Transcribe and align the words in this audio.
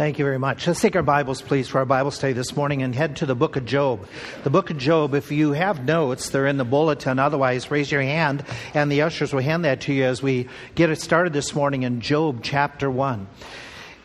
Thank 0.00 0.18
you 0.18 0.24
very 0.24 0.38
much. 0.38 0.66
Let's 0.66 0.80
take 0.80 0.96
our 0.96 1.02
Bibles, 1.02 1.42
please, 1.42 1.68
for 1.68 1.76
our 1.76 1.84
Bible 1.84 2.10
study 2.10 2.32
this 2.32 2.56
morning 2.56 2.82
and 2.82 2.94
head 2.94 3.16
to 3.16 3.26
the 3.26 3.34
book 3.34 3.56
of 3.56 3.66
Job. 3.66 4.08
The 4.44 4.48
book 4.48 4.70
of 4.70 4.78
Job, 4.78 5.12
if 5.12 5.30
you 5.30 5.52
have 5.52 5.84
notes, 5.84 6.30
they're 6.30 6.46
in 6.46 6.56
the 6.56 6.64
bulletin. 6.64 7.18
Otherwise, 7.18 7.70
raise 7.70 7.92
your 7.92 8.00
hand 8.00 8.42
and 8.72 8.90
the 8.90 9.02
ushers 9.02 9.34
will 9.34 9.42
hand 9.42 9.66
that 9.66 9.82
to 9.82 9.92
you 9.92 10.04
as 10.04 10.22
we 10.22 10.48
get 10.74 10.88
it 10.88 11.02
started 11.02 11.34
this 11.34 11.54
morning 11.54 11.82
in 11.82 12.00
Job 12.00 12.40
chapter 12.42 12.90
1. 12.90 13.26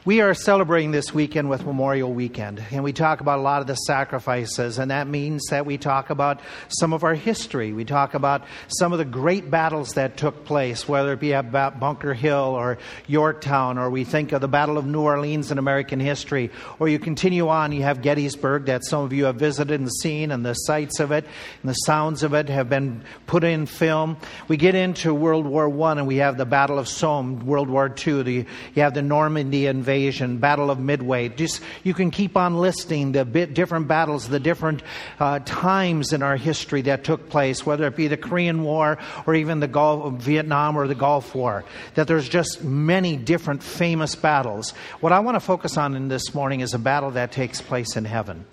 We 0.05 0.21
are 0.21 0.35
celebrating 0.35 0.91
this 0.91 1.15
weekend 1.15 1.49
with 1.49 1.65
Memorial 1.65 2.13
Weekend, 2.13 2.63
and 2.69 2.83
we 2.83 2.93
talk 2.93 3.21
about 3.21 3.39
a 3.39 3.41
lot 3.41 3.61
of 3.61 3.65
the 3.65 3.73
sacrifices, 3.73 4.77
and 4.77 4.91
that 4.91 5.07
means 5.07 5.41
that 5.49 5.65
we 5.65 5.79
talk 5.79 6.11
about 6.11 6.41
some 6.67 6.93
of 6.93 7.03
our 7.03 7.15
history. 7.15 7.73
We 7.73 7.85
talk 7.85 8.13
about 8.13 8.43
some 8.67 8.91
of 8.91 8.99
the 8.99 9.05
great 9.05 9.49
battles 9.49 9.93
that 9.93 10.15
took 10.15 10.45
place, 10.45 10.87
whether 10.87 11.13
it 11.13 11.19
be 11.19 11.31
about 11.31 11.79
Bunker 11.79 12.13
Hill 12.13 12.37
or 12.37 12.77
Yorktown, 13.07 13.79
or 13.79 13.89
we 13.89 14.03
think 14.03 14.31
of 14.31 14.41
the 14.41 14.47
Battle 14.47 14.77
of 14.77 14.85
New 14.85 15.01
Orleans 15.01 15.49
in 15.49 15.57
American 15.57 15.99
history, 15.99 16.51
or 16.77 16.87
you 16.87 16.99
continue 16.99 17.47
on, 17.47 17.71
you 17.71 17.81
have 17.81 18.03
Gettysburg 18.03 18.65
that 18.65 18.85
some 18.85 19.01
of 19.01 19.11
you 19.11 19.25
have 19.25 19.37
visited 19.37 19.79
and 19.79 19.91
seen, 19.91 20.29
and 20.29 20.45
the 20.45 20.53
sights 20.53 20.99
of 20.99 21.11
it 21.11 21.25
and 21.63 21.69
the 21.71 21.73
sounds 21.73 22.21
of 22.21 22.35
it 22.35 22.47
have 22.47 22.69
been 22.69 23.03
put 23.25 23.43
in 23.43 23.65
film. 23.65 24.17
We 24.49 24.57
get 24.57 24.75
into 24.75 25.15
World 25.15 25.47
War 25.47 25.67
I, 25.87 25.93
and 25.93 26.05
we 26.05 26.17
have 26.17 26.37
the 26.37 26.45
Battle 26.45 26.77
of 26.77 26.87
Somme, 26.87 27.43
World 27.47 27.71
War 27.71 27.87
II, 27.87 28.21
the, 28.21 28.45
you 28.75 28.83
have 28.83 28.93
the 28.93 29.01
Normandy 29.01 29.65
invasion 29.65 29.94
invasion, 29.95 30.37
Battle 30.37 30.69
of 30.69 30.79
Midway. 30.79 31.29
Just 31.29 31.61
you 31.83 31.93
can 31.93 32.11
keep 32.11 32.35
on 32.35 32.57
listing 32.57 33.13
the 33.13 33.23
bit, 33.23 33.53
different 33.53 33.87
battles, 33.87 34.27
the 34.27 34.39
different 34.39 34.83
uh, 35.19 35.39
times 35.39 36.11
in 36.11 36.21
our 36.21 36.35
history 36.35 36.81
that 36.83 37.05
took 37.05 37.29
place, 37.29 37.65
whether 37.65 37.87
it 37.87 37.95
be 37.95 38.07
the 38.07 38.17
Korean 38.17 38.63
War 38.63 38.97
or 39.25 39.35
even 39.35 39.61
the 39.61 39.67
Gulf, 39.67 40.05
of 40.05 40.13
Vietnam 40.21 40.77
or 40.77 40.87
the 40.87 40.95
Gulf 40.95 41.33
War. 41.33 41.63
That 41.95 42.07
there's 42.07 42.27
just 42.27 42.61
many 42.63 43.15
different 43.15 43.63
famous 43.63 44.15
battles. 44.15 44.71
What 44.99 45.13
I 45.13 45.19
want 45.19 45.35
to 45.35 45.39
focus 45.39 45.77
on 45.77 45.95
in 45.95 46.09
this 46.09 46.33
morning 46.35 46.59
is 46.59 46.73
a 46.73 46.79
battle 46.79 47.11
that 47.11 47.31
takes 47.31 47.61
place 47.61 47.95
in 47.95 48.03
heaven. 48.03 48.45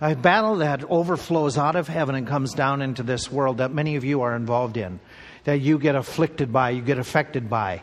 A 0.00 0.14
battle 0.14 0.56
that 0.56 0.84
overflows 0.84 1.58
out 1.58 1.74
of 1.74 1.88
heaven 1.88 2.14
and 2.14 2.28
comes 2.28 2.52
down 2.54 2.80
into 2.82 3.02
this 3.02 3.32
world 3.32 3.58
that 3.58 3.72
many 3.72 3.96
of 3.96 4.04
you 4.04 4.20
are 4.22 4.36
involved 4.36 4.76
in, 4.76 5.00
that 5.44 5.58
you 5.60 5.78
get 5.78 5.96
afflicted 5.96 6.52
by, 6.52 6.70
you 6.70 6.82
get 6.82 6.98
affected 6.98 7.48
by. 7.50 7.82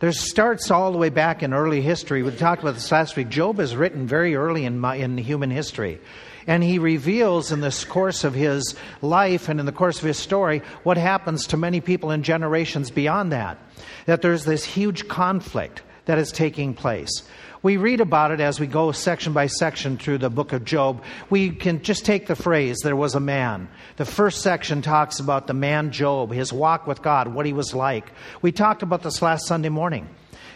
There 0.00 0.12
starts 0.12 0.70
all 0.70 0.92
the 0.92 0.98
way 0.98 1.08
back 1.08 1.42
in 1.42 1.54
early 1.54 1.80
history. 1.80 2.22
We 2.22 2.30
talked 2.32 2.62
about 2.62 2.74
this 2.74 2.90
last 2.90 3.16
week. 3.16 3.28
Job 3.28 3.60
is 3.60 3.76
written 3.76 4.06
very 4.06 4.34
early 4.34 4.64
in, 4.64 4.78
my, 4.78 4.96
in 4.96 5.16
human 5.18 5.50
history. 5.50 6.00
And 6.46 6.62
he 6.62 6.78
reveals 6.78 7.52
in 7.52 7.60
this 7.60 7.84
course 7.84 8.24
of 8.24 8.34
his 8.34 8.74
life 9.00 9.48
and 9.48 9.60
in 9.60 9.66
the 9.66 9.72
course 9.72 9.98
of 9.98 10.04
his 10.04 10.18
story 10.18 10.62
what 10.82 10.96
happens 10.96 11.46
to 11.48 11.56
many 11.56 11.80
people 11.80 12.10
in 12.10 12.22
generations 12.22 12.90
beyond 12.90 13.32
that. 13.32 13.58
That 14.06 14.20
there's 14.20 14.44
this 14.44 14.64
huge 14.64 15.08
conflict 15.08 15.82
that 16.06 16.18
is 16.18 16.30
taking 16.30 16.74
place. 16.74 17.22
We 17.64 17.78
read 17.78 18.02
about 18.02 18.30
it 18.30 18.40
as 18.40 18.60
we 18.60 18.66
go 18.66 18.92
section 18.92 19.32
by 19.32 19.46
section 19.46 19.96
through 19.96 20.18
the 20.18 20.28
book 20.28 20.52
of 20.52 20.66
Job. 20.66 21.02
We 21.30 21.48
can 21.48 21.82
just 21.82 22.04
take 22.04 22.26
the 22.26 22.36
phrase, 22.36 22.76
there 22.84 22.94
was 22.94 23.14
a 23.14 23.20
man. 23.20 23.68
The 23.96 24.04
first 24.04 24.42
section 24.42 24.82
talks 24.82 25.18
about 25.18 25.46
the 25.46 25.54
man 25.54 25.90
Job, 25.90 26.30
his 26.30 26.52
walk 26.52 26.86
with 26.86 27.00
God, 27.00 27.28
what 27.28 27.46
he 27.46 27.54
was 27.54 27.74
like. 27.74 28.12
We 28.42 28.52
talked 28.52 28.82
about 28.82 29.02
this 29.02 29.22
last 29.22 29.46
Sunday 29.46 29.70
morning. 29.70 30.10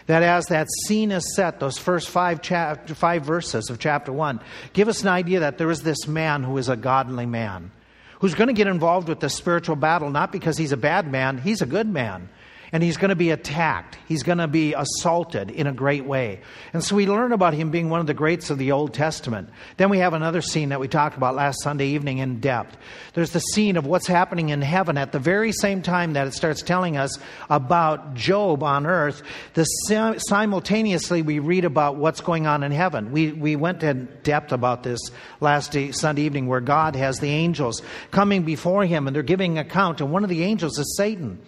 That 0.05 0.21
as 0.21 0.45
that 0.47 0.67
scene 0.85 1.11
is 1.11 1.35
set, 1.35 1.59
those 1.59 1.79
first 1.79 2.09
five, 2.09 2.41
five 2.43 3.23
verses 3.23 3.71
of 3.71 3.79
chapter 3.79 4.11
one 4.13 4.39
give 4.73 4.87
us 4.87 5.01
an 5.01 5.07
idea 5.07 5.39
that 5.41 5.57
there 5.57 5.69
is 5.71 5.81
this 5.81 6.07
man 6.07 6.43
who 6.43 6.57
is 6.57 6.69
a 6.69 6.75
godly 6.75 7.25
man, 7.25 7.71
who's 8.19 8.35
going 8.35 8.47
to 8.49 8.53
get 8.53 8.67
involved 8.67 9.07
with 9.07 9.19
the 9.19 9.29
spiritual 9.29 9.75
battle, 9.75 10.11
not 10.11 10.31
because 10.31 10.57
he's 10.57 10.71
a 10.71 10.77
bad 10.77 11.11
man, 11.11 11.39
he's 11.39 11.61
a 11.63 11.67
good 11.67 11.87
man 11.87 12.29
and 12.71 12.83
he's 12.83 12.97
going 12.97 13.09
to 13.09 13.15
be 13.15 13.31
attacked. 13.31 13.97
He's 14.07 14.23
going 14.23 14.37
to 14.37 14.47
be 14.47 14.73
assaulted 14.73 15.49
in 15.49 15.67
a 15.67 15.73
great 15.73 16.05
way. 16.05 16.41
And 16.73 16.83
so 16.83 16.95
we 16.95 17.07
learn 17.07 17.31
about 17.31 17.53
him 17.53 17.71
being 17.71 17.89
one 17.89 17.99
of 17.99 18.07
the 18.07 18.13
greats 18.13 18.49
of 18.49 18.57
the 18.57 18.71
Old 18.71 18.93
Testament. 18.93 19.49
Then 19.77 19.89
we 19.89 19.99
have 19.99 20.13
another 20.13 20.41
scene 20.41 20.69
that 20.69 20.79
we 20.79 20.87
talked 20.87 21.17
about 21.17 21.35
last 21.35 21.61
Sunday 21.63 21.87
evening 21.87 22.19
in 22.19 22.39
depth. 22.39 22.77
There's 23.13 23.31
the 23.31 23.39
scene 23.39 23.77
of 23.77 23.85
what's 23.85 24.07
happening 24.07 24.49
in 24.49 24.61
heaven 24.61 24.97
at 24.97 25.11
the 25.11 25.19
very 25.19 25.51
same 25.51 25.81
time 25.81 26.13
that 26.13 26.27
it 26.27 26.33
starts 26.33 26.61
telling 26.61 26.97
us 26.97 27.17
about 27.49 28.13
Job 28.13 28.63
on 28.63 28.85
earth. 28.85 29.23
The, 29.55 29.63
simultaneously, 29.63 31.21
we 31.21 31.39
read 31.39 31.65
about 31.65 31.95
what's 31.95 32.21
going 32.21 32.45
on 32.45 32.63
in 32.63 32.71
heaven. 32.71 33.11
We, 33.11 33.31
we 33.31 33.55
went 33.55 33.83
in 33.83 34.07
depth 34.23 34.51
about 34.51 34.83
this 34.83 34.99
last 35.39 35.71
day, 35.71 35.91
Sunday 35.91 36.23
evening 36.23 36.47
where 36.47 36.61
God 36.61 36.95
has 36.95 37.19
the 37.19 37.29
angels 37.29 37.81
coming 38.11 38.43
before 38.43 38.85
him 38.85 39.07
and 39.07 39.15
they're 39.15 39.23
giving 39.23 39.57
account. 39.57 40.01
And 40.01 40.11
one 40.11 40.23
of 40.23 40.29
the 40.29 40.43
angels 40.43 40.77
is 40.77 40.95
Satan. 40.97 41.39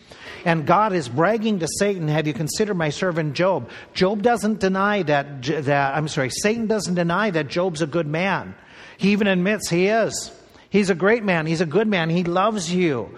And 0.45 0.65
God 0.65 0.93
is 0.93 1.07
bragging 1.07 1.59
to 1.59 1.67
Satan, 1.79 2.07
Have 2.07 2.27
you 2.27 2.33
considered 2.33 2.75
my 2.75 2.89
servant 2.89 3.33
Job? 3.33 3.69
Job 3.93 4.21
doesn't 4.21 4.59
deny 4.59 5.03
that, 5.03 5.43
that, 5.43 5.95
I'm 5.95 6.07
sorry, 6.07 6.29
Satan 6.29 6.67
doesn't 6.67 6.95
deny 6.95 7.29
that 7.31 7.47
Job's 7.47 7.81
a 7.81 7.87
good 7.87 8.07
man. 8.07 8.55
He 8.97 9.11
even 9.11 9.27
admits 9.27 9.69
he 9.69 9.87
is. 9.87 10.31
He's 10.69 10.89
a 10.89 10.95
great 10.95 11.23
man. 11.23 11.45
He's 11.45 11.61
a 11.61 11.65
good 11.65 11.87
man. 11.87 12.09
He 12.09 12.23
loves 12.23 12.73
you. 12.73 13.17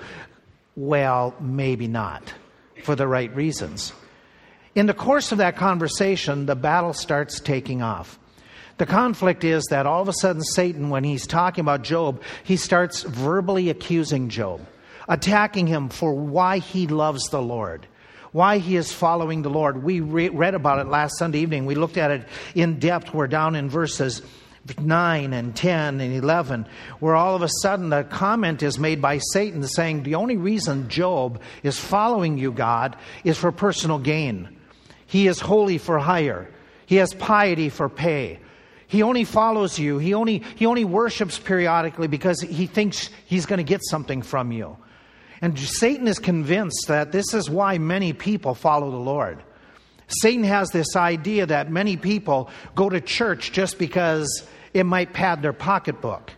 Well, 0.75 1.35
maybe 1.39 1.87
not 1.87 2.33
for 2.83 2.95
the 2.95 3.07
right 3.07 3.33
reasons. 3.35 3.93
In 4.75 4.87
the 4.87 4.93
course 4.93 5.31
of 5.31 5.37
that 5.37 5.55
conversation, 5.55 6.45
the 6.47 6.55
battle 6.55 6.93
starts 6.93 7.39
taking 7.39 7.81
off. 7.81 8.17
The 8.79 8.87
conflict 8.87 9.43
is 9.43 9.63
that 9.69 9.85
all 9.85 10.01
of 10.01 10.07
a 10.07 10.13
sudden, 10.13 10.41
Satan, 10.41 10.89
when 10.89 11.03
he's 11.03 11.27
talking 11.27 11.61
about 11.61 11.83
Job, 11.83 12.23
he 12.43 12.57
starts 12.57 13.03
verbally 13.03 13.69
accusing 13.69 14.29
Job 14.29 14.65
attacking 15.07 15.67
him 15.67 15.89
for 15.89 16.13
why 16.13 16.59
he 16.59 16.87
loves 16.87 17.29
the 17.29 17.41
Lord, 17.41 17.87
why 18.31 18.57
he 18.57 18.75
is 18.75 18.91
following 18.91 19.41
the 19.41 19.49
Lord. 19.49 19.83
We 19.83 19.99
re- 19.99 20.29
read 20.29 20.55
about 20.55 20.79
it 20.79 20.87
last 20.87 21.17
Sunday 21.17 21.39
evening. 21.39 21.65
We 21.65 21.75
looked 21.75 21.97
at 21.97 22.11
it 22.11 22.27
in 22.55 22.79
depth. 22.79 23.13
We're 23.13 23.27
down 23.27 23.55
in 23.55 23.69
verses 23.69 24.21
9 24.79 25.33
and 25.33 25.55
10 25.55 25.99
and 25.99 26.13
11, 26.13 26.65
where 26.99 27.15
all 27.15 27.35
of 27.35 27.41
a 27.41 27.49
sudden 27.61 27.89
the 27.89 28.03
comment 28.03 28.63
is 28.63 28.79
made 28.79 29.01
by 29.01 29.17
Satan 29.17 29.67
saying, 29.67 30.03
The 30.03 30.15
only 30.15 30.37
reason 30.37 30.89
Job 30.89 31.41
is 31.63 31.77
following 31.77 32.37
you, 32.37 32.51
God, 32.51 32.95
is 33.23 33.37
for 33.37 33.51
personal 33.51 33.99
gain. 33.99 34.57
He 35.05 35.27
is 35.27 35.39
holy 35.39 35.77
for 35.77 35.99
hire, 35.99 36.49
he 36.85 36.95
has 36.97 37.13
piety 37.13 37.69
for 37.69 37.89
pay. 37.89 38.39
He 38.87 39.01
only 39.01 39.23
follows 39.23 39.79
you. 39.79 39.97
He 39.97 40.13
only, 40.13 40.43
he 40.55 40.67
only 40.67 40.85
worships 40.85 41.39
periodically 41.39 42.07
because 42.07 42.39
he 42.41 42.67
thinks 42.67 43.09
he's 43.25 43.47
going 43.47 43.57
to 43.57 43.63
get 43.63 43.81
something 43.83 44.21
from 44.21 44.51
you. 44.51 44.77
And 45.43 45.59
Satan 45.59 46.07
is 46.07 46.19
convinced 46.19 46.85
that 46.87 47.11
this 47.11 47.33
is 47.33 47.49
why 47.49 47.77
many 47.77 48.13
people 48.13 48.55
follow 48.55 48.89
the 48.89 48.95
Lord. 48.95 49.43
Satan 50.07 50.45
has 50.45 50.69
this 50.69 50.95
idea 50.95 51.45
that 51.45 51.69
many 51.69 51.97
people 51.97 52.49
go 52.75 52.89
to 52.89 53.01
church 53.01 53.51
just 53.51 53.77
because 53.77 54.47
it 54.73 54.85
might 54.85 55.11
pad 55.11 55.41
their 55.41 55.51
pocketbook. 55.51 56.31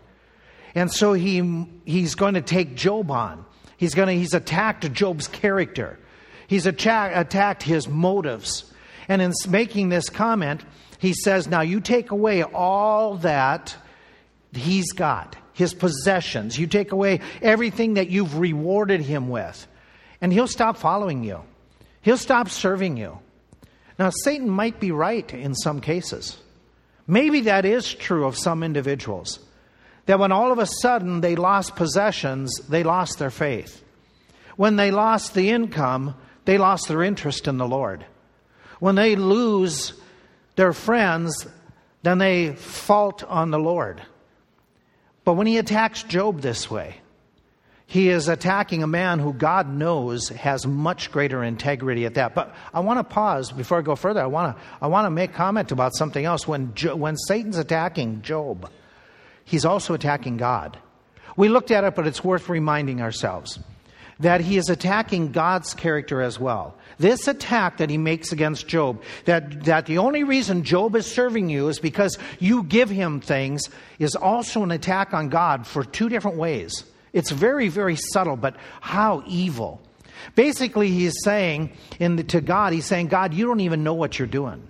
And 0.74 0.92
so 0.92 1.14
he, 1.14 1.68
he's 1.86 2.16
going 2.16 2.34
to 2.34 2.42
take 2.42 2.74
Job 2.74 3.12
on. 3.12 3.46
He's, 3.78 3.94
going 3.94 4.08
to, 4.08 4.16
he's 4.16 4.34
attacked 4.34 4.92
Job's 4.92 5.28
character. 5.28 6.00
He's 6.48 6.66
attack, 6.66 7.16
attacked 7.16 7.62
his 7.62 7.88
motives. 7.88 8.74
And 9.08 9.22
in 9.22 9.34
making 9.48 9.90
this 9.90 10.10
comment, 10.10 10.66
he 10.98 11.14
says, 11.14 11.48
Now 11.48 11.62
you 11.62 11.80
take 11.80 12.10
away 12.10 12.42
all 12.42 13.18
that 13.18 13.76
he's 14.52 14.94
got 14.94 15.38
his 15.56 15.74
possessions. 15.74 16.60
You 16.60 16.68
take 16.68 16.92
away 16.92 17.22
everything 17.42 17.96
that 17.96 18.10
you've 18.10 18.38
rewarded 18.38 19.02
him 19.02 19.30
with, 19.30 19.68
and 20.22 20.32
he'll 20.32 20.48
stop 20.48 20.78
following 20.78 21.24
you. 21.24 21.42
He'll 22.02 22.18
stop 22.18 22.50
serving 22.50 22.98
you. 22.98 23.18
Now, 23.98 24.12
Satan 24.12 24.50
might 24.50 24.80
be 24.80 24.92
right 24.92 25.34
in 25.34 25.56
some 25.56 25.82
cases. 25.82 26.38
Maybe 27.08 27.42
that 27.42 27.66
is 27.66 27.94
true 27.94 28.26
of 28.26 28.38
some 28.38 28.64
individuals. 28.64 29.40
That 30.06 30.20
when 30.20 30.32
all 30.32 30.52
of 30.52 30.60
a 30.60 30.68
sudden 30.68 31.22
they 31.22 31.36
lost 31.36 31.76
possessions, 31.76 32.60
they 32.70 32.84
lost 32.84 33.18
their 33.18 33.32
faith. 33.32 33.82
When 34.58 34.76
they 34.76 34.92
lost 34.92 35.34
the 35.34 35.50
income, 35.50 36.16
they 36.44 36.58
lost 36.58 36.90
their 36.90 37.02
interest 37.02 37.48
in 37.48 37.58
the 37.58 37.68
Lord. 37.68 38.06
When 38.80 38.96
they 38.96 39.16
lose 39.16 39.94
their 40.58 40.74
friends, 40.74 41.48
then 42.04 42.18
they 42.18 42.54
fault 42.56 43.24
on 43.24 43.52
the 43.52 43.59
Lord. 43.59 44.02
But 45.26 45.34
when 45.34 45.48
he 45.48 45.58
attacks 45.58 46.04
Job 46.04 46.40
this 46.40 46.72
way, 46.72 47.02
he 47.88 48.10
is 48.10 48.28
attacking 48.28 48.82
a 48.84 48.88
man 48.88 49.20
who 49.20 49.34
God 49.34 49.70
knows 49.70 50.30
has 50.30 50.66
much 50.66 51.12
greater 51.12 51.44
integrity 51.44 52.06
at 52.06 52.16
that. 52.16 52.34
But 52.34 52.56
I 52.74 52.80
want 52.80 53.00
to 53.00 53.04
pause 53.04 53.52
before 53.52 53.80
I 53.80 53.82
go 53.82 53.96
further. 53.96 54.22
I 54.22 54.28
want 54.28 54.56
to, 54.56 54.64
I 54.82 54.88
want 54.88 55.06
to 55.06 55.12
make 55.12 55.34
comment 55.34 55.72
about 55.72 55.96
something 55.96 56.24
else. 56.24 56.48
When, 56.48 56.74
jo- 56.74 56.96
when 56.96 57.16
Satan's 57.18 57.58
attacking 57.58 58.22
Job, 58.22 58.72
he's 59.44 59.66
also 59.66 59.94
attacking 59.94 60.38
God. 60.38 60.80
We 61.38 61.50
looked 61.50 61.72
at 61.72 61.84
it, 61.84 61.96
but 61.96 62.08
it's 62.08 62.24
worth 62.24 62.50
reminding 62.50 63.02
ourselves 63.02 63.60
that 64.20 64.42
he 64.42 64.58
is 64.58 64.70
attacking 64.70 65.32
God's 65.32 65.74
character 65.74 66.22
as 66.22 66.40
well. 66.40 66.78
This 66.97 67.28
attack 67.28 67.78
that 67.78 67.90
he 67.90 67.97
makes 67.97 68.32
against 68.32 68.68
Job, 68.68 69.02
that, 69.26 69.66
that 69.66 69.86
the 69.86 69.97
only 69.97 70.24
reason 70.24 70.64
Job 70.64 70.96
is 70.96 71.06
serving 71.06 71.50
you 71.50 71.68
is 71.68 71.80
because 71.80 72.18
you 72.40 72.64
give 72.64 72.90
him 72.90 73.20
things, 73.20 73.70
is 74.00 74.16
also 74.16 74.64
an 74.64 74.72
attack 74.72 75.14
on 75.14 75.30
God 75.30 75.68
for 75.68 75.84
two 75.84 76.09
different 76.09 76.38
ways. 76.38 76.86
It's 77.12 77.32
very, 77.32 77.68
very 77.68 77.96
subtle, 77.96 78.38
but 78.38 78.56
how 78.82 79.24
evil. 79.28 79.82
Basically, 80.36 80.90
he's 80.90 81.14
saying 81.24 81.72
in 82.00 82.16
the, 82.16 82.24
to 82.24 82.42
God, 82.42 82.74
he's 82.74 82.86
saying, 82.86 83.08
God, 83.08 83.34
you 83.34 83.46
don't 83.46 83.59
even 83.59 83.84
know 83.84 83.94
what 83.94 84.18
you're 84.18 84.28
doing. 84.28 84.68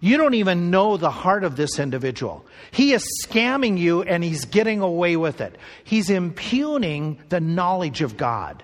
You 0.00 0.16
don't 0.16 0.34
even 0.34 0.70
know 0.70 0.96
the 0.96 1.10
heart 1.10 1.44
of 1.44 1.56
this 1.56 1.78
individual. 1.78 2.44
He 2.70 2.92
is 2.92 3.04
scamming 3.24 3.78
you 3.78 4.02
and 4.02 4.22
he's 4.22 4.44
getting 4.44 4.80
away 4.80 5.16
with 5.16 5.40
it. 5.40 5.56
He's 5.82 6.08
impugning 6.08 7.18
the 7.30 7.40
knowledge 7.40 8.02
of 8.02 8.16
God. 8.16 8.62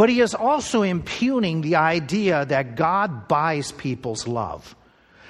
But 0.00 0.08
he 0.08 0.22
is 0.22 0.34
also 0.34 0.80
impugning 0.80 1.60
the 1.60 1.76
idea 1.76 2.46
that 2.46 2.74
God 2.74 3.28
buys 3.28 3.70
people's 3.70 4.26
love. 4.26 4.74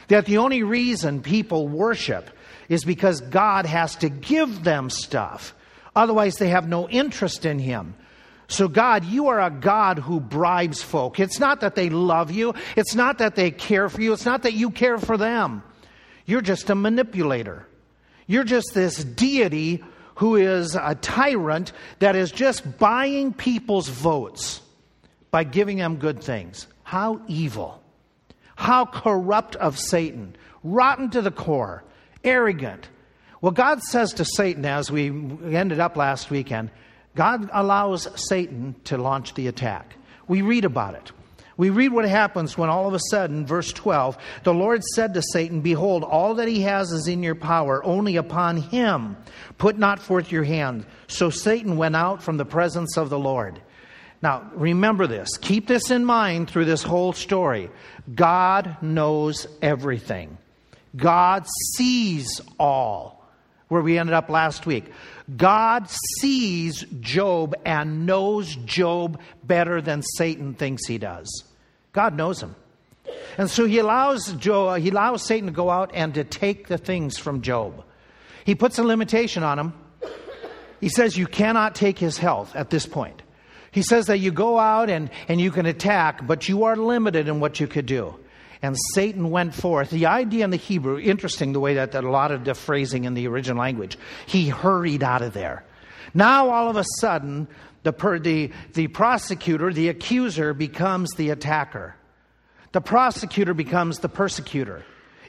That 0.06 0.26
the 0.26 0.38
only 0.38 0.62
reason 0.62 1.22
people 1.22 1.66
worship 1.66 2.30
is 2.68 2.84
because 2.84 3.20
God 3.20 3.66
has 3.66 3.96
to 3.96 4.08
give 4.08 4.62
them 4.62 4.88
stuff. 4.88 5.56
Otherwise, 5.96 6.36
they 6.36 6.50
have 6.50 6.68
no 6.68 6.88
interest 6.88 7.44
in 7.44 7.58
him. 7.58 7.96
So, 8.46 8.68
God, 8.68 9.04
you 9.04 9.26
are 9.26 9.40
a 9.40 9.50
God 9.50 9.98
who 9.98 10.20
bribes 10.20 10.80
folk. 10.80 11.18
It's 11.18 11.40
not 11.40 11.62
that 11.62 11.74
they 11.74 11.90
love 11.90 12.30
you, 12.30 12.54
it's 12.76 12.94
not 12.94 13.18
that 13.18 13.34
they 13.34 13.50
care 13.50 13.88
for 13.88 14.00
you, 14.00 14.12
it's 14.12 14.24
not 14.24 14.44
that 14.44 14.54
you 14.54 14.70
care 14.70 14.98
for 14.98 15.16
them. 15.16 15.64
You're 16.26 16.42
just 16.42 16.70
a 16.70 16.76
manipulator. 16.76 17.66
You're 18.28 18.44
just 18.44 18.72
this 18.72 19.02
deity 19.02 19.82
who 20.20 20.36
is 20.36 20.74
a 20.74 20.94
tyrant 20.96 21.72
that 21.98 22.14
is 22.14 22.30
just 22.30 22.78
buying 22.78 23.32
people's 23.32 23.88
votes 23.88 24.60
by 25.30 25.44
giving 25.44 25.78
them 25.78 25.96
good 25.96 26.22
things. 26.22 26.66
How 26.82 27.22
evil. 27.26 27.82
How 28.54 28.84
corrupt 28.84 29.56
of 29.56 29.78
Satan. 29.78 30.36
Rotten 30.62 31.08
to 31.12 31.22
the 31.22 31.30
core. 31.30 31.84
Arrogant. 32.22 32.86
Well, 33.40 33.52
God 33.52 33.80
says 33.80 34.12
to 34.14 34.26
Satan, 34.26 34.66
as 34.66 34.90
we 34.90 35.06
ended 35.08 35.80
up 35.80 35.96
last 35.96 36.30
weekend, 36.30 36.70
God 37.16 37.48
allows 37.50 38.06
Satan 38.28 38.74
to 38.84 38.98
launch 38.98 39.32
the 39.32 39.48
attack. 39.48 39.94
We 40.28 40.42
read 40.42 40.66
about 40.66 40.96
it. 40.96 41.12
We 41.60 41.68
read 41.68 41.92
what 41.92 42.08
happens 42.08 42.56
when 42.56 42.70
all 42.70 42.88
of 42.88 42.94
a 42.94 43.00
sudden, 43.10 43.44
verse 43.44 43.70
12, 43.70 44.16
the 44.44 44.54
Lord 44.54 44.82
said 44.82 45.12
to 45.12 45.20
Satan, 45.20 45.60
Behold, 45.60 46.04
all 46.04 46.36
that 46.36 46.48
he 46.48 46.62
has 46.62 46.90
is 46.90 47.06
in 47.06 47.22
your 47.22 47.34
power, 47.34 47.84
only 47.84 48.16
upon 48.16 48.56
him 48.56 49.18
put 49.58 49.76
not 49.76 50.00
forth 50.00 50.32
your 50.32 50.42
hand. 50.42 50.86
So 51.06 51.28
Satan 51.28 51.76
went 51.76 51.96
out 51.96 52.22
from 52.22 52.38
the 52.38 52.46
presence 52.46 52.96
of 52.96 53.10
the 53.10 53.18
Lord. 53.18 53.60
Now, 54.22 54.50
remember 54.54 55.06
this. 55.06 55.36
Keep 55.36 55.66
this 55.66 55.90
in 55.90 56.02
mind 56.02 56.48
through 56.48 56.64
this 56.64 56.82
whole 56.82 57.12
story. 57.12 57.68
God 58.14 58.78
knows 58.80 59.46
everything, 59.60 60.38
God 60.96 61.46
sees 61.76 62.40
all. 62.58 63.20
Where 63.68 63.82
we 63.82 63.98
ended 63.98 64.14
up 64.14 64.30
last 64.30 64.64
week. 64.64 64.86
God 65.36 65.88
sees 66.18 66.84
Job 67.00 67.54
and 67.66 68.06
knows 68.06 68.56
Job 68.56 69.20
better 69.44 69.80
than 69.82 70.02
Satan 70.02 70.54
thinks 70.54 70.86
he 70.86 70.98
does. 70.98 71.44
God 71.92 72.16
knows 72.16 72.42
him. 72.42 72.54
And 73.38 73.50
so 73.50 73.66
he 73.66 73.78
allows, 73.78 74.32
Job, 74.34 74.80
he 74.80 74.90
allows 74.90 75.24
Satan 75.24 75.46
to 75.46 75.52
go 75.52 75.70
out 75.70 75.90
and 75.94 76.14
to 76.14 76.24
take 76.24 76.68
the 76.68 76.78
things 76.78 77.18
from 77.18 77.42
Job. 77.42 77.84
He 78.44 78.54
puts 78.54 78.78
a 78.78 78.84
limitation 78.84 79.42
on 79.42 79.58
him. 79.58 79.72
He 80.80 80.88
says 80.88 81.16
you 81.16 81.26
cannot 81.26 81.74
take 81.74 81.98
his 81.98 82.18
health 82.18 82.54
at 82.56 82.70
this 82.70 82.86
point. 82.86 83.22
He 83.72 83.82
says 83.82 84.06
that 84.06 84.18
you 84.18 84.32
go 84.32 84.58
out 84.58 84.90
and, 84.90 85.10
and 85.28 85.40
you 85.40 85.50
can 85.50 85.66
attack, 85.66 86.26
but 86.26 86.48
you 86.48 86.64
are 86.64 86.76
limited 86.76 87.28
in 87.28 87.40
what 87.40 87.60
you 87.60 87.66
could 87.66 87.86
do 87.86 88.16
and 88.62 88.76
Satan 88.94 89.30
went 89.30 89.54
forth. 89.54 89.90
The 89.90 90.06
idea 90.06 90.44
in 90.44 90.50
the 90.50 90.56
Hebrew, 90.56 90.98
interesting 90.98 91.52
the 91.52 91.60
way 91.60 91.74
that, 91.74 91.92
that 91.92 92.04
a 92.04 92.10
lot 92.10 92.30
of 92.30 92.44
the 92.44 92.54
phrasing 92.54 93.04
in 93.04 93.14
the 93.14 93.26
original 93.26 93.60
language, 93.60 93.96
he 94.26 94.48
hurried 94.48 95.02
out 95.02 95.22
of 95.22 95.32
there. 95.32 95.64
Now, 96.12 96.50
all 96.50 96.68
of 96.68 96.76
a 96.76 96.84
sudden, 97.00 97.48
the, 97.82 97.92
per, 97.92 98.18
the, 98.18 98.52
the 98.74 98.88
prosecutor, 98.88 99.72
the 99.72 99.88
accuser, 99.88 100.52
becomes 100.54 101.10
the 101.12 101.30
attacker. 101.30 101.94
The 102.72 102.80
prosecutor 102.80 103.54
becomes 103.54 103.98
the 103.98 104.08
persecutor. 104.08 104.84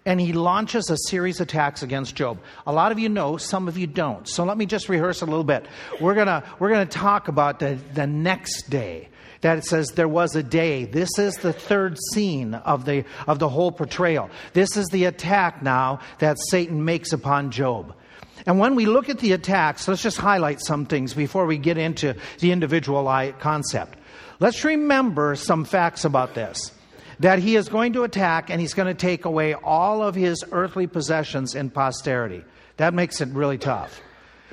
And 0.06 0.20
he 0.20 0.34
launches 0.34 0.90
a 0.90 0.98
series 1.10 1.40
of 1.40 1.48
attacks 1.48 1.84
against 1.84 2.16
Job. 2.16 2.40
A 2.66 2.74
lot 2.74 2.92
of 2.92 2.98
you 2.98 3.08
know, 3.08 3.38
some 3.38 3.68
of 3.68 3.78
you 3.78 3.86
don't. 3.86 4.28
So 4.28 4.44
let 4.44 4.58
me 4.58 4.66
just 4.66 4.90
rehearse 4.90 5.22
a 5.22 5.26
little 5.26 5.44
bit. 5.44 5.68
We're 6.00 6.16
going 6.16 6.44
we're 6.58 6.70
gonna 6.70 6.88
talk 6.88 7.28
about 7.28 7.60
the, 7.60 7.78
the 7.94 8.08
next 8.08 8.70
day 8.70 9.10
that 9.42 9.60
it 9.60 9.66
says 9.66 9.90
there 9.90 10.08
was 10.08 10.36
a 10.36 10.44
day. 10.44 10.86
This 10.86 11.10
is 11.20 11.36
the 11.36 11.54
third 11.54 11.98
scene 12.14 12.56
of 12.56 12.86
the, 12.86 13.06
of 13.28 13.40
the 13.40 13.50
whole 13.50 13.72
portrayal. 13.72 14.30
This 14.54 14.78
is 14.78 14.88
the 14.88 15.06
attack 15.06 15.62
now 15.62 16.00
that 16.20 16.38
Satan 16.50 16.84
makes 16.86 17.12
upon 17.14 17.52
Job. 17.52 17.96
And 18.46 18.60
when 18.60 18.76
we 18.76 18.86
look 18.86 19.10
at 19.10 19.20
the 19.20 19.34
attacks, 19.34 19.88
let's 19.88 20.02
just 20.02 20.18
highlight 20.18 20.62
some 20.62 20.86
things 20.86 21.14
before 21.14 21.46
we 21.46 21.58
get 21.58 21.78
into 21.78 22.16
the 22.40 22.52
individual 22.52 23.06
concept. 23.40 23.98
Let's 24.40 24.64
remember 24.64 25.36
some 25.36 25.66
facts 25.66 26.06
about 26.06 26.34
this 26.34 26.72
that 27.20 27.38
he 27.38 27.56
is 27.56 27.70
going 27.70 27.94
to 27.94 28.04
attack 28.04 28.50
and 28.50 28.60
he's 28.60 28.74
going 28.74 28.88
to 28.88 28.96
take 28.96 29.26
away 29.26 29.54
all 29.54 30.02
of 30.02 30.16
his 30.16 30.44
earthly 30.52 30.88
possessions 30.88 31.54
in 31.54 31.70
posterity. 31.70 32.44
That 32.78 32.96
makes 32.96 33.22
it 33.22 33.30
really 33.30 33.60
tough. 33.60 34.02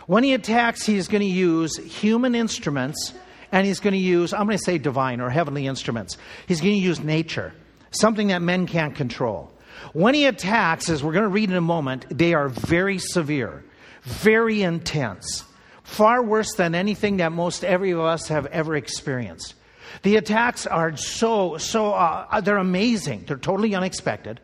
When 0.07 0.23
he 0.23 0.35
attacks, 0.35 0.85
he's 0.85 1.09
going 1.09 1.23
to 1.23 1.27
use 1.27 1.77
human 1.79 2.35
instruments 2.35 3.15
and 3.53 3.67
he's 3.67 3.81
going 3.81 3.93
to 3.93 3.99
use, 3.99 4.35
I'm 4.35 4.45
going 4.47 4.59
to 4.59 4.63
say 4.63 4.77
divine 4.77 5.23
or 5.23 5.31
heavenly 5.31 5.67
instruments. 5.67 6.19
He's 6.47 6.61
going 6.61 6.75
to 6.75 6.79
use 6.79 7.01
nature, 7.01 7.55
something 7.91 8.29
that 8.29 8.43
men 8.43 8.67
can't 8.67 8.95
control. 8.95 9.51
When 9.95 10.15
he 10.15 10.27
attacks, 10.27 10.91
as 10.91 11.03
we're 11.03 11.13
going 11.13 11.25
to 11.25 11.29
read 11.29 11.51
in 11.51 11.57
a 11.57 11.63
moment, 11.63 12.07
they 12.11 12.35
are 12.35 12.49
very 12.49 12.99
severe, 12.99 13.65
very 14.09 14.63
intense, 14.63 15.45
far 15.85 16.23
worse 16.23 16.55
than 16.55 16.75
anything 16.75 17.19
that 17.19 17.33
most 17.33 17.65
every 17.65 17.93
of 17.93 18.01
us 18.01 18.29
have 18.29 18.47
ever 18.47 18.75
experienced. 18.75 19.55
The 20.03 20.17
attacks 20.17 20.67
are 20.67 20.97
so, 20.97 21.59
so, 21.59 21.93
uh, 21.93 22.41
they're 22.41 22.57
amazing. 22.57 23.25
They're 23.27 23.37
totally 23.37 23.75
unexpected. 23.75 24.41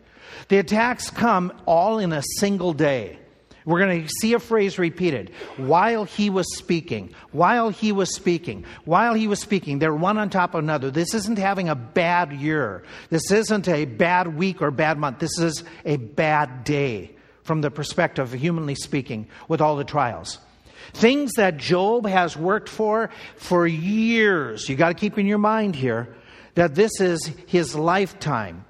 The 0.49 0.59
attacks 0.59 1.11
come 1.11 1.53
all 1.67 1.99
in 1.99 2.13
a 2.13 2.23
single 2.39 2.73
day. 2.73 3.19
We're 3.65 3.81
going 3.81 4.03
to 4.03 4.09
see 4.21 4.35
a 4.35 4.39
phrase 4.39 4.79
repeated. 4.79 5.31
While 5.57 6.05
he 6.05 6.29
was 6.29 6.55
speaking, 6.55 7.15
while 7.33 7.71
he 7.71 7.93
was 7.93 8.15
speaking, 8.15 8.67
while 8.85 9.15
he 9.15 9.27
was 9.27 9.41
speaking, 9.41 9.79
they're 9.79 9.95
one 9.95 10.19
on 10.19 10.29
top 10.29 10.55
of 10.55 10.63
another. 10.63 10.91
This 10.91 11.15
isn't 11.15 11.39
having 11.39 11.71
a 11.71 11.75
bad 11.75 12.33
year. 12.33 12.85
This 13.09 13.31
isn't 13.31 13.67
a 13.67 13.87
bad 13.87 14.37
week 14.37 14.61
or 14.61 14.71
bad 14.71 14.99
month. 14.99 15.19
This 15.19 15.39
is 15.39 15.65
a 15.87 15.97
bad 15.97 16.65
day 16.65 17.14
from 17.45 17.61
the 17.61 17.71
perspective, 17.71 18.33
of 18.35 18.41
humanly 18.41 18.75
speaking, 18.75 19.29
with 19.49 19.61
all 19.61 19.77
the 19.77 19.85
trials. 19.85 20.39
Things 20.93 21.33
that 21.35 21.57
Job 21.57 22.07
has 22.07 22.37
worked 22.37 22.69
for 22.69 23.11
for 23.37 23.67
years. 23.67 24.69
You 24.69 24.77
got 24.77 24.89
to 24.89 24.95
keep 24.95 25.19
in 25.19 25.27
your 25.27 25.39
mind 25.39 25.77
here 25.77 26.15
that 26.55 26.75
this 26.75 27.01
is 27.01 27.31
his 27.47 27.75
lifetime. 27.75 28.65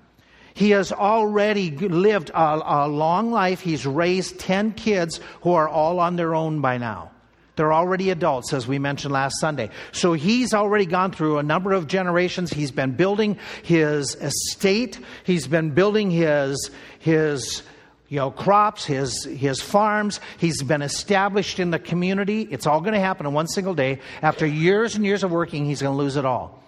He 0.54 0.70
has 0.70 0.92
already 0.92 1.70
lived 1.72 2.30
a, 2.30 2.84
a, 2.84 2.88
long 2.88 3.32
life. 3.32 3.60
He's 3.60 3.84
raised 3.84 4.38
10 4.38 4.72
kids 4.72 5.20
who 5.42 5.52
are 5.52 5.68
all 5.68 5.98
on 5.98 6.14
their 6.14 6.34
own 6.34 6.60
by 6.60 6.78
now. 6.78 7.10
They're 7.56 7.72
already 7.72 8.10
adults, 8.10 8.52
as 8.52 8.66
we 8.66 8.78
mentioned 8.78 9.12
last 9.12 9.38
Sunday. 9.40 9.70
So 9.92 10.12
he's 10.12 10.54
already 10.54 10.86
gone 10.86 11.12
through 11.12 11.38
a 11.38 11.42
number 11.42 11.72
of 11.72 11.86
generations. 11.86 12.52
He's 12.52 12.72
been 12.72 12.92
building 12.92 13.38
his 13.62 14.14
estate. 14.16 14.98
He's 15.24 15.46
been 15.46 15.70
building 15.70 16.10
his, 16.10 16.70
his, 16.98 17.62
you 18.08 18.18
know, 18.18 18.30
crops, 18.30 18.84
his, 18.84 19.24
his 19.24 19.60
farms. 19.60 20.20
He's 20.38 20.62
been 20.62 20.82
established 20.82 21.58
in 21.58 21.70
the 21.70 21.78
community. 21.78 22.42
It's 22.50 22.66
all 22.66 22.80
going 22.80 22.94
to 22.94 23.00
happen 23.00 23.26
in 23.26 23.32
one 23.32 23.48
single 23.48 23.74
day. 23.74 24.00
After 24.22 24.46
years 24.46 24.94
and 24.94 25.04
years 25.04 25.24
of 25.24 25.30
working, 25.30 25.64
he's 25.64 25.82
going 25.82 25.96
to 25.96 26.02
lose 26.02 26.16
it 26.16 26.24
all. 26.24 26.62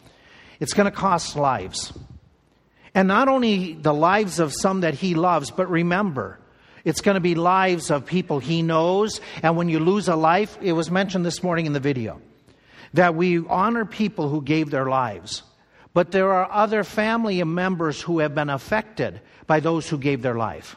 It's 0.61 0.73
going 0.73 0.91
to 0.91 0.97
cost 0.97 1.37
lives. 1.37 1.93
And 2.95 3.09
not 3.09 3.29
only 3.29 3.75
the 3.75 3.93
lives 3.93 4.39
of 4.39 4.55
some 4.55 4.81
that 4.81 4.95
he 4.95 5.15
loves, 5.15 5.51
but 5.51 5.71
remember, 5.71 6.39
it's 6.85 7.03
going 7.03 7.17
to 7.17 7.21
be 7.21 7.35
lives 7.35 7.91
of 7.91 8.07
people 8.07 8.39
he 8.39 8.63
knows. 8.63 9.21
And 9.43 9.57
when 9.57 9.69
you 9.69 9.79
lose 9.79 10.09
a 10.09 10.17
life, 10.17 10.57
it 10.63 10.73
was 10.73 10.91
mentioned 10.91 11.27
this 11.27 11.43
morning 11.43 11.67
in 11.67 11.75
the 11.75 11.81
video 11.81 12.21
that 12.95 13.15
we 13.15 13.45
honor 13.47 13.85
people 13.85 14.31
who 14.31 14.41
gave 14.41 14.71
their 14.71 14.87
lives. 14.87 15.43
But 15.93 16.13
there 16.13 16.33
are 16.33 16.51
other 16.51 16.85
family 16.85 17.43
members 17.45 18.01
who 18.01 18.21
have 18.21 18.35
been 18.35 18.49
affected 18.49 19.21
by 19.47 19.61
those 19.61 19.89
who 19.89 19.99
gave 19.99 20.23
their 20.23 20.37
life. 20.37 20.77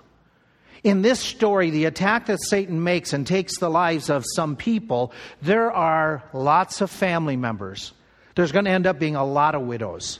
In 0.83 1.01
this 1.01 1.19
story, 1.19 1.69
the 1.69 1.85
attack 1.85 2.27
that 2.27 2.41
Satan 2.41 2.83
makes 2.83 3.13
and 3.13 3.27
takes 3.27 3.57
the 3.59 3.69
lives 3.69 4.09
of 4.09 4.23
some 4.35 4.55
people, 4.55 5.11
there 5.41 5.71
are 5.71 6.23
lots 6.33 6.81
of 6.81 6.89
family 6.89 7.35
members. 7.35 7.91
There's 8.35 8.51
going 8.51 8.65
to 8.65 8.71
end 8.71 8.87
up 8.87 8.99
being 8.99 9.15
a 9.15 9.25
lot 9.25 9.55
of 9.55 9.63
widows, 9.63 10.19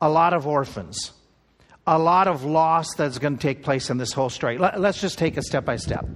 a 0.00 0.08
lot 0.08 0.32
of 0.32 0.46
orphans, 0.46 1.12
a 1.86 1.98
lot 1.98 2.26
of 2.26 2.44
loss 2.44 2.94
that's 2.96 3.18
going 3.18 3.36
to 3.36 3.42
take 3.42 3.62
place 3.62 3.90
in 3.90 3.98
this 3.98 4.12
whole 4.12 4.30
story. 4.30 4.58
Let's 4.58 5.00
just 5.00 5.18
take 5.18 5.36
it 5.36 5.44
step 5.44 5.64
by 5.64 5.76
step. 5.76 6.06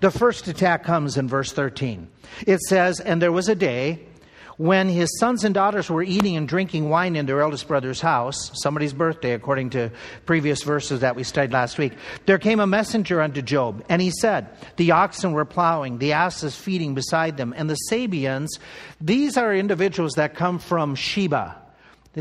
The 0.00 0.10
first 0.10 0.46
attack 0.46 0.84
comes 0.84 1.16
in 1.16 1.28
verse 1.28 1.52
13. 1.52 2.08
It 2.46 2.60
says, 2.60 3.00
And 3.00 3.20
there 3.20 3.32
was 3.32 3.48
a 3.48 3.54
day 3.54 4.06
when 4.56 4.88
his 4.88 5.18
sons 5.18 5.44
and 5.44 5.54
daughters 5.54 5.90
were 5.90 6.02
eating 6.02 6.36
and 6.36 6.46
drinking 6.46 6.88
wine 6.88 7.16
in 7.16 7.26
their 7.26 7.40
eldest 7.40 7.66
brother's 7.66 8.00
house, 8.00 8.50
somebody's 8.54 8.92
birthday, 8.92 9.32
according 9.32 9.70
to 9.70 9.90
previous 10.26 10.62
verses 10.62 11.00
that 11.00 11.16
we 11.16 11.24
studied 11.24 11.52
last 11.52 11.78
week, 11.78 11.92
there 12.26 12.38
came 12.38 12.60
a 12.60 12.66
messenger 12.66 13.20
unto 13.20 13.42
Job, 13.42 13.84
and 13.88 14.00
he 14.00 14.10
said, 14.10 14.48
The 14.76 14.92
oxen 14.92 15.32
were 15.32 15.44
plowing, 15.44 15.98
the 15.98 16.12
asses 16.12 16.56
feeding 16.56 16.94
beside 16.94 17.36
them, 17.36 17.54
and 17.56 17.68
the 17.68 17.78
Sabeans, 17.90 18.58
these 19.00 19.36
are 19.36 19.54
individuals 19.54 20.14
that 20.14 20.34
come 20.34 20.58
from 20.58 20.94
Sheba 20.94 21.56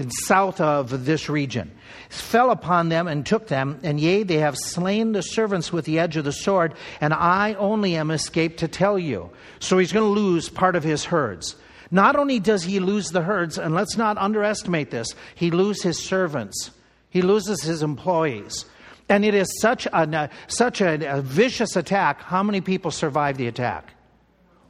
south 0.10 0.60
of 0.60 1.06
this 1.06 1.30
region, 1.30 1.72
fell 2.10 2.50
upon 2.50 2.90
them 2.90 3.08
and 3.08 3.26
took 3.26 3.48
them, 3.48 3.80
and 3.84 4.00
yea, 4.00 4.24
they 4.24 4.38
have 4.38 4.58
slain 4.58 5.12
the 5.12 5.22
servants 5.22 5.72
with 5.72 5.86
the 5.86 6.00
edge 6.00 6.18
of 6.18 6.26
the 6.26 6.32
sword, 6.32 6.74
and 7.00 7.14
I 7.14 7.54
only 7.56 7.96
am 7.96 8.10
escaped 8.12 8.60
to 8.60 8.68
tell 8.68 8.98
you. 8.98 9.30
So 9.60 9.78
he's 9.78 9.94
going 9.94 10.06
to 10.06 10.22
lose 10.22 10.50
part 10.50 10.76
of 10.76 10.84
his 10.84 11.06
herds. 11.06 11.56
Not 11.94 12.16
only 12.16 12.40
does 12.40 12.64
he 12.64 12.80
lose 12.80 13.12
the 13.12 13.22
herds, 13.22 13.60
and 13.60 13.76
let's 13.76 13.98
not 13.98 14.18
underestimate 14.18 14.90
this, 14.90 15.14
he 15.36 15.52
loses 15.52 15.84
his 15.84 16.00
servants, 16.00 16.72
he 17.12 17.22
loses 17.22 17.62
his 17.62 17.84
employees. 17.84 18.66
And 19.10 19.24
it 19.24 19.36
is 19.36 19.48
such 19.62 19.86
a, 19.86 20.30
such 20.48 20.82
a, 20.82 21.18
a 21.18 21.22
vicious 21.22 21.76
attack. 21.76 22.22
How 22.22 22.42
many 22.42 22.62
people 22.62 22.90
survive 22.90 23.38
the 23.38 23.46
attack? 23.46 23.94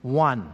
One. 0.01 0.51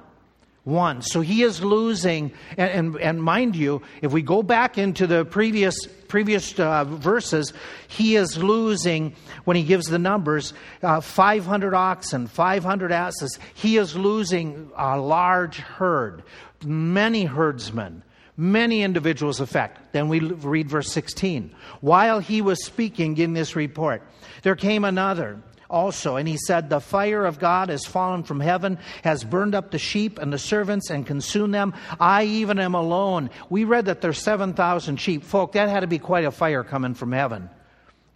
One. 0.63 1.01
So 1.01 1.21
he 1.21 1.41
is 1.41 1.63
losing, 1.63 2.33
and, 2.55 2.69
and, 2.69 3.01
and 3.01 3.23
mind 3.23 3.55
you, 3.55 3.81
if 4.03 4.11
we 4.11 4.21
go 4.21 4.43
back 4.43 4.77
into 4.77 5.07
the 5.07 5.25
previous 5.25 5.75
previous 6.09 6.59
uh, 6.59 6.83
verses, 6.83 7.53
he 7.87 8.17
is 8.17 8.37
losing, 8.37 9.15
when 9.45 9.55
he 9.55 9.63
gives 9.63 9.85
the 9.85 9.99
numbers, 9.99 10.53
uh, 10.83 10.99
500 10.99 11.73
oxen, 11.73 12.27
500 12.27 12.91
asses. 12.91 13.39
He 13.53 13.77
is 13.77 13.95
losing 13.95 14.71
a 14.75 14.99
large 14.99 15.57
herd, 15.57 16.23
many 16.65 17.25
herdsmen, 17.25 18.03
many 18.37 18.81
individuals 18.83 19.39
affect. 19.39 19.93
Then 19.93 20.09
we 20.09 20.19
read 20.19 20.69
verse 20.69 20.91
16. 20.91 21.53
While 21.81 22.19
he 22.19 22.41
was 22.41 22.65
speaking 22.65 23.17
in 23.17 23.33
this 23.33 23.55
report, 23.55 24.03
there 24.43 24.55
came 24.55 24.85
another 24.85 25.41
also. 25.69 26.15
And 26.15 26.27
he 26.27 26.37
said, 26.37 26.69
The 26.69 26.79
fire 26.79 27.25
of 27.25 27.39
God 27.39 27.69
has 27.69 27.85
fallen 27.85 28.23
from 28.23 28.39
heaven, 28.39 28.79
has 29.03 29.23
burned 29.23 29.55
up 29.55 29.71
the 29.71 29.79
sheep 29.79 30.19
and 30.19 30.33
the 30.33 30.39
servants 30.39 30.89
and 30.89 31.05
consumed 31.05 31.53
them. 31.53 31.73
I 31.99 32.23
even 32.23 32.59
am 32.59 32.75
alone. 32.75 33.29
We 33.49 33.63
read 33.63 33.85
that 33.85 34.01
there's 34.01 34.19
7,000 34.19 34.97
sheep. 34.97 35.23
Folk, 35.23 35.53
that 35.53 35.69
had 35.69 35.81
to 35.81 35.87
be 35.87 35.99
quite 35.99 36.25
a 36.25 36.31
fire 36.31 36.63
coming 36.63 36.93
from 36.93 37.11
heaven 37.11 37.49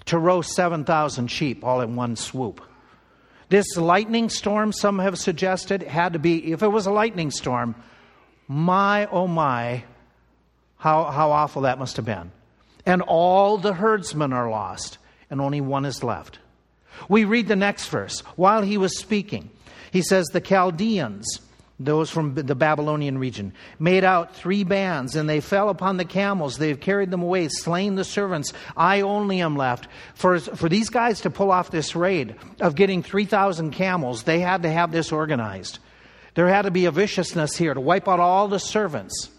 to 0.06 0.18
roast 0.18 0.52
7,000 0.52 1.28
sheep 1.28 1.64
all 1.64 1.82
in 1.82 1.96
one 1.96 2.16
swoop. 2.16 2.62
This 3.50 3.78
lightning 3.78 4.30
storm, 4.30 4.72
some 4.72 5.00
have 5.00 5.18
suggested, 5.18 5.84
had 5.84 6.14
to 6.14 6.20
be, 6.20 6.52
if 6.52 6.64
it 6.64 6.68
was 6.68 6.88
a 6.88 6.92
lightning 6.92 7.30
storm, 7.30 7.76
my 8.48 9.06
oh 9.08 9.28
my, 9.28 9.84
how, 10.78 11.06
how 11.06 11.32
awful 11.32 11.62
that 11.62 11.80
must 11.80 11.96
have 11.96 12.06
been. 12.06 12.32
And 12.86 13.02
all 13.02 13.58
the 13.58 13.74
herdsmen 13.74 14.34
are 14.34 14.50
lost, 14.50 14.98
and 15.30 15.40
only 15.40 15.62
one 15.62 15.86
is 15.86 16.04
left. 16.04 16.40
We 17.08 17.24
read 17.24 17.48
the 17.48 17.56
next 17.56 17.88
verse. 17.88 18.20
While 18.36 18.62
he 18.62 18.78
was 18.78 19.00
speaking, 19.00 19.50
he 19.92 20.02
says, 20.02 20.28
The 20.28 20.42
Chaldeans, 20.42 21.40
those 21.80 22.10
from 22.10 22.36
the 22.36 22.56
Babylonian 22.56 23.18
region, 23.18 23.54
made 23.80 24.04
out 24.04 24.36
three 24.36 24.64
bands, 24.64 25.16
and 25.16 25.30
they 25.30 25.40
fell 25.40 25.70
upon 25.70 25.98
the 25.98 26.06
camels. 26.06 26.58
They've 26.58 26.80
carried 26.80 27.12
them 27.12 27.22
away, 27.22 27.48
slain 27.48 27.96
the 27.96 28.04
servants. 28.04 28.52
I 28.76 29.02
only 29.02 29.42
am 29.42 29.56
left. 29.56 29.88
For, 30.16 30.40
for 30.40 30.68
these 30.68 30.90
guys 30.90 31.22
to 31.22 31.30
pull 31.30 31.52
off 31.52 31.72
this 31.72 31.96
raid 31.96 32.36
of 32.60 32.76
getting 32.76 33.04
3,000 33.04 33.72
camels, 33.72 34.24
they 34.24 34.40
had 34.40 34.64
to 34.64 34.70
have 34.70 34.92
this 34.92 35.12
organized. 35.12 35.80
There 36.36 36.48
had 36.48 36.64
to 36.64 36.72
be 36.72 36.86
a 36.86 36.92
viciousness 36.92 37.56
here 37.56 37.74
to 37.74 37.82
wipe 37.82 38.08
out 38.08 38.20
all 38.20 38.48
the 38.48 38.60
servants. 38.60 39.30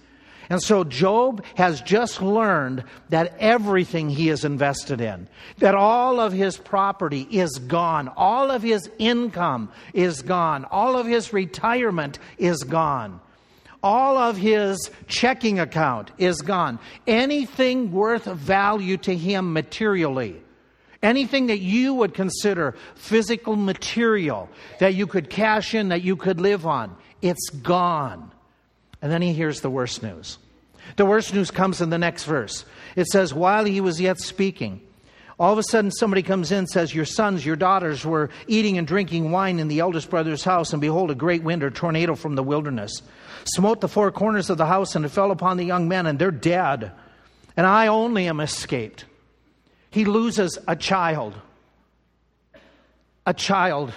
And 0.50 0.62
so 0.62 0.84
Job 0.84 1.42
has 1.54 1.80
just 1.80 2.20
learned 2.20 2.84
that 3.08 3.34
everything 3.38 4.10
he 4.10 4.28
is 4.28 4.44
invested 4.44 5.00
in, 5.00 5.26
that 5.58 5.74
all 5.74 6.20
of 6.20 6.32
his 6.32 6.56
property 6.56 7.26
is 7.30 7.58
gone, 7.58 8.08
all 8.08 8.50
of 8.50 8.62
his 8.62 8.90
income 8.98 9.72
is 9.94 10.20
gone, 10.22 10.66
all 10.66 10.98
of 10.98 11.06
his 11.06 11.32
retirement 11.32 12.18
is 12.36 12.62
gone, 12.62 13.20
all 13.82 14.18
of 14.18 14.36
his 14.36 14.90
checking 15.06 15.58
account 15.58 16.10
is 16.18 16.42
gone. 16.42 16.78
Anything 17.06 17.90
worth 17.90 18.24
value 18.24 18.98
to 18.98 19.16
him 19.16 19.52
materially, 19.54 20.42
anything 21.04 21.46
that 21.46 21.58
you 21.58 21.94
would 21.94 22.14
consider 22.14 22.74
physical 22.94 23.56
material 23.56 24.48
that 24.80 24.94
you 24.94 25.06
could 25.06 25.30
cash 25.30 25.74
in, 25.74 25.90
that 25.90 26.02
you 26.02 26.16
could 26.16 26.40
live 26.40 26.66
on, 26.66 26.96
it's 27.22 27.50
gone. 27.50 28.30
And 29.00 29.12
then 29.12 29.22
he 29.22 29.32
hears 29.32 29.60
the 29.60 29.70
worst 29.70 30.02
news. 30.02 30.38
The 30.96 31.06
worst 31.06 31.34
news 31.34 31.50
comes 31.50 31.80
in 31.80 31.90
the 31.90 31.98
next 31.98 32.24
verse. 32.24 32.64
It 32.96 33.06
says, 33.06 33.32
While 33.32 33.64
he 33.64 33.80
was 33.80 34.00
yet 34.00 34.18
speaking, 34.18 34.80
all 35.38 35.52
of 35.52 35.58
a 35.58 35.62
sudden 35.62 35.90
somebody 35.90 36.22
comes 36.22 36.52
in 36.52 36.58
and 36.58 36.68
says, 36.68 36.94
Your 36.94 37.04
sons, 37.04 37.44
your 37.44 37.56
daughters 37.56 38.04
were 38.04 38.30
eating 38.46 38.78
and 38.78 38.86
drinking 38.86 39.30
wine 39.30 39.58
in 39.58 39.68
the 39.68 39.80
eldest 39.80 40.10
brother's 40.10 40.44
house, 40.44 40.72
and 40.72 40.80
behold, 40.80 41.10
a 41.10 41.14
great 41.14 41.42
wind 41.42 41.62
or 41.62 41.70
tornado 41.70 42.14
from 42.14 42.34
the 42.34 42.42
wilderness 42.42 43.02
smote 43.44 43.80
the 43.80 43.88
four 43.88 44.10
corners 44.10 44.50
of 44.50 44.58
the 44.58 44.66
house, 44.66 44.94
and 44.94 45.04
it 45.04 45.10
fell 45.10 45.30
upon 45.30 45.56
the 45.56 45.64
young 45.64 45.88
men, 45.88 46.06
and 46.06 46.18
they're 46.18 46.30
dead. 46.30 46.92
And 47.56 47.66
I 47.66 47.86
only 47.86 48.26
am 48.26 48.40
escaped. 48.40 49.04
He 49.94 50.04
loses 50.04 50.58
a 50.66 50.74
child. 50.74 51.34
A 53.24 53.32
child, 53.32 53.94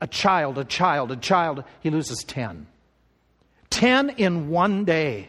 a 0.00 0.06
child, 0.06 0.58
a 0.58 0.64
child, 0.64 1.10
a 1.10 1.16
child. 1.16 1.64
He 1.80 1.90
loses 1.90 2.22
10. 2.22 2.68
10 3.70 4.10
in 4.10 4.50
one 4.50 4.84
day. 4.84 5.28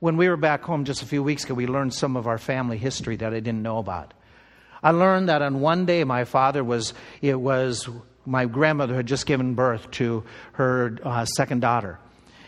When 0.00 0.16
we 0.16 0.28
were 0.28 0.36
back 0.36 0.64
home 0.64 0.84
just 0.84 1.00
a 1.00 1.06
few 1.06 1.22
weeks 1.22 1.44
ago, 1.44 1.54
we 1.54 1.68
learned 1.68 1.94
some 1.94 2.16
of 2.16 2.26
our 2.26 2.38
family 2.38 2.76
history 2.76 3.14
that 3.14 3.32
I 3.32 3.38
didn't 3.38 3.62
know 3.62 3.78
about. 3.78 4.14
I 4.82 4.90
learned 4.90 5.28
that 5.28 5.42
on 5.42 5.60
one 5.60 5.86
day 5.86 6.02
my 6.02 6.24
father 6.24 6.64
was, 6.64 6.92
it 7.20 7.40
was, 7.40 7.88
my 8.26 8.46
grandmother 8.46 8.96
had 8.96 9.06
just 9.06 9.26
given 9.26 9.54
birth 9.54 9.92
to 9.92 10.24
her 10.54 10.98
uh, 11.04 11.24
second 11.24 11.60
daughter. 11.60 12.00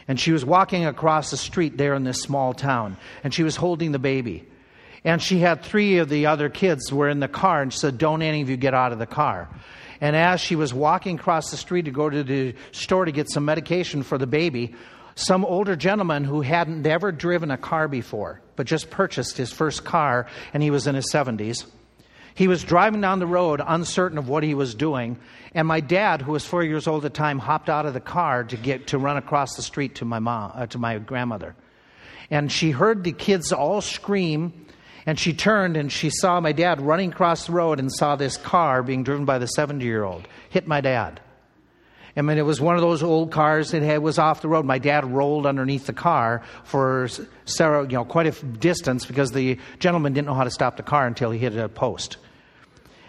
And 0.08 0.18
she 0.18 0.32
was 0.32 0.44
walking 0.44 0.84
across 0.84 1.30
the 1.30 1.36
street 1.36 1.76
there 1.76 1.94
in 1.94 2.02
this 2.02 2.20
small 2.20 2.54
town, 2.54 2.96
and 3.22 3.32
she 3.32 3.44
was 3.44 3.54
holding 3.54 3.92
the 3.92 4.00
baby. 4.00 4.48
And 5.04 5.22
she 5.22 5.38
had 5.38 5.62
three 5.62 5.98
of 5.98 6.08
the 6.08 6.26
other 6.26 6.48
kids 6.48 6.90
were 6.90 7.08
in 7.08 7.20
the 7.20 7.28
car, 7.28 7.60
and 7.60 7.72
she 7.72 7.78
said, 7.78 7.98
Don't 7.98 8.22
any 8.22 8.40
of 8.40 8.48
you 8.48 8.56
get 8.56 8.72
out 8.72 8.92
of 8.92 8.98
the 8.98 9.06
car. 9.06 9.48
And 10.00 10.16
as 10.16 10.40
she 10.40 10.56
was 10.56 10.72
walking 10.72 11.18
across 11.18 11.50
the 11.50 11.56
street 11.56 11.84
to 11.84 11.90
go 11.90 12.08
to 12.08 12.24
the 12.24 12.54
store 12.72 13.04
to 13.04 13.12
get 13.12 13.30
some 13.30 13.44
medication 13.44 14.02
for 14.02 14.18
the 14.18 14.26
baby, 14.26 14.74
some 15.14 15.44
older 15.44 15.76
gentleman 15.76 16.24
who 16.24 16.40
hadn't 16.40 16.86
ever 16.86 17.12
driven 17.12 17.50
a 17.50 17.56
car 17.56 17.86
before, 17.86 18.40
but 18.56 18.66
just 18.66 18.90
purchased 18.90 19.36
his 19.36 19.52
first 19.52 19.84
car, 19.84 20.26
and 20.52 20.62
he 20.62 20.70
was 20.70 20.86
in 20.86 20.94
his 20.94 21.12
70s. 21.12 21.66
He 22.34 22.48
was 22.48 22.64
driving 22.64 23.00
down 23.00 23.20
the 23.20 23.26
road, 23.26 23.62
uncertain 23.64 24.18
of 24.18 24.28
what 24.28 24.42
he 24.42 24.54
was 24.54 24.74
doing, 24.74 25.18
and 25.54 25.68
my 25.68 25.78
dad, 25.78 26.20
who 26.20 26.32
was 26.32 26.44
four 26.44 26.64
years 26.64 26.88
old 26.88 27.04
at 27.04 27.12
the 27.12 27.16
time, 27.16 27.38
hopped 27.38 27.68
out 27.68 27.86
of 27.86 27.94
the 27.94 28.00
car 28.00 28.42
to 28.42 28.56
get 28.56 28.88
to 28.88 28.98
run 28.98 29.16
across 29.16 29.54
the 29.54 29.62
street 29.62 29.96
to 29.96 30.04
my 30.04 30.18
mom, 30.18 30.50
uh, 30.54 30.66
to 30.66 30.78
my 30.78 30.98
grandmother. 30.98 31.54
And 32.30 32.50
she 32.50 32.72
heard 32.72 33.04
the 33.04 33.12
kids 33.12 33.52
all 33.52 33.80
scream 33.80 34.66
and 35.06 35.18
she 35.18 35.32
turned 35.32 35.76
and 35.76 35.92
she 35.92 36.10
saw 36.10 36.40
my 36.40 36.52
dad 36.52 36.80
running 36.80 37.12
across 37.12 37.46
the 37.46 37.52
road 37.52 37.78
and 37.78 37.92
saw 37.92 38.16
this 38.16 38.36
car 38.36 38.82
being 38.82 39.04
driven 39.04 39.24
by 39.24 39.38
the 39.38 39.46
70 39.46 39.84
year 39.84 40.04
old 40.04 40.26
hit 40.48 40.66
my 40.66 40.80
dad. 40.80 41.20
I 42.16 42.22
mean, 42.22 42.38
it 42.38 42.42
was 42.42 42.60
one 42.60 42.76
of 42.76 42.80
those 42.80 43.02
old 43.02 43.32
cars 43.32 43.72
that 43.72 43.82
had, 43.82 44.00
was 44.00 44.20
off 44.20 44.40
the 44.40 44.48
road. 44.48 44.64
My 44.64 44.78
dad 44.78 45.04
rolled 45.04 45.46
underneath 45.46 45.86
the 45.86 45.92
car 45.92 46.42
for 46.62 47.08
several, 47.44 47.86
you 47.86 47.96
know, 47.96 48.04
quite 48.04 48.26
a 48.26 48.46
distance 48.46 49.04
because 49.04 49.32
the 49.32 49.58
gentleman 49.80 50.12
didn't 50.12 50.28
know 50.28 50.34
how 50.34 50.44
to 50.44 50.50
stop 50.50 50.76
the 50.76 50.84
car 50.84 51.08
until 51.08 51.32
he 51.32 51.40
hit 51.40 51.56
a 51.56 51.68
post. 51.68 52.18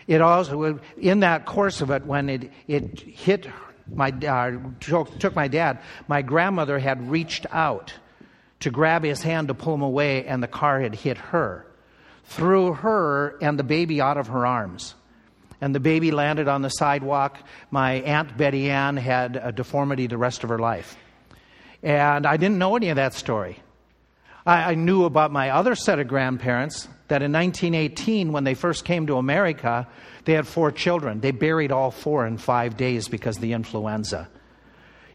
It 0.08 0.22
also, 0.22 0.80
in 0.98 1.20
that 1.20 1.46
course 1.46 1.82
of 1.82 1.92
it, 1.92 2.06
when 2.06 2.30
it, 2.30 2.52
it 2.68 3.00
hit 3.00 3.48
my, 3.94 4.10
uh, 4.10 4.54
took, 4.80 5.20
took 5.20 5.36
my 5.36 5.48
dad, 5.48 5.80
my 6.08 6.24
grandmother 6.24 6.80
had 6.80 7.10
reached 7.10 7.46
out 7.52 7.94
to 8.62 8.72
grab 8.72 9.04
his 9.04 9.22
hand 9.22 9.50
to 9.50 9.54
pull 9.54 9.76
him 9.76 9.84
away, 9.84 10.26
and 10.26 10.42
the 10.42 10.48
car 10.48 10.80
had 10.80 10.96
hit 10.96 11.18
her 11.18 11.66
threw 12.26 12.74
her 12.74 13.38
and 13.42 13.58
the 13.58 13.64
baby 13.64 14.02
out 14.02 14.18
of 14.18 14.28
her 14.28 14.46
arms. 14.46 14.96
And 15.62 15.74
the 15.74 15.80
baby 15.80 16.12
landed 16.12 16.48
on 16.48 16.62
the 16.62 16.70
sidewalk. 16.70 17.38
My 17.72 17.94
Aunt 17.94 18.38
Betty 18.38 18.70
Ann 18.70 18.98
had 18.98 19.36
a 19.42 19.52
deformity 19.52 20.08
the 20.08 20.18
rest 20.18 20.44
of 20.44 20.50
her 20.50 20.60
life. 20.60 20.98
And 21.82 22.26
I 22.26 22.38
didn't 22.38 22.58
know 22.58 22.76
any 22.76 22.90
of 22.90 22.98
that 22.98 23.14
story. 23.14 23.60
I, 24.46 24.72
I 24.72 24.76
knew 24.76 25.06
about 25.06 25.32
my 25.32 25.52
other 25.52 25.76
set 25.76 26.00
of 26.00 26.08
grandparents 26.08 26.88
that 27.08 27.22
in 27.22 27.32
1918, 27.32 28.32
when 28.32 28.44
they 28.44 28.54
first 28.54 28.84
came 28.86 29.08
to 29.08 29.18
America, 29.18 29.88
they 30.26 30.34
had 30.34 30.48
four 30.48 30.72
children. 30.72 31.22
They 31.22 31.32
buried 31.32 31.72
all 31.72 31.92
four 31.92 32.26
in 32.26 32.38
five 32.38 32.78
days 32.78 33.08
because 33.08 33.38
of 33.38 33.42
the 33.42 33.54
influenza. 33.54 34.28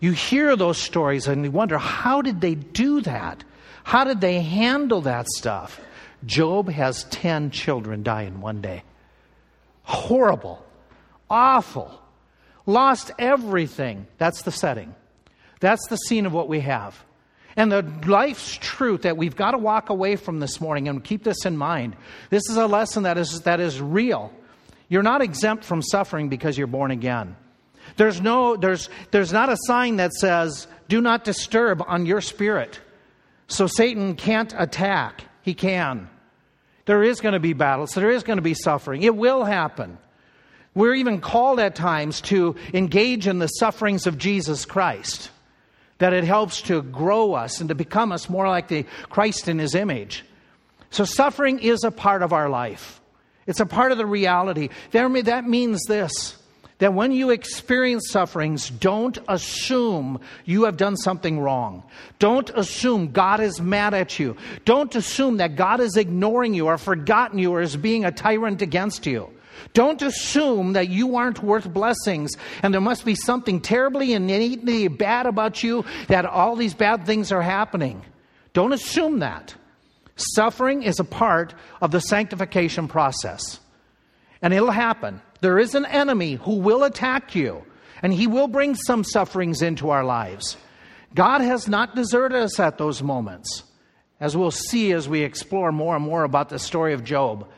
You 0.01 0.13
hear 0.13 0.57
those 0.57 0.79
stories 0.79 1.27
and 1.29 1.45
you 1.45 1.51
wonder 1.51 1.77
how 1.79 2.23
did 2.23 2.41
they 2.41 2.55
do 2.55 3.01
that? 3.03 3.45
How 3.85 4.05
did 4.05 4.21
they 4.21 4.41
handle 4.41 5.03
that 5.03 5.29
stuff? 5.29 5.81
Job 6.25 6.69
has 6.69 7.05
10 7.05 7.51
children 7.51 8.03
die 8.03 8.23
in 8.23 8.41
one 8.41 8.61
day. 8.61 8.83
Horrible. 9.83 10.65
Awful. 11.29 12.01
Lost 12.67 13.11
everything. 13.19 14.07
That's 14.19 14.43
the 14.43 14.53
setting. 14.53 14.95
That's 15.61 15.87
the 15.89 15.97
scene 15.97 16.27
of 16.27 16.33
what 16.33 16.49
we 16.49 16.61
have. 16.61 17.03
And 17.57 17.71
the 17.71 17.83
life's 18.07 18.57
truth 18.61 19.03
that 19.03 19.17
we've 19.17 19.37
got 19.37 19.53
to 19.53 19.59
walk 19.59 19.91
away 19.91 20.17
from 20.17 20.41
this 20.41 20.61
morning 20.61 20.89
and 20.89 21.03
keep 21.03 21.25
this 21.25 21.45
in 21.45 21.57
mind. 21.57 21.97
This 22.31 22.43
is 22.49 22.57
a 22.57 22.67
lesson 22.67 23.03
that 23.03 23.19
is, 23.19 23.43
that 23.43 23.61
is 23.61 23.81
real. 23.81 24.33
You're 24.89 25.03
not 25.03 25.23
exempt 25.23 25.65
from 25.65 25.83
suffering 25.83 26.29
because 26.29 26.57
you're 26.57 26.67
born 26.67 26.91
again. 26.91 27.37
There's, 27.97 28.21
no, 28.21 28.57
there's, 28.57 28.89
there's 29.11 29.33
not 29.33 29.49
a 29.49 29.57
sign 29.67 29.97
that 29.97 30.13
says, 30.13 30.69
do 30.89 31.01
not 31.01 31.25
disturb 31.25 31.83
on 31.87 32.07
your 32.07 32.21
spirit. 32.21 32.81
So 33.49 33.67
Satan 33.67 34.15
can't 34.15 34.55
attack. 34.57 35.25
He 35.43 35.55
can. 35.55 36.09
There 36.87 37.03
is 37.03 37.21
going 37.21 37.35
to 37.35 37.41
be 37.41 37.53
battles, 37.53 37.93
there 37.93 38.11
is 38.11 38.23
going 38.23 38.39
to 38.39 38.43
be 38.43 38.55
suffering. 38.55 39.03
It 39.03 39.15
will 39.15 39.45
happen. 39.45 39.99
We're 40.75 40.95
even 40.95 41.21
called 41.21 41.59
at 41.59 41.75
times 41.75 42.21
to 42.23 42.57
engage 42.73 43.27
in 43.27 43.39
the 43.39 43.49
sufferings 43.49 44.07
of 44.07 44.19
Jesus 44.19 44.65
Christ, 44.65 45.31
that 45.99 46.13
it 46.13 46.25
helps 46.25 46.63
to 46.63 46.83
grow 46.83 47.35
us 47.35 47.61
and 47.61 47.69
to 47.69 47.75
become 47.75 48.13
us 48.13 48.29
more 48.29 48.49
like 48.49 48.69
the 48.69 48.87
Christ 49.09 49.49
in 49.49 49.59
his 49.59 49.75
image. 49.75 50.25
So, 50.91 51.05
suffering 51.05 51.59
is 51.61 51.85
a 51.85 51.91
part 51.91 52.23
of 52.23 52.33
our 52.33 52.49
life, 52.49 53.01
it's 53.47 53.61
a 53.61 53.67
part 53.67 53.93
of 53.93 53.99
the 53.99 54.07
reality. 54.07 54.69
That 54.93 55.49
means 55.49 55.85
this 55.85 56.40
that 56.81 56.95
when 56.95 57.13
you 57.13 57.31
experience 57.31 58.11
sufferings, 58.11 58.69
don't 58.69 59.17
assume 59.29 60.21
you 60.45 60.65
have 60.65 60.77
done 60.77 60.97
something 60.97 61.39
wrong. 61.39 61.83
Don't 62.19 62.51
assume 62.51 63.13
God 63.13 63.41
is 63.41 63.61
mad 63.61 63.95
at 63.95 64.19
you. 64.19 64.37
Don't 64.65 64.95
assume 64.97 65.37
that 65.37 65.57
God 65.57 65.81
is 65.81 65.97
ignoring 65.97 66.55
you 66.55 66.67
or 66.67 66.79
forgotten 66.79 67.39
you 67.39 67.53
or 67.53 67.61
is 67.61 67.77
being 67.77 68.05
a 68.05 68.11
tyrant 68.11 68.61
against 68.63 69.07
you. 69.07 69.31
Don't 69.75 70.01
assume 70.01 70.73
that 70.73 70.89
you 70.89 71.17
aren't 71.17 71.43
worth 71.43 71.71
blessings 71.73 72.33
and 72.63 72.73
there 72.73 72.81
must 72.81 73.05
be 73.05 73.15
something 73.15 73.61
terribly 73.61 74.15
and 74.15 74.31
innately 74.31 74.89
bad 74.89 75.27
about 75.27 75.63
you 75.63 75.85
that 76.09 76.25
all 76.25 76.57
these 76.57 76.75
bad 76.75 77.05
things 77.05 77.31
are 77.31 77.43
happening. 77.43 78.03
Don't 78.53 78.73
assume 78.73 79.21
that. 79.21 79.55
Suffering 80.17 80.83
is 80.83 80.99
a 80.99 81.05
part 81.05 81.55
of 81.81 81.91
the 81.91 82.01
sanctification 82.01 82.89
process. 82.89 83.61
And 84.43 84.55
it'll 84.55 84.71
happen. 84.71 85.21
There 85.41 85.59
is 85.59 85.75
an 85.75 85.87
enemy 85.87 86.35
who 86.35 86.57
will 86.57 86.85
attack 86.85 87.35
you, 87.35 87.65
and 88.03 88.13
he 88.13 88.27
will 88.27 88.49
bring 88.49 88.75
some 88.75 89.05
sufferings 89.05 89.63
into 89.63 89.91
our 89.91 90.05
lives. 90.05 90.57
God 91.15 91.41
has 91.41 91.69
not 91.69 91.95
deserted 91.95 92.39
us 92.39 92.61
at 92.61 92.79
those 92.79 93.03
moments, 93.03 93.65
as 94.21 94.37
we'll 94.37 94.51
see 94.51 94.93
as 94.93 95.09
we 95.09 95.23
explore 95.23 95.73
more 95.73 95.97
and 95.97 96.05
more 96.05 96.25
about 96.25 96.49
the 96.49 96.59
story 96.59 96.93
of 96.93 97.05
Job. 97.05 97.49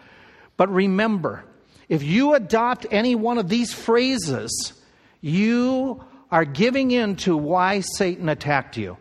But 0.57 0.73
remember, 0.73 1.45
if 1.89 2.03
you 2.03 2.35
adopt 2.35 2.87
any 2.91 3.15
one 3.15 3.39
of 3.39 3.49
these 3.49 3.73
phrases, 3.75 4.73
you 5.21 6.03
are 6.31 6.45
giving 6.45 6.91
in 6.91 7.17
to 7.17 7.37
why 7.37 7.81
Satan 7.81 8.29
attacked 8.29 8.77
you. 8.77 8.97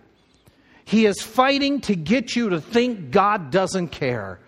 He 0.84 1.06
is 1.06 1.22
fighting 1.22 1.80
to 1.82 1.96
get 1.96 2.36
you 2.36 2.50
to 2.50 2.60
think 2.60 3.12
God 3.12 3.52
doesn't 3.52 3.90
care. 3.90 4.40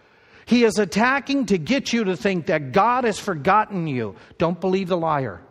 He 0.46 0.64
is 0.64 0.78
attacking 0.78 1.48
to 1.48 1.58
get 1.58 1.94
you 1.94 2.06
to 2.06 2.18
think 2.18 2.48
that 2.48 2.72
God 2.72 3.04
has 3.04 3.20
forgotten 3.20 3.88
you. 3.88 4.16
Don't 4.38 4.60
believe 4.60 4.90
the 4.90 4.98
liar. 4.98 5.42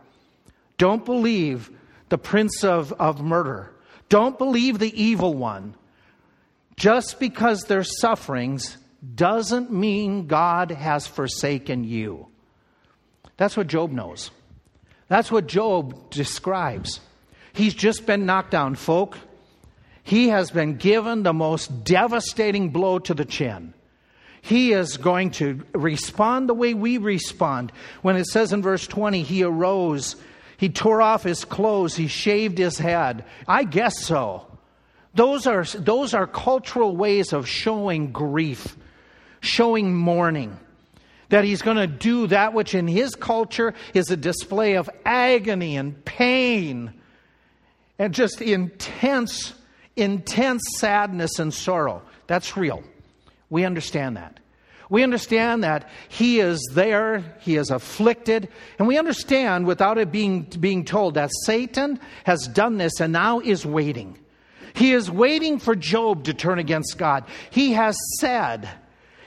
Don't 0.76 1.04
believe 1.04 1.70
the 2.08 2.18
prince 2.18 2.64
of, 2.64 2.92
of 2.94 3.22
murder. 3.22 3.72
Don't 4.08 4.36
believe 4.36 4.78
the 4.78 5.02
evil 5.02 5.34
one. 5.34 5.74
Just 6.76 7.18
because 7.18 7.64
there's 7.64 8.00
sufferings 8.00 8.76
doesn't 9.14 9.72
mean 9.72 10.26
God 10.26 10.70
has 10.70 11.06
forsaken 11.06 11.84
you. 11.84 12.28
That's 13.36 13.56
what 13.56 13.66
Job 13.66 13.90
knows. 13.90 14.30
That's 15.08 15.32
what 15.32 15.46
Job 15.46 16.10
describes. 16.10 17.00
He's 17.52 17.74
just 17.74 18.06
been 18.06 18.26
knocked 18.26 18.50
down, 18.50 18.74
folk. 18.74 19.18
He 20.02 20.28
has 20.28 20.50
been 20.50 20.76
given 20.76 21.22
the 21.22 21.32
most 21.32 21.84
devastating 21.84 22.70
blow 22.70 22.98
to 23.00 23.14
the 23.14 23.24
chin 23.24 23.74
he 24.42 24.72
is 24.72 24.96
going 24.96 25.30
to 25.30 25.62
respond 25.72 26.48
the 26.48 26.54
way 26.54 26.74
we 26.74 26.98
respond. 26.98 27.72
When 28.02 28.16
it 28.16 28.26
says 28.26 28.52
in 28.52 28.60
verse 28.60 28.86
20, 28.88 29.22
he 29.22 29.44
arose, 29.44 30.16
he 30.56 30.68
tore 30.68 31.00
off 31.00 31.22
his 31.22 31.44
clothes, 31.44 31.94
he 31.94 32.08
shaved 32.08 32.58
his 32.58 32.76
head. 32.76 33.24
I 33.46 33.62
guess 33.62 34.02
so. 34.04 34.46
Those 35.14 35.46
are, 35.46 35.62
those 35.64 36.12
are 36.12 36.26
cultural 36.26 36.96
ways 36.96 37.32
of 37.32 37.48
showing 37.48 38.10
grief, 38.10 38.76
showing 39.40 39.94
mourning. 39.94 40.58
That 41.28 41.44
he's 41.44 41.62
going 41.62 41.76
to 41.76 41.86
do 41.86 42.26
that 42.26 42.52
which 42.52 42.74
in 42.74 42.88
his 42.88 43.14
culture 43.14 43.74
is 43.94 44.10
a 44.10 44.16
display 44.16 44.74
of 44.74 44.90
agony 45.04 45.76
and 45.76 46.04
pain 46.04 46.92
and 47.96 48.12
just 48.12 48.42
intense, 48.42 49.54
intense 49.94 50.62
sadness 50.78 51.38
and 51.38 51.54
sorrow. 51.54 52.02
That's 52.26 52.56
real. 52.56 52.82
We 53.52 53.66
understand 53.66 54.16
that. 54.16 54.40
We 54.88 55.02
understand 55.02 55.62
that 55.62 55.90
He 56.08 56.40
is 56.40 56.58
there, 56.72 57.36
He 57.40 57.56
is 57.56 57.70
afflicted, 57.70 58.48
and 58.78 58.88
we 58.88 58.96
understand 58.96 59.66
without 59.66 59.98
it 59.98 60.10
being, 60.10 60.44
being 60.58 60.86
told 60.86 61.14
that 61.14 61.30
Satan 61.44 62.00
has 62.24 62.48
done 62.48 62.78
this 62.78 62.98
and 62.98 63.12
now 63.12 63.40
is 63.40 63.66
waiting. 63.66 64.18
He 64.72 64.94
is 64.94 65.10
waiting 65.10 65.58
for 65.58 65.76
Job 65.76 66.24
to 66.24 66.32
turn 66.32 66.58
against 66.58 66.96
God. 66.96 67.24
He 67.50 67.72
has 67.72 67.94
said, 68.18 68.70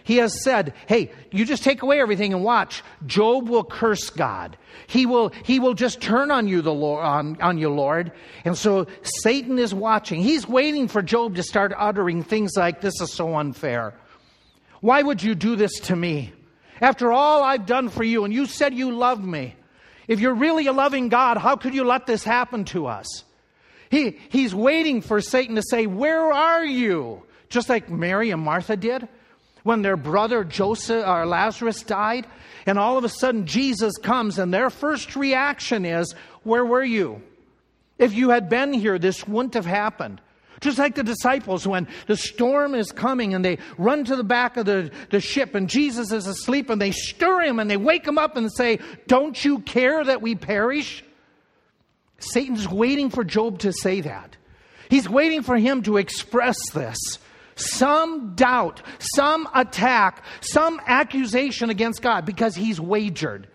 he 0.03 0.17
has 0.17 0.43
said, 0.43 0.73
hey, 0.87 1.11
you 1.31 1.45
just 1.45 1.63
take 1.63 1.83
away 1.83 1.99
everything 1.99 2.33
and 2.33 2.43
watch. 2.43 2.83
Job 3.05 3.47
will 3.47 3.63
curse 3.63 4.09
God. 4.09 4.57
He 4.87 5.05
will, 5.05 5.31
he 5.43 5.59
will 5.59 5.75
just 5.75 6.01
turn 6.01 6.31
on 6.31 6.47
you, 6.47 6.63
the 6.63 6.73
Lord, 6.73 7.05
on, 7.05 7.41
on 7.41 7.59
you, 7.59 7.69
Lord. 7.69 8.11
And 8.43 8.57
so 8.57 8.87
Satan 9.03 9.59
is 9.59 9.73
watching. 9.73 10.21
He's 10.21 10.47
waiting 10.47 10.87
for 10.87 11.03
Job 11.03 11.35
to 11.35 11.43
start 11.43 11.73
uttering 11.77 12.23
things 12.23 12.53
like, 12.55 12.81
this 12.81 12.99
is 13.01 13.13
so 13.13 13.35
unfair. 13.35 13.93
Why 14.81 15.01
would 15.01 15.23
you 15.23 15.35
do 15.35 15.55
this 15.55 15.79
to 15.81 15.95
me? 15.95 16.33
After 16.81 17.11
all 17.11 17.43
I've 17.43 17.65
done 17.65 17.89
for 17.89 18.03
you, 18.03 18.25
and 18.25 18.33
you 18.33 18.45
said 18.45 18.73
you 18.73 18.91
loved 18.91 19.23
me. 19.23 19.55
If 20.07 20.19
you're 20.19 20.35
really 20.35 20.67
a 20.67 20.73
loving 20.73 21.09
God, 21.09 21.37
how 21.37 21.55
could 21.55 21.73
you 21.73 21.83
let 21.83 22.05
this 22.05 22.23
happen 22.23 22.65
to 22.65 22.87
us? 22.87 23.23
He, 23.89 24.19
he's 24.29 24.53
waiting 24.53 25.01
for 25.01 25.21
Satan 25.21 25.55
to 25.55 25.63
say, 25.63 25.87
Where 25.87 26.31
are 26.31 26.65
you? 26.65 27.23
Just 27.49 27.69
like 27.69 27.89
Mary 27.89 28.31
and 28.31 28.41
Martha 28.41 28.75
did 28.75 29.07
when 29.63 29.81
their 29.81 29.97
brother 29.97 30.43
Joseph 30.43 31.07
or 31.07 31.25
Lazarus 31.25 31.81
died. 31.81 32.27
And 32.67 32.77
all 32.77 32.97
of 32.97 33.03
a 33.03 33.09
sudden, 33.09 33.47
Jesus 33.47 33.97
comes, 33.97 34.37
and 34.37 34.53
their 34.53 34.69
first 34.69 35.15
reaction 35.15 35.85
is, 35.85 36.13
Where 36.43 36.65
were 36.65 36.83
you? 36.83 37.21
If 37.97 38.13
you 38.13 38.29
had 38.29 38.49
been 38.49 38.73
here, 38.73 38.99
this 38.99 39.27
wouldn't 39.27 39.53
have 39.53 39.65
happened. 39.65 40.21
Just 40.61 40.77
like 40.77 40.95
the 40.95 41.03
disciples, 41.03 41.67
when 41.67 41.87
the 42.07 42.15
storm 42.15 42.75
is 42.75 42.91
coming 42.91 43.33
and 43.33 43.43
they 43.43 43.57
run 43.77 44.05
to 44.05 44.15
the 44.15 44.23
back 44.23 44.57
of 44.57 44.65
the, 44.65 44.91
the 45.11 45.19
ship 45.19 45.53
and 45.53 45.69
Jesus 45.69 46.11
is 46.11 46.27
asleep 46.27 46.69
and 46.69 46.81
they 46.81 46.91
stir 46.91 47.41
him 47.41 47.59
and 47.59 47.69
they 47.69 47.77
wake 47.77 48.07
him 48.07 48.17
up 48.17 48.37
and 48.37 48.51
say, 48.51 48.79
Don't 49.07 49.43
you 49.43 49.59
care 49.59 50.03
that 50.03 50.21
we 50.21 50.35
perish? 50.35 51.03
Satan's 52.19 52.67
waiting 52.67 53.09
for 53.09 53.23
Job 53.23 53.59
to 53.59 53.73
say 53.73 54.01
that. 54.01 54.37
He's 54.89 55.09
waiting 55.09 55.41
for 55.41 55.57
him 55.57 55.83
to 55.83 55.97
express 55.97 56.57
this. 56.73 56.97
Some 57.55 58.35
doubt, 58.35 58.81
some 58.99 59.47
attack, 59.53 60.23
some 60.41 60.79
accusation 60.85 61.69
against 61.69 62.01
God 62.01 62.25
because 62.25 62.55
he's 62.55 62.79
wagered. 62.79 63.47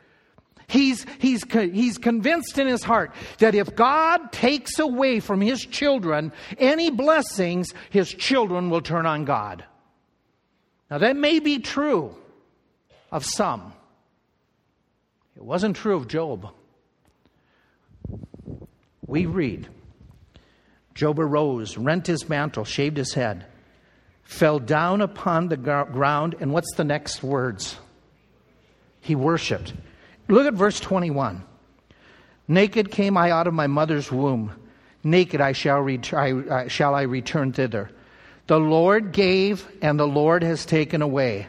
He's, 0.71 1.05
he's, 1.19 1.43
he's 1.53 1.99
convinced 1.99 2.57
in 2.57 2.69
his 2.69 2.85
heart 2.85 3.13
that 3.39 3.57
if 3.57 3.75
God 3.75 4.31
takes 4.31 4.79
away 4.79 5.19
from 5.19 5.41
his 5.41 5.67
children 5.67 6.33
any 6.59 6.91
blessings, 6.91 7.75
his 7.91 8.09
children 8.09 8.71
will 8.71 8.81
turn 8.81 9.05
on 9.05 9.25
God. 9.25 9.65
Now, 10.89 10.99
that 10.99 11.17
may 11.17 11.41
be 11.41 11.59
true 11.59 12.15
of 13.11 13.25
some. 13.25 13.73
It 15.37 15.43
wasn't 15.43 15.75
true 15.75 15.97
of 15.97 16.07
Job. 16.07 16.53
We 19.05 19.27
read 19.27 19.69
Job 20.95 21.19
arose, 21.19 21.77
rent 21.77 22.07
his 22.07 22.29
mantle, 22.29 22.65
shaved 22.65 22.97
his 22.97 23.15
head, 23.15 23.45
fell 24.23 24.61
down 24.61 25.01
upon 25.01 25.49
the 25.49 25.57
ground, 25.57 26.37
and 26.39 26.53
what's 26.53 26.77
the 26.77 26.85
next 26.85 27.25
words? 27.25 27.77
He 29.01 29.17
worshiped. 29.17 29.73
Look 30.31 30.47
at 30.47 30.55
verse 30.55 30.79
21. 30.79 31.45
Naked 32.47 32.91
came 32.91 33.17
I 33.17 33.31
out 33.31 33.47
of 33.47 33.55
my 33.55 33.67
mother's 33.67 34.11
womb. 34.13 34.53
Naked 35.03 35.41
I 35.41 35.53
shall, 35.53 35.81
ret- 35.81 36.13
I, 36.15 36.69
shall 36.69 36.95
I 36.95 37.03
return 37.03 37.53
thither. 37.53 37.91
The 38.47 38.59
Lord 38.59 39.13
gave, 39.13 39.67
and 39.83 39.99
the 39.99 40.07
Lord 40.07 40.43
has 40.43 40.65
taken 40.65 41.03
away. 41.03 41.49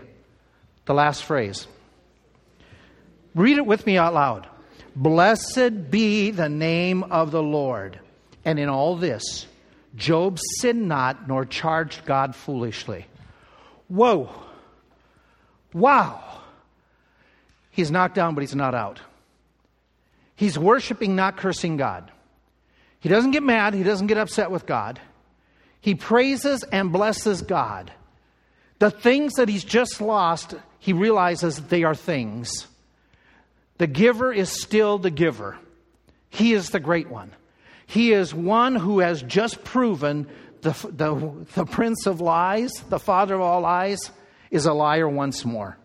The 0.85 0.93
last 0.93 1.23
phrase. 1.23 1.67
Read 3.35 3.57
it 3.57 3.65
with 3.65 3.85
me 3.85 3.97
out 3.97 4.13
loud. 4.13 4.47
Blessed 4.95 5.89
be 5.89 6.31
the 6.31 6.49
name 6.49 7.03
of 7.03 7.31
the 7.31 7.43
Lord. 7.43 7.99
And 8.43 8.59
in 8.59 8.67
all 8.67 8.95
this, 8.95 9.45
Job 9.95 10.39
sinned 10.59 10.87
not 10.87 11.27
nor 11.27 11.45
charged 11.45 12.05
God 12.05 12.35
foolishly. 12.35 13.05
Whoa. 13.87 14.29
Wow. 15.73 16.40
He's 17.71 17.89
knocked 17.89 18.15
down, 18.15 18.35
but 18.35 18.41
he's 18.41 18.55
not 18.55 18.75
out. 18.75 18.99
He's 20.35 20.57
worshiping, 20.59 21.15
not 21.15 21.37
cursing 21.37 21.77
God. 21.77 22.11
He 22.99 23.09
doesn't 23.09 23.31
get 23.31 23.43
mad, 23.43 23.73
he 23.73 23.83
doesn't 23.83 24.07
get 24.07 24.17
upset 24.17 24.51
with 24.51 24.65
God. 24.65 24.99
He 25.79 25.95
praises 25.95 26.63
and 26.63 26.91
blesses 26.91 27.41
God. 27.41 27.91
The 28.79 28.91
things 28.91 29.33
that 29.33 29.49
he's 29.49 29.63
just 29.63 30.01
lost, 30.01 30.53
he 30.79 30.93
realizes 30.93 31.57
they 31.57 31.83
are 31.83 31.95
things. 31.95 32.67
The 33.77 33.87
giver 33.87 34.31
is 34.31 34.49
still 34.49 34.99
the 34.99 35.09
giver. 35.09 35.57
He 36.29 36.53
is 36.53 36.69
the 36.69 36.79
great 36.79 37.09
one. 37.09 37.31
He 37.87 38.13
is 38.13 38.33
one 38.33 38.75
who 38.75 38.99
has 38.99 39.21
just 39.23 39.63
proven 39.63 40.27
the, 40.61 40.71
the, 40.91 41.45
the 41.55 41.65
prince 41.65 42.05
of 42.05 42.21
lies, 42.21 42.71
the 42.89 42.99
father 42.99 43.35
of 43.35 43.41
all 43.41 43.61
lies, 43.61 44.11
is 44.51 44.65
a 44.65 44.73
liar 44.73 45.09
once 45.09 45.43
more. 45.43 45.77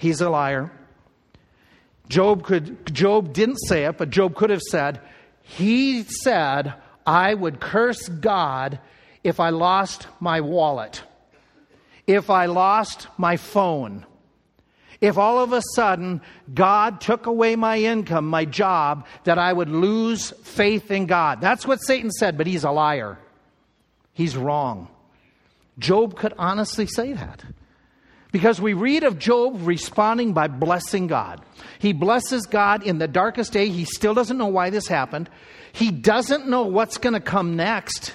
He's 0.00 0.22
a 0.22 0.30
liar. 0.30 0.70
Job 2.08 2.42
could 2.42 2.90
Job 2.90 3.34
didn't 3.34 3.58
say 3.58 3.84
it, 3.84 3.98
but 3.98 4.08
Job 4.08 4.34
could 4.34 4.48
have 4.48 4.62
said, 4.62 4.98
he 5.42 6.04
said, 6.04 6.72
I 7.06 7.34
would 7.34 7.60
curse 7.60 8.08
God 8.08 8.78
if 9.22 9.40
I 9.40 9.50
lost 9.50 10.06
my 10.18 10.40
wallet, 10.40 11.02
if 12.06 12.30
I 12.30 12.46
lost 12.46 13.08
my 13.18 13.36
phone, 13.36 14.06
if 15.02 15.18
all 15.18 15.38
of 15.38 15.52
a 15.52 15.60
sudden 15.74 16.22
God 16.54 17.02
took 17.02 17.26
away 17.26 17.54
my 17.54 17.80
income, 17.80 18.26
my 18.26 18.46
job, 18.46 19.06
that 19.24 19.38
I 19.38 19.52
would 19.52 19.68
lose 19.68 20.30
faith 20.44 20.90
in 20.90 21.04
God. 21.04 21.42
That's 21.42 21.66
what 21.66 21.82
Satan 21.82 22.10
said, 22.10 22.38
but 22.38 22.46
he's 22.46 22.64
a 22.64 22.70
liar. 22.70 23.18
He's 24.14 24.34
wrong. 24.34 24.88
Job 25.78 26.16
could 26.16 26.32
honestly 26.38 26.86
say 26.86 27.12
that. 27.12 27.44
Because 28.32 28.60
we 28.60 28.74
read 28.74 29.02
of 29.02 29.18
Job 29.18 29.66
responding 29.66 30.32
by 30.32 30.46
blessing 30.46 31.06
God. 31.08 31.40
He 31.78 31.92
blesses 31.92 32.46
God 32.46 32.84
in 32.84 32.98
the 32.98 33.08
darkest 33.08 33.52
day. 33.52 33.68
He 33.68 33.84
still 33.84 34.14
doesn't 34.14 34.38
know 34.38 34.46
why 34.46 34.70
this 34.70 34.86
happened. 34.86 35.28
He 35.72 35.90
doesn't 35.90 36.48
know 36.48 36.62
what's 36.62 36.98
going 36.98 37.14
to 37.14 37.20
come 37.20 37.56
next. 37.56 38.14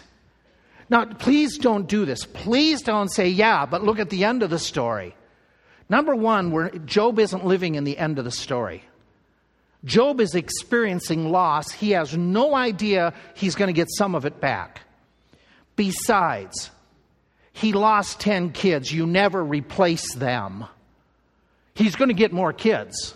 Now, 0.89 1.05
please 1.05 1.57
don't 1.57 1.87
do 1.87 2.05
this. 2.05 2.25
Please 2.25 2.81
don't 2.81 3.09
say, 3.09 3.27
yeah, 3.27 3.65
but 3.65 3.83
look 3.83 3.99
at 3.99 4.09
the 4.09 4.23
end 4.23 4.43
of 4.43 4.49
the 4.49 4.59
story. 4.59 5.15
Number 5.89 6.15
one, 6.15 6.51
where 6.51 6.69
Job 6.69 7.19
isn't 7.19 7.45
living 7.45 7.75
in 7.75 7.83
the 7.83 7.97
end 7.97 8.19
of 8.19 8.25
the 8.25 8.31
story. 8.31 8.83
Job 9.83 10.19
is 10.19 10.33
experiencing 10.33 11.29
loss. 11.29 11.71
He 11.71 11.91
has 11.91 12.17
no 12.17 12.55
idea 12.55 13.13
he's 13.35 13.55
going 13.55 13.67
to 13.67 13.73
get 13.73 13.87
some 13.97 14.15
of 14.15 14.25
it 14.25 14.39
back. 14.41 14.81
Besides, 15.75 16.71
he 17.55 17.71
lost 17.71 18.19
10 18.19 18.51
kids. 18.51 18.91
You 18.91 19.07
never 19.07 19.41
replace 19.41 20.13
them. 20.13 20.65
He's 21.73 21.95
going 21.95 22.09
to 22.09 22.13
get 22.13 22.33
more 22.33 22.51
kids, 22.51 23.15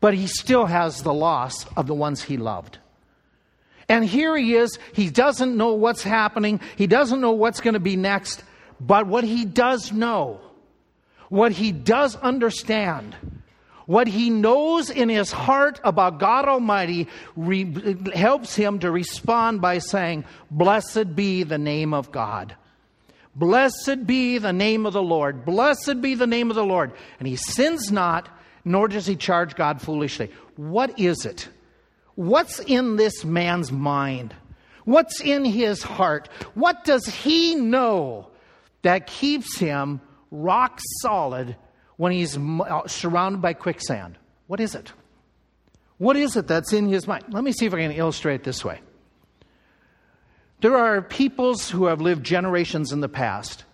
but 0.00 0.14
he 0.14 0.26
still 0.26 0.64
has 0.64 1.02
the 1.02 1.12
loss 1.12 1.66
of 1.76 1.86
the 1.86 1.92
ones 1.94 2.22
he 2.22 2.38
loved. 2.38 2.78
And 3.90 4.06
here 4.06 4.34
he 4.38 4.54
is. 4.54 4.78
He 4.94 5.10
doesn't 5.10 5.54
know 5.54 5.74
what's 5.74 6.02
happening, 6.02 6.60
he 6.76 6.86
doesn't 6.86 7.20
know 7.20 7.32
what's 7.32 7.60
going 7.60 7.74
to 7.74 7.80
be 7.80 7.94
next. 7.94 8.42
But 8.80 9.06
what 9.06 9.22
he 9.22 9.44
does 9.44 9.92
know, 9.92 10.40
what 11.28 11.52
he 11.52 11.72
does 11.72 12.16
understand, 12.16 13.14
what 13.84 14.08
he 14.08 14.30
knows 14.30 14.88
in 14.88 15.10
his 15.10 15.30
heart 15.30 15.78
about 15.84 16.18
God 16.18 16.46
Almighty 16.46 17.06
re- 17.36 17.96
helps 18.14 18.56
him 18.56 18.78
to 18.78 18.90
respond 18.90 19.60
by 19.60 19.76
saying, 19.76 20.24
Blessed 20.50 21.14
be 21.14 21.42
the 21.42 21.58
name 21.58 21.92
of 21.92 22.10
God. 22.10 22.56
Blessed 23.34 24.06
be 24.06 24.38
the 24.38 24.52
name 24.52 24.86
of 24.86 24.92
the 24.92 25.02
Lord. 25.02 25.44
Blessed 25.44 26.00
be 26.00 26.14
the 26.14 26.26
name 26.26 26.50
of 26.50 26.56
the 26.56 26.64
Lord. 26.64 26.92
And 27.18 27.26
he 27.26 27.36
sins 27.36 27.90
not, 27.90 28.28
nor 28.64 28.88
does 28.88 29.06
he 29.06 29.16
charge 29.16 29.54
God 29.54 29.80
foolishly. 29.80 30.30
What 30.56 30.98
is 30.98 31.24
it 31.24 31.48
What's 32.14 32.58
in 32.60 32.96
this 32.96 33.24
man's 33.24 33.72
mind? 33.72 34.34
What's 34.84 35.20
in 35.20 35.44
his 35.44 35.82
heart? 35.82 36.28
What 36.54 36.84
does 36.84 37.06
he 37.06 37.54
know 37.54 38.28
that 38.82 39.06
keeps 39.06 39.58
him 39.58 40.00
rock 40.30 40.80
solid 41.00 41.56
when 41.96 42.12
he's 42.12 42.36
uh, 42.36 42.86
surrounded 42.86 43.40
by 43.40 43.54
quicksand? 43.54 44.18
What 44.46 44.60
is 44.60 44.74
it? 44.74 44.92
What 45.98 46.16
is 46.16 46.36
it 46.36 46.48
that's 46.48 46.72
in 46.72 46.88
his 46.88 47.06
mind? 47.06 47.24
Let 47.30 47.44
me 47.44 47.52
see 47.52 47.66
if 47.66 47.72
I 47.72 47.78
can 47.78 47.92
illustrate 47.92 48.36
it 48.36 48.44
this 48.44 48.64
way. 48.64 48.80
There 50.62 50.76
are 50.76 51.02
peoples 51.02 51.68
who 51.68 51.86
have 51.86 52.00
lived 52.00 52.24
generations 52.24 52.92
in 52.92 53.00
the 53.00 53.08
past 53.08 53.64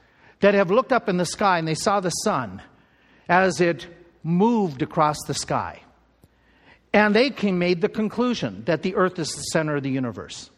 that 0.40 0.54
have 0.54 0.70
looked 0.70 0.90
up 0.90 1.06
in 1.06 1.18
the 1.18 1.26
sky 1.26 1.58
and 1.58 1.68
they 1.68 1.74
saw 1.74 2.00
the 2.00 2.08
sun 2.08 2.62
as 3.28 3.60
it 3.60 3.86
moved 4.22 4.80
across 4.80 5.18
the 5.26 5.34
sky. 5.34 5.82
And 6.94 7.14
they 7.14 7.28
came, 7.28 7.58
made 7.58 7.82
the 7.82 7.90
conclusion 7.90 8.64
that 8.64 8.82
the 8.82 8.94
earth 8.94 9.18
is 9.18 9.28
the 9.34 9.42
center 9.42 9.76
of 9.76 9.82
the 9.82 9.90
universe, 9.90 10.48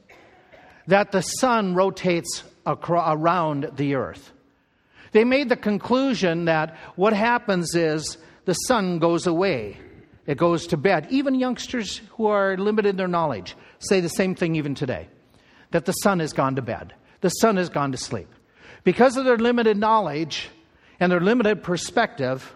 that 0.86 1.10
the 1.10 1.20
sun 1.20 1.74
rotates 1.74 2.44
around 2.64 3.72
the 3.74 3.96
earth. 3.96 4.30
They 5.10 5.24
made 5.24 5.48
the 5.48 5.56
conclusion 5.56 6.44
that 6.44 6.76
what 6.94 7.12
happens 7.12 7.74
is 7.74 8.18
the 8.44 8.54
sun 8.54 9.00
goes 9.00 9.26
away, 9.26 9.78
it 10.28 10.38
goes 10.38 10.68
to 10.68 10.76
bed. 10.76 11.08
Even 11.10 11.34
youngsters 11.34 12.00
who 12.10 12.26
are 12.26 12.56
limited 12.56 12.90
in 12.90 12.96
their 12.98 13.08
knowledge 13.08 13.56
say 13.80 13.98
the 13.98 14.08
same 14.08 14.36
thing 14.36 14.54
even 14.54 14.76
today 14.76 15.08
that 15.70 15.84
the 15.84 15.92
sun 15.92 16.20
has 16.20 16.32
gone 16.32 16.56
to 16.56 16.62
bed, 16.62 16.94
the 17.20 17.28
sun 17.28 17.56
has 17.56 17.68
gone 17.68 17.92
to 17.92 17.98
sleep. 17.98 18.28
Because 18.84 19.16
of 19.16 19.24
their 19.24 19.38
limited 19.38 19.76
knowledge 19.76 20.48
and 20.98 21.12
their 21.12 21.20
limited 21.20 21.62
perspective, 21.62 22.52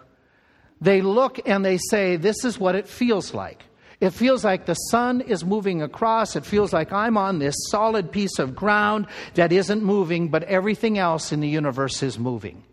they 0.80 1.00
look 1.00 1.40
and 1.46 1.64
they 1.64 1.78
say, 1.78 2.16
This 2.16 2.44
is 2.44 2.58
what 2.58 2.74
it 2.74 2.88
feels 2.88 3.34
like. 3.34 3.64
It 4.00 4.10
feels 4.10 4.44
like 4.44 4.66
the 4.66 4.74
sun 4.74 5.20
is 5.22 5.44
moving 5.44 5.80
across. 5.80 6.36
It 6.36 6.44
feels 6.44 6.72
like 6.72 6.92
I'm 6.92 7.16
on 7.16 7.38
this 7.38 7.54
solid 7.70 8.10
piece 8.10 8.38
of 8.38 8.54
ground 8.54 9.06
that 9.34 9.52
isn't 9.52 9.82
moving, 9.82 10.28
but 10.28 10.42
everything 10.44 10.98
else 10.98 11.32
in 11.32 11.40
the 11.40 11.48
universe 11.48 12.02
is 12.02 12.18
moving. 12.18 12.64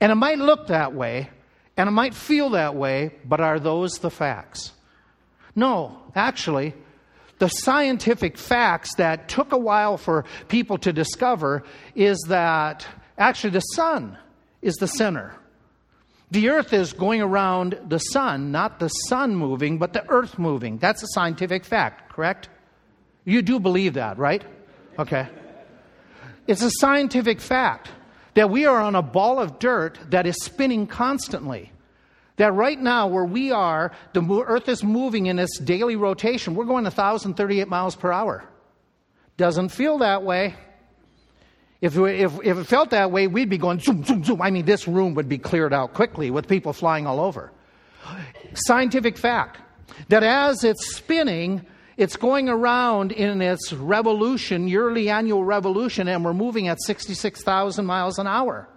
And 0.00 0.10
it 0.10 0.16
might 0.16 0.38
look 0.38 0.66
that 0.66 0.92
way, 0.92 1.30
and 1.76 1.88
it 1.88 1.92
might 1.92 2.14
feel 2.14 2.50
that 2.50 2.74
way, 2.74 3.12
but 3.24 3.40
are 3.40 3.60
those 3.60 3.98
the 3.98 4.10
facts? 4.10 4.72
No, 5.54 5.98
actually, 6.14 6.74
the 7.40 7.48
scientific 7.48 8.38
facts 8.38 8.94
that 8.96 9.28
took 9.28 9.52
a 9.52 9.58
while 9.58 9.96
for 9.96 10.24
people 10.48 10.78
to 10.78 10.92
discover 10.92 11.64
is 11.94 12.18
that 12.28 12.86
actually 13.18 13.50
the 13.50 13.60
sun 13.60 14.16
is 14.62 14.76
the 14.76 14.86
center. 14.86 15.34
The 16.30 16.50
earth 16.50 16.72
is 16.72 16.92
going 16.92 17.22
around 17.22 17.80
the 17.88 17.98
sun, 17.98 18.52
not 18.52 18.78
the 18.78 18.88
sun 18.88 19.34
moving, 19.34 19.78
but 19.78 19.94
the 19.94 20.08
earth 20.08 20.38
moving. 20.38 20.78
That's 20.78 21.02
a 21.02 21.08
scientific 21.08 21.64
fact, 21.64 22.12
correct? 22.12 22.50
You 23.24 23.42
do 23.42 23.58
believe 23.58 23.94
that, 23.94 24.18
right? 24.18 24.44
Okay. 24.98 25.26
It's 26.46 26.62
a 26.62 26.70
scientific 26.78 27.40
fact 27.40 27.88
that 28.34 28.50
we 28.50 28.66
are 28.66 28.80
on 28.80 28.94
a 28.94 29.02
ball 29.02 29.40
of 29.40 29.58
dirt 29.58 29.98
that 30.10 30.26
is 30.26 30.36
spinning 30.44 30.86
constantly. 30.86 31.72
That 32.36 32.52
right 32.52 32.78
now, 32.78 33.06
where 33.06 33.24
we 33.24 33.52
are, 33.52 33.92
the 34.12 34.22
earth 34.46 34.68
is 34.68 34.82
moving 34.82 35.26
in 35.26 35.38
its 35.38 35.58
daily 35.58 35.96
rotation. 35.96 36.54
We're 36.54 36.64
going 36.64 36.84
1,038 36.84 37.68
miles 37.68 37.96
per 37.96 38.10
hour. 38.10 38.44
Doesn't 39.36 39.70
feel 39.70 39.98
that 39.98 40.22
way. 40.22 40.54
If, 41.80 41.96
if, 41.96 42.32
if 42.44 42.58
it 42.58 42.64
felt 42.64 42.90
that 42.90 43.10
way, 43.10 43.26
we'd 43.26 43.48
be 43.48 43.58
going 43.58 43.80
zoom, 43.80 44.04
zoom, 44.04 44.22
zoom. 44.22 44.42
I 44.42 44.50
mean, 44.50 44.66
this 44.66 44.86
room 44.86 45.14
would 45.14 45.28
be 45.28 45.38
cleared 45.38 45.72
out 45.72 45.94
quickly 45.94 46.30
with 46.30 46.46
people 46.46 46.72
flying 46.72 47.06
all 47.06 47.20
over. 47.20 47.52
Scientific 48.54 49.16
fact 49.16 49.58
that 50.08 50.22
as 50.22 50.62
it's 50.64 50.94
spinning, 50.94 51.64
it's 51.96 52.16
going 52.16 52.48
around 52.48 53.12
in 53.12 53.40
its 53.40 53.72
revolution, 53.72 54.68
yearly 54.68 55.08
annual 55.08 55.44
revolution, 55.44 56.08
and 56.08 56.24
we're 56.24 56.34
moving 56.34 56.68
at 56.68 56.80
66,000 56.82 57.86
miles 57.86 58.18
an 58.18 58.26
hour. 58.26 58.68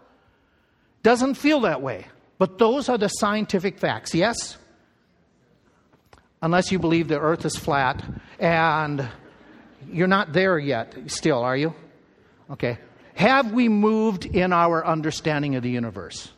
Doesn't 1.03 1.35
feel 1.35 1.61
that 1.61 1.81
way. 1.81 2.07
But 2.43 2.57
those 2.57 2.89
are 2.89 2.97
the 2.97 3.07
scientific 3.07 3.79
facts, 3.79 4.13
yes? 4.13 4.57
Unless 6.41 6.73
you 6.73 6.77
believe 6.77 7.07
the 7.07 7.17
earth 7.17 7.45
is 7.45 7.55
flat 7.55 8.03
and 8.37 9.07
you're 9.89 10.07
not 10.07 10.33
there 10.33 10.59
yet, 10.59 10.93
still, 11.07 11.37
are 11.39 11.55
you? 11.55 11.73
Okay. 12.51 12.79
Have 13.13 13.53
we 13.53 13.69
moved 13.69 14.25
in 14.25 14.51
our 14.51 14.85
understanding 14.85 15.55
of 15.55 15.63
the 15.63 15.69
universe? 15.69 16.33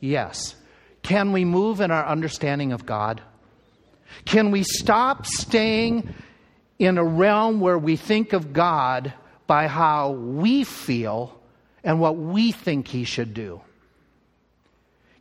Yes. 0.00 0.54
Can 1.02 1.32
we 1.32 1.44
move 1.44 1.82
in 1.82 1.90
our 1.90 2.06
understanding 2.06 2.72
of 2.72 2.86
God? 2.86 3.20
Can 4.24 4.50
we 4.50 4.62
stop 4.62 5.26
staying 5.26 6.14
in 6.78 6.96
a 6.96 7.04
realm 7.04 7.60
where 7.60 7.78
we 7.78 7.96
think 7.96 8.32
of 8.32 8.54
God 8.54 9.12
by 9.46 9.66
how 9.66 10.12
we 10.12 10.64
feel 10.64 11.38
and 11.82 12.00
what 12.00 12.16
we 12.16 12.50
think 12.50 12.88
He 12.88 13.04
should 13.04 13.34
do? 13.34 13.60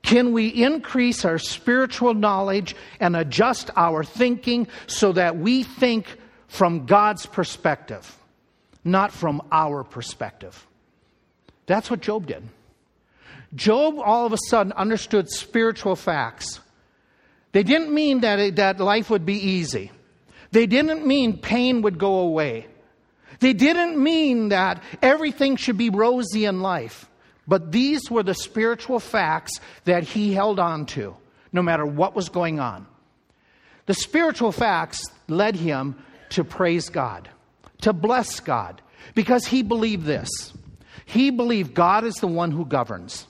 Can 0.03 0.33
we 0.33 0.47
increase 0.47 1.25
our 1.25 1.37
spiritual 1.39 2.13
knowledge 2.13 2.75
and 2.99 3.15
adjust 3.15 3.71
our 3.75 4.03
thinking 4.03 4.67
so 4.85 5.13
that 5.13 5.37
we 5.37 5.63
think 5.63 6.17
from 6.47 6.85
God's 6.85 7.25
perspective, 7.25 8.15
not 8.83 9.11
from 9.11 9.41
our 9.51 9.83
perspective? 9.83 10.67
That's 11.65 11.89
what 11.89 12.01
Job 12.01 12.27
did. 12.27 12.43
Job 13.55 13.95
all 13.97 14.25
of 14.25 14.33
a 14.33 14.37
sudden 14.49 14.73
understood 14.73 15.29
spiritual 15.29 15.95
facts. 15.95 16.59
They 17.53 17.63
didn't 17.63 17.93
mean 17.93 18.21
that, 18.21 18.39
it, 18.39 18.55
that 18.57 18.79
life 18.79 19.09
would 19.09 19.25
be 19.25 19.35
easy. 19.35 19.91
They 20.51 20.65
didn't 20.65 21.05
mean 21.05 21.37
pain 21.37 21.81
would 21.83 21.97
go 21.97 22.19
away. 22.19 22.67
They 23.39 23.53
didn't 23.53 24.01
mean 24.01 24.49
that 24.49 24.83
everything 25.01 25.55
should 25.55 25.77
be 25.77 25.89
rosy 25.89 26.45
in 26.45 26.61
life. 26.61 27.09
But 27.47 27.71
these 27.71 28.09
were 28.09 28.23
the 28.23 28.33
spiritual 28.33 28.99
facts 28.99 29.59
that 29.85 30.03
he 30.03 30.33
held 30.33 30.59
on 30.59 30.85
to, 30.87 31.15
no 31.51 31.61
matter 31.61 31.85
what 31.85 32.15
was 32.15 32.29
going 32.29 32.59
on. 32.59 32.87
The 33.85 33.93
spiritual 33.93 34.51
facts 34.51 35.03
led 35.27 35.55
him 35.55 36.01
to 36.29 36.43
praise 36.43 36.89
God, 36.89 37.29
to 37.81 37.91
bless 37.91 38.39
God, 38.39 38.81
Because 39.15 39.45
he 39.45 39.61
believed 39.63 40.05
this. 40.05 40.29
He 41.05 41.29
believed 41.29 41.73
God 41.73 42.03
is 42.03 42.15
the 42.15 42.27
one 42.27 42.51
who 42.51 42.65
governs. 42.65 43.27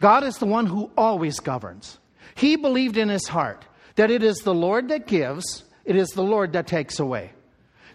God 0.00 0.24
is 0.24 0.36
the 0.38 0.46
one 0.46 0.66
who 0.66 0.90
always 0.96 1.40
governs. 1.40 1.98
He 2.34 2.56
believed 2.56 2.96
in 2.96 3.08
his 3.08 3.28
heart 3.28 3.64
that 3.96 4.10
it 4.10 4.22
is 4.22 4.38
the 4.38 4.54
Lord 4.54 4.88
that 4.88 5.06
gives, 5.06 5.64
it 5.84 5.94
is 5.94 6.08
the 6.10 6.22
Lord 6.22 6.54
that 6.54 6.66
takes 6.66 6.98
away. 6.98 7.32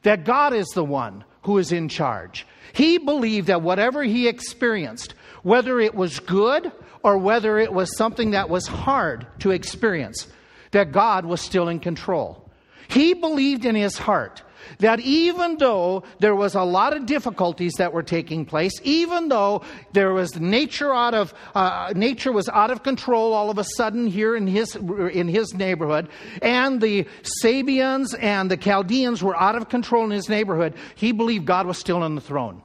That 0.04 0.24
God 0.24 0.54
is 0.54 0.68
the 0.76 0.84
one 0.84 1.24
who 1.44 1.58
is 1.58 1.72
in 1.72 1.90
charge. 1.90 2.46
He 2.74 3.00
believed 3.00 3.48
that 3.48 3.64
whatever 3.64 4.04
he 4.04 4.28
experienced, 4.28 5.15
whether 5.46 5.80
it 5.80 5.94
was 5.94 6.20
good 6.20 6.72
or 7.04 7.20
whether 7.20 7.60
it 7.60 7.72
was 7.72 7.96
something 7.96 8.32
that 8.32 8.50
was 8.50 8.66
hard 8.66 9.28
to 9.38 9.52
experience, 9.52 10.26
that 10.72 10.92
God 10.92 11.24
was 11.24 11.40
still 11.40 11.68
in 11.70 11.80
control. 11.80 12.50
He 12.88 13.14
believed 13.14 13.64
in 13.64 13.76
his 13.76 13.96
heart 13.96 14.42
that 14.80 15.00
even 15.02 15.58
though 15.58 16.02
there 16.18 16.34
was 16.34 16.56
a 16.56 16.64
lot 16.64 16.98
of 16.98 17.06
difficulties 17.06 17.74
that 17.74 17.94
were 17.94 18.02
taking 18.02 18.44
place, 18.44 18.74
even 18.82 19.30
though 19.30 19.62
there 19.94 20.14
was 20.14 20.40
nature 20.40 20.92
out 20.92 21.14
of 21.14 21.32
uh, 21.54 21.94
nature 21.96 22.32
was 22.32 22.50
out 22.50 22.72
of 22.72 22.82
control 22.82 23.32
all 23.32 23.52
of 23.52 23.60
a 23.60 23.64
sudden 23.64 24.08
here 24.08 24.36
in 24.36 24.48
his 24.48 24.76
in 24.76 25.28
his 25.28 25.54
neighborhood, 25.54 26.10
and 26.42 26.82
the 26.82 27.06
Sabeans 27.22 28.16
and 28.16 28.50
the 28.50 28.58
Chaldeans 28.58 29.22
were 29.22 29.40
out 29.40 29.56
of 29.56 29.70
control 29.70 30.06
in 30.06 30.10
his 30.10 30.28
neighborhood, 30.28 30.74
he 30.96 31.12
believed 31.12 31.46
God 31.46 31.68
was 31.68 31.78
still 31.78 32.02
on 32.02 32.16
the 32.16 32.22
throne. 32.22 32.64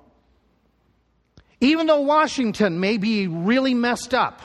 Even 1.60 1.86
though 1.86 2.00
Washington 2.00 2.80
may 2.80 2.96
be 2.96 3.26
really 3.26 3.74
messed 3.74 4.14
up, 4.14 4.40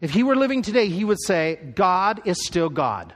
if 0.00 0.10
he 0.10 0.22
were 0.22 0.36
living 0.36 0.62
today, 0.62 0.88
he 0.88 1.04
would 1.04 1.20
say, 1.20 1.58
God 1.74 2.22
is 2.26 2.44
still 2.44 2.68
God 2.68 3.14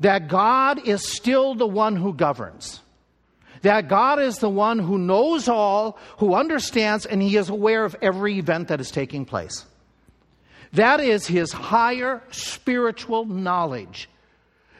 that 0.00 0.28
God 0.28 0.86
is 0.86 1.12
still 1.12 1.54
the 1.54 1.66
one 1.66 1.96
who 1.96 2.12
governs. 2.12 2.80
That 3.62 3.88
God 3.88 4.20
is 4.20 4.38
the 4.38 4.48
one 4.48 4.78
who 4.78 4.98
knows 4.98 5.48
all, 5.48 5.98
who 6.18 6.34
understands, 6.34 7.06
and 7.06 7.20
he 7.20 7.36
is 7.36 7.48
aware 7.48 7.84
of 7.84 7.96
every 8.00 8.38
event 8.38 8.68
that 8.68 8.80
is 8.80 8.90
taking 8.90 9.24
place. 9.24 9.64
That 10.74 11.00
is 11.00 11.26
his 11.26 11.50
higher 11.50 12.22
spiritual 12.30 13.24
knowledge 13.24 14.08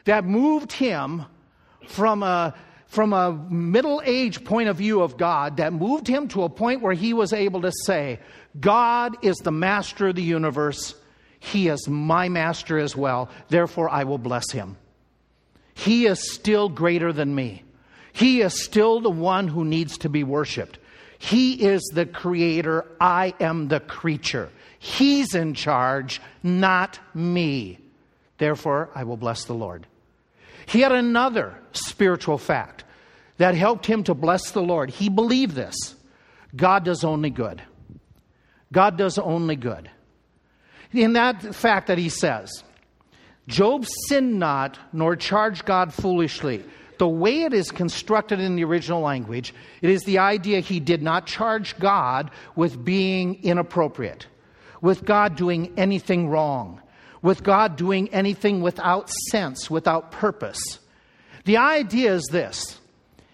that 0.05 0.25
moved 0.25 0.71
him 0.73 1.25
from 1.89 2.23
a, 2.23 2.55
from 2.89 3.13
a 3.13 3.33
middle 3.33 4.03
age 4.05 4.45
point 4.45 4.69
of 4.69 4.77
view 4.77 5.03
of 5.03 5.17
God, 5.17 5.59
that 5.59 5.73
moved 5.73 6.09
him 6.09 6.27
to 6.29 6.43
a 6.43 6.49
point 6.49 6.81
where 6.81 6.95
he 6.95 7.13
was 7.13 7.33
able 7.33 7.61
to 7.63 7.73
say, 7.85 8.19
God 8.59 9.17
is 9.23 9.37
the 9.37 9.53
master 9.53 10.09
of 10.09 10.17
the 10.17 10.23
universe. 10.23 10.95
He 11.39 11.69
is 11.69 11.87
my 11.87 12.29
master 12.29 12.79
as 12.79 12.97
well. 12.97 13.29
Therefore, 13.49 13.91
I 13.91 14.05
will 14.05 14.19
bless 14.19 14.51
him. 14.51 14.77
He 15.75 16.07
is 16.07 16.33
still 16.33 16.69
greater 16.69 17.13
than 17.13 17.35
me. 17.35 17.63
He 18.13 18.41
is 18.41 18.65
still 18.65 19.01
the 19.01 19.11
one 19.11 19.47
who 19.47 19.65
needs 19.65 19.99
to 19.99 20.09
be 20.09 20.25
worshiped. 20.25 20.79
He 21.19 21.63
is 21.63 21.83
the 21.95 22.07
creator. 22.07 22.87
I 23.01 23.35
am 23.39 23.69
the 23.69 23.81
creature. 23.81 24.49
He's 24.79 25.35
in 25.35 25.55
charge, 25.55 26.21
not 26.43 26.99
me. 27.15 27.79
Therefore, 28.39 28.91
I 28.95 29.05
will 29.05 29.17
bless 29.17 29.45
the 29.45 29.55
Lord. 29.55 29.87
He 30.69 30.81
had 30.83 30.93
another 30.93 31.59
spiritual 31.73 32.37
fact 32.37 32.85
that 33.39 33.55
helped 33.55 33.87
him 33.87 34.05
to 34.05 34.15
bless 34.15 34.51
the 34.51 34.61
Lord. 34.61 34.91
He 34.91 35.09
believed 35.09 35.55
this 35.55 35.97
God 36.55 36.85
does 36.85 37.05
only 37.05 37.31
good. 37.31 37.63
God 38.71 38.99
does 38.99 39.19
only 39.19 39.57
good. 39.57 39.91
In 40.93 41.15
that 41.15 41.55
fact 41.55 41.87
that 41.87 41.99
he 41.99 42.11
says, 42.11 42.63
Job 43.47 43.87
sinned 44.09 44.39
not, 44.39 44.79
nor 44.93 45.17
charged 45.17 45.65
God 45.65 45.95
foolishly. 45.95 46.63
The 46.99 47.09
way 47.09 47.43
it 47.43 47.55
is 47.55 47.71
constructed 47.71 48.41
in 48.41 48.57
the 48.57 48.65
original 48.65 49.01
language, 49.01 49.55
it 49.81 49.89
is 49.89 50.03
the 50.03 50.19
idea 50.19 50.61
he 50.61 50.81
did 50.81 51.01
not 51.03 51.27
charge 51.27 51.79
God 51.79 52.31
with 52.57 52.85
being 52.85 53.43
inappropriate, 53.43 54.27
with 54.83 55.05
God 55.05 55.37
doing 55.37 55.73
anything 55.79 56.29
wrong, 56.29 56.83
with 57.23 57.43
God 57.43 57.77
doing 57.77 58.09
anything 58.11 58.61
without 58.61 59.11
sense, 59.31 59.71
without 59.71 60.13
purpose. 60.13 60.61
The 61.45 61.57
idea 61.57 62.15
is 62.15 62.27
this 62.31 62.79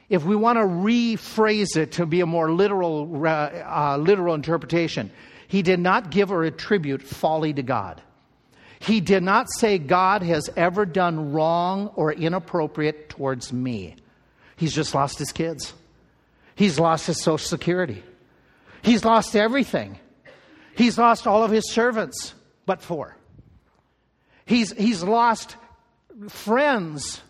if 0.09 0.25
we 0.25 0.37
want 0.37 0.59
to 0.59 0.65
rephrase 0.65 1.77
it 1.77 1.93
to 1.93 2.07
be 2.07 2.21
a 2.21 2.27
more 2.27 2.53
literal, 2.53 3.27
uh, 3.27 3.29
uh, 3.29 3.97
literal 3.99 4.35
interpretation, 4.35 5.11
he 5.49 5.63
did 5.63 5.81
not 5.81 6.11
give 6.11 6.31
or 6.31 6.45
attribute 6.45 7.03
folly 7.03 7.53
to 7.53 7.63
God. 7.63 8.03
He 8.79 9.01
did 9.01 9.23
not 9.23 9.47
say 9.51 9.79
God 9.79 10.23
has 10.23 10.51
ever 10.57 10.85
done 10.85 11.33
wrong 11.33 11.89
or 11.95 12.13
inappropriate 12.13 13.09
towards 13.09 13.53
me. 13.53 13.97
He's 14.57 14.75
just 14.75 14.95
lost 14.95 15.19
his 15.19 15.33
kids. 15.33 15.73
He's 16.55 16.79
lost 16.79 17.07
his 17.07 17.23
Social 17.23 17.39
Security. 17.39 18.03
He's 18.83 19.05
lost 19.05 19.35
everything. 19.35 19.99
He's 20.77 20.99
lost 20.99 21.27
all 21.27 21.43
of 21.45 21.51
his 21.51 21.73
servants, 21.73 22.35
but 22.67 22.83
four. 22.83 23.17
He's, 24.47 24.73
he's 24.73 25.03
lost 25.03 25.57
friends. 26.29 27.21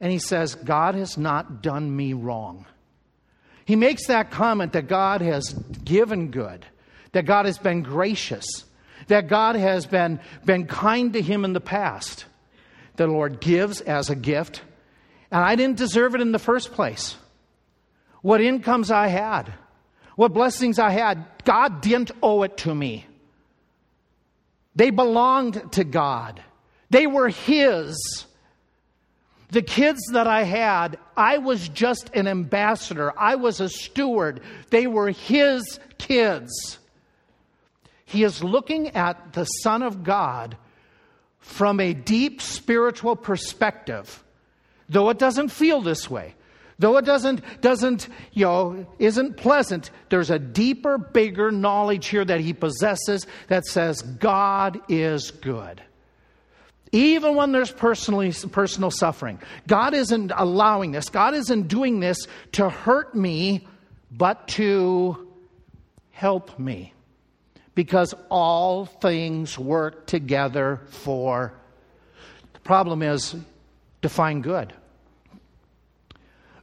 And 0.00 0.12
he 0.12 0.18
says, 0.18 0.54
God 0.54 0.94
has 0.94 1.18
not 1.18 1.62
done 1.62 1.94
me 1.94 2.12
wrong. 2.12 2.66
He 3.64 3.76
makes 3.76 4.06
that 4.06 4.30
comment 4.30 4.72
that 4.72 4.88
God 4.88 5.20
has 5.20 5.52
given 5.84 6.30
good, 6.30 6.64
that 7.12 7.26
God 7.26 7.46
has 7.46 7.58
been 7.58 7.82
gracious, 7.82 8.64
that 9.08 9.28
God 9.28 9.56
has 9.56 9.86
been, 9.86 10.20
been 10.44 10.66
kind 10.66 11.12
to 11.12 11.20
him 11.20 11.44
in 11.44 11.52
the 11.52 11.60
past. 11.60 12.24
The 12.96 13.06
Lord 13.06 13.40
gives 13.40 13.80
as 13.80 14.10
a 14.10 14.16
gift, 14.16 14.62
and 15.30 15.44
I 15.44 15.54
didn't 15.56 15.76
deserve 15.76 16.14
it 16.14 16.20
in 16.20 16.32
the 16.32 16.38
first 16.38 16.72
place. 16.72 17.16
What 18.22 18.40
incomes 18.40 18.90
I 18.90 19.08
had, 19.08 19.52
what 20.16 20.32
blessings 20.32 20.78
I 20.78 20.90
had, 20.90 21.24
God 21.44 21.80
didn't 21.80 22.10
owe 22.22 22.42
it 22.42 22.56
to 22.58 22.74
me. 22.74 23.06
They 24.78 24.90
belonged 24.90 25.72
to 25.72 25.82
God, 25.82 26.40
they 26.88 27.06
were 27.06 27.28
His. 27.28 28.24
The 29.50 29.62
kids 29.62 30.00
that 30.12 30.26
I 30.26 30.42
had, 30.42 30.98
I 31.16 31.38
was 31.38 31.70
just 31.70 32.10
an 32.14 32.28
ambassador. 32.28 33.18
I 33.18 33.36
was 33.36 33.60
a 33.60 33.70
steward. 33.70 34.42
They 34.68 34.86
were 34.86 35.08
his 35.08 35.80
kids. 35.96 36.78
He 38.04 38.24
is 38.24 38.44
looking 38.44 38.88
at 38.88 39.32
the 39.32 39.46
Son 39.46 39.82
of 39.82 40.04
God 40.04 40.58
from 41.38 41.80
a 41.80 41.94
deep 41.94 42.42
spiritual 42.42 43.16
perspective, 43.16 44.22
though 44.90 45.08
it 45.08 45.18
doesn't 45.18 45.48
feel 45.48 45.80
this 45.80 46.10
way. 46.10 46.34
Though 46.78 46.96
it 46.96 47.04
doesn't, 47.04 47.42
doesn't, 47.60 48.08
you 48.32 48.44
know, 48.44 48.86
isn't 49.00 49.36
pleasant, 49.36 49.90
there's 50.10 50.30
a 50.30 50.38
deeper, 50.38 50.96
bigger 50.96 51.50
knowledge 51.50 52.06
here 52.06 52.24
that 52.24 52.40
he 52.40 52.52
possesses 52.52 53.26
that 53.48 53.66
says 53.66 54.02
God 54.02 54.80
is 54.88 55.32
good. 55.32 55.82
Even 56.92 57.34
when 57.34 57.52
there's 57.52 57.72
personally, 57.72 58.32
personal 58.50 58.90
suffering, 58.90 59.40
God 59.66 59.92
isn't 59.92 60.32
allowing 60.34 60.92
this. 60.92 61.08
God 61.08 61.34
isn't 61.34 61.68
doing 61.68 62.00
this 62.00 62.26
to 62.52 62.70
hurt 62.70 63.14
me, 63.14 63.66
but 64.10 64.48
to 64.48 65.28
help 66.12 66.58
me 66.58 66.94
because 67.74 68.14
all 68.30 68.86
things 68.86 69.58
work 69.58 70.06
together 70.06 70.80
for. 70.86 71.52
The 72.54 72.60
problem 72.60 73.02
is 73.02 73.36
define 74.00 74.40
good. 74.40 74.72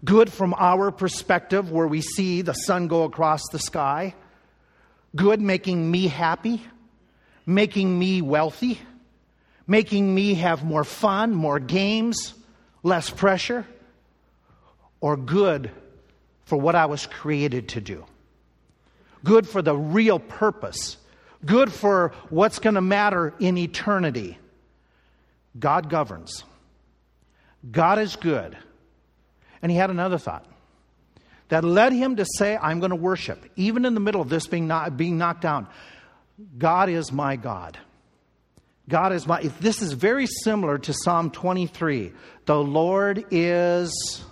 Good 0.04 0.32
from 0.32 0.54
our 0.58 0.92
perspective, 0.92 1.72
where 1.72 1.88
we 1.88 2.02
see 2.02 2.42
the 2.42 2.54
sun 2.54 2.88
go 2.88 3.04
across 3.04 3.42
the 3.52 3.60
sky. 3.60 4.14
Good 5.16 5.42
making 5.42 5.90
me 5.90 6.08
happy, 6.08 6.62
making 7.46 7.98
me 7.98 8.22
wealthy, 8.22 8.80
making 9.66 10.14
me 10.14 10.34
have 10.36 10.64
more 10.64 10.84
fun, 10.84 11.34
more 11.34 11.60
games, 11.60 12.34
less 12.84 13.10
pressure. 13.10 13.66
Or 15.02 15.16
good 15.16 15.72
for 16.46 16.58
what 16.58 16.76
I 16.76 16.88
was 16.88 17.06
created 17.06 17.70
to 17.70 17.82
do. 17.82 18.06
Good 19.24 19.48
for 19.48 19.62
the 19.62 19.76
real 19.76 20.20
purpose 20.20 20.98
good 21.46 21.72
for 21.72 22.14
what's 22.30 22.60
going 22.60 22.76
to 22.76 22.82
matter 22.82 23.34
in 23.40 23.58
eternity. 23.58 24.38
God 25.58 25.90
governs. 25.90 26.44
God 27.70 28.00
is 28.00 28.16
good. 28.16 28.58
And 29.62 29.72
he 29.72 29.78
had 29.78 29.90
another 29.90 30.18
thought 30.18 30.46
that 31.50 31.64
led 31.64 31.94
him 31.94 32.16
to 32.18 32.26
say, 32.38 32.58
I'm 32.58 32.80
going 32.80 32.90
to 32.90 32.96
worship, 32.96 33.44
even 33.56 33.86
in 33.86 33.94
the 33.94 34.00
middle 34.00 34.22
of 34.22 34.30
this 34.30 34.48
being, 34.48 34.68
not, 34.68 34.98
being 34.98 35.18
knocked 35.18 35.42
down. 35.42 35.68
God 36.58 36.90
is 36.90 37.12
my 37.12 37.36
God. 37.36 37.78
God 38.88 39.14
is 39.14 39.26
my. 39.26 39.42
This 39.60 39.82
is 39.82 39.94
very 39.94 40.28
similar 40.28 40.78
to 40.78 40.94
Psalm 40.94 41.32
23. 41.32 42.12
The 42.46 42.58
Lord 42.58 43.26
is 43.32 44.24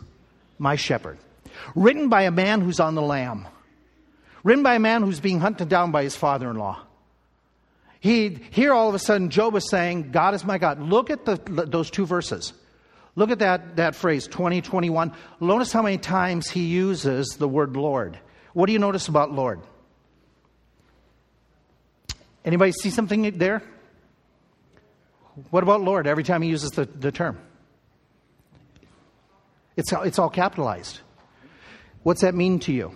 my 0.59 0.75
shepherd. 0.75 1.17
Written 1.75 2.09
by 2.09 2.23
a 2.23 2.31
man 2.31 2.61
who's 2.61 2.79
on 2.79 2.93
the 2.93 3.01
lam, 3.01 3.47
Written 4.43 4.63
by 4.63 4.75
a 4.75 4.79
man 4.79 5.03
who's 5.03 5.21
being 5.21 5.39
hunted 5.39 5.69
down 5.69 5.91
by 5.91 6.03
his 6.03 6.15
father 6.15 6.49
in 6.49 6.57
law. 6.57 6.81
He, 8.01 8.37
here 8.51 8.73
all 8.73 8.89
of 8.89 8.95
a 8.95 8.99
sudden, 8.99 9.29
Job 9.29 9.55
is 9.55 9.69
saying, 9.69 10.11
God 10.11 10.33
is 10.33 10.43
my 10.43 10.57
God. 10.57 10.81
Look 10.81 11.09
at 11.09 11.23
the, 11.23 11.37
those 11.37 11.89
two 11.89 12.05
verses. 12.05 12.51
Look 13.15 13.29
at 13.29 13.39
that, 13.39 13.75
that 13.75 13.95
phrase, 13.95 14.27
2021. 14.27 15.13
Notice 15.39 15.71
how 15.71 15.81
many 15.81 15.97
times 15.97 16.49
he 16.49 16.65
uses 16.65 17.37
the 17.37 17.47
word 17.47 17.75
Lord. 17.75 18.17
What 18.53 18.65
do 18.65 18.73
you 18.73 18.79
notice 18.79 19.07
about 19.07 19.31
Lord? 19.31 19.61
Anybody 22.43 22.71
see 22.71 22.89
something 22.89 23.37
there? 23.37 23.61
What 25.49 25.63
about 25.63 25.81
Lord 25.81 26.07
every 26.07 26.23
time 26.23 26.41
he 26.41 26.49
uses 26.49 26.71
the, 26.71 26.85
the 26.85 27.11
term? 27.11 27.39
It's, 29.75 29.91
it's 29.91 30.19
all 30.19 30.29
capitalized. 30.29 30.99
What's 32.03 32.21
that 32.21 32.35
mean 32.35 32.59
to 32.59 32.73
you? 32.73 32.95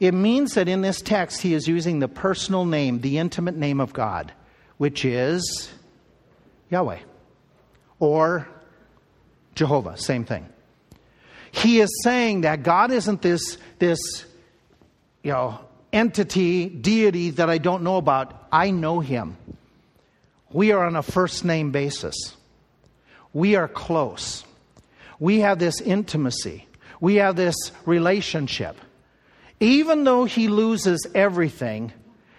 It 0.00 0.12
means 0.12 0.54
that 0.54 0.68
in 0.68 0.82
this 0.82 1.00
text 1.00 1.40
he 1.40 1.54
is 1.54 1.66
using 1.66 2.00
the 2.00 2.08
personal 2.08 2.66
name, 2.66 3.00
the 3.00 3.18
intimate 3.18 3.56
name 3.56 3.80
of 3.80 3.92
God, 3.92 4.32
which 4.76 5.04
is 5.04 5.70
Yahweh 6.70 6.98
or 7.98 8.46
Jehovah, 9.56 9.96
same 9.96 10.24
thing. 10.24 10.46
He 11.50 11.80
is 11.80 11.90
saying 12.04 12.42
that 12.42 12.62
God 12.62 12.92
isn't 12.92 13.22
this, 13.22 13.58
this 13.78 13.98
you 15.22 15.32
know, 15.32 15.58
entity, 15.92 16.68
deity 16.68 17.30
that 17.30 17.50
I 17.50 17.58
don't 17.58 17.82
know 17.82 17.96
about. 17.96 18.46
I 18.52 18.70
know 18.70 19.00
him. 19.00 19.36
We 20.52 20.72
are 20.72 20.86
on 20.86 20.94
a 20.94 21.02
first 21.02 21.44
name 21.44 21.72
basis. 21.72 22.36
We 23.32 23.56
are 23.56 23.68
close. 23.68 24.44
We 25.18 25.40
have 25.40 25.58
this 25.58 25.80
intimacy. 25.80 26.66
We 27.00 27.16
have 27.16 27.36
this 27.36 27.56
relationship. 27.84 28.76
Even 29.58 30.04
though 30.04 30.26
he 30.26 30.48
loses 30.48 31.06
everything, 31.14 31.92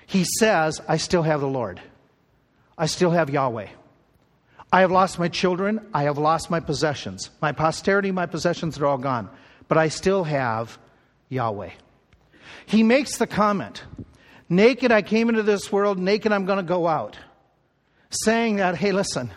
he 0.06 0.24
says, 0.40 0.80
I 0.88 0.98
still 0.98 1.24
have 1.24 1.42
the 1.42 1.48
Lord. 1.48 1.82
I 2.78 2.86
still 2.86 3.12
have 3.12 3.30
Yahweh. 3.30 3.68
I 4.72 4.82
have 4.82 4.92
lost 4.92 5.18
my 5.18 5.28
children. 5.28 5.86
I 5.94 6.04
have 6.04 6.18
lost 6.18 6.50
my 6.50 6.60
possessions. 6.60 7.30
My 7.42 7.52
posterity, 7.52 8.12
my 8.12 8.26
possessions 8.26 8.78
are 8.80 8.86
all 8.86 8.98
gone. 8.98 9.30
But 9.68 9.78
I 9.78 9.90
still 9.90 10.24
have 10.24 10.78
Yahweh. 11.30 11.72
He 12.66 12.84
makes 12.84 13.18
the 13.18 13.28
comment 13.28 13.84
Naked 14.50 14.92
I 14.92 15.02
came 15.02 15.30
into 15.30 15.44
this 15.44 15.72
world, 15.72 16.00
naked 16.00 16.32
I'm 16.32 16.46
going 16.46 16.58
to 16.58 16.64
go 16.64 16.88
out. 16.88 17.18
Saying 18.10 18.58
that, 18.58 18.76
hey, 18.76 18.94
listen, 18.94 19.32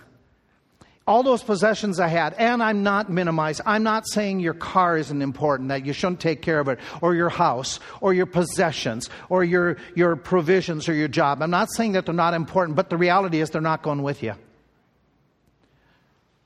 all 1.04 1.24
those 1.24 1.42
possessions 1.42 1.98
I 1.98 2.06
had, 2.06 2.34
and 2.34 2.62
I'm 2.62 2.84
not 2.84 3.10
minimizing, 3.10 3.66
I'm 3.66 3.82
not 3.82 4.08
saying 4.08 4.38
your 4.38 4.54
car 4.54 4.96
isn't 4.96 5.20
important, 5.20 5.70
that 5.70 5.84
you 5.84 5.92
shouldn't 5.92 6.20
take 6.20 6.42
care 6.42 6.60
of 6.60 6.68
it, 6.68 6.78
or 7.02 7.16
your 7.16 7.28
house, 7.28 7.80
or 8.00 8.14
your 8.14 8.26
possessions, 8.26 9.10
or 9.28 9.42
your, 9.42 9.78
your 9.96 10.14
provisions, 10.14 10.88
or 10.88 10.94
your 10.94 11.08
job. 11.08 11.42
I'm 11.42 11.50
not 11.50 11.72
saying 11.72 11.92
that 11.92 12.06
they're 12.06 12.14
not 12.14 12.34
important, 12.34 12.76
but 12.76 12.88
the 12.88 12.96
reality 12.96 13.40
is 13.40 13.50
they're 13.50 13.60
not 13.60 13.82
going 13.82 14.02
with 14.02 14.22
you. 14.22 14.34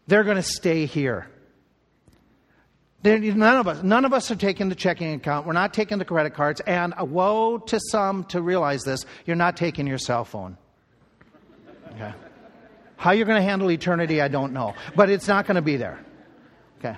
They're 0.07 0.25
going 0.25 0.37
to 0.37 0.43
stay 0.43 0.87
here. 0.87 1.29
None 3.05 3.43
of 3.43 3.69
us, 3.69 3.83
none 3.83 4.07
of 4.07 4.15
us 4.15 4.31
are 4.31 4.37
taking 4.37 4.71
the 4.71 4.75
checking 4.75 5.13
account. 5.13 5.47
We're 5.47 5.53
not 5.53 5.75
taking 5.75 5.99
the 5.99 6.07
credit 6.07 6.33
cards. 6.33 6.61
And 6.61 6.95
uh, 6.99 7.05
woe 7.05 7.59
to 7.59 7.79
some 7.91 8.25
to 8.25 8.41
realize 8.41 8.83
this: 8.83 9.05
you're 9.27 9.37
not 9.37 9.59
taking 9.59 9.87
your 9.87 9.99
cell 9.99 10.25
phone. 10.25 10.57
Okay. 11.95 12.15
How 12.97 13.11
you're 13.11 13.27
going 13.27 13.41
to 13.41 13.47
handle 13.47 13.71
eternity, 13.71 14.23
I 14.23 14.29
don't 14.29 14.55
know. 14.55 14.75
But 14.97 15.11
it's 15.11 15.29
not 15.29 15.47
going 15.47 15.57
to 15.57 15.63
be 15.63 15.77
there. 15.77 16.03
Okay. 16.79 16.97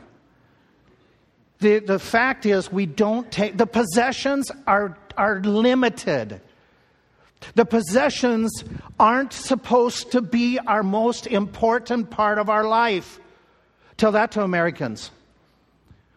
The, 1.58 1.80
the 1.80 1.98
fact 1.98 2.46
is, 2.46 2.70
we 2.70 2.86
don't 2.86 3.28
take, 3.32 3.56
the 3.56 3.66
possessions 3.66 4.52
are, 4.66 4.96
are 5.16 5.40
limited. 5.40 6.40
The 7.54 7.64
possessions 7.64 8.64
aren't 8.98 9.32
supposed 9.32 10.12
to 10.12 10.20
be 10.20 10.58
our 10.58 10.82
most 10.82 11.26
important 11.26 12.10
part 12.10 12.38
of 12.38 12.50
our 12.50 12.64
life. 12.64 13.20
Tell 13.96 14.12
that 14.12 14.32
to 14.32 14.42
Americans. 14.42 15.10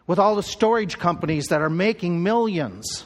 With 0.06 0.18
all 0.18 0.34
the 0.34 0.42
storage 0.42 0.98
companies 0.98 1.46
that 1.46 1.62
are 1.62 1.70
making 1.70 2.22
millions. 2.22 3.04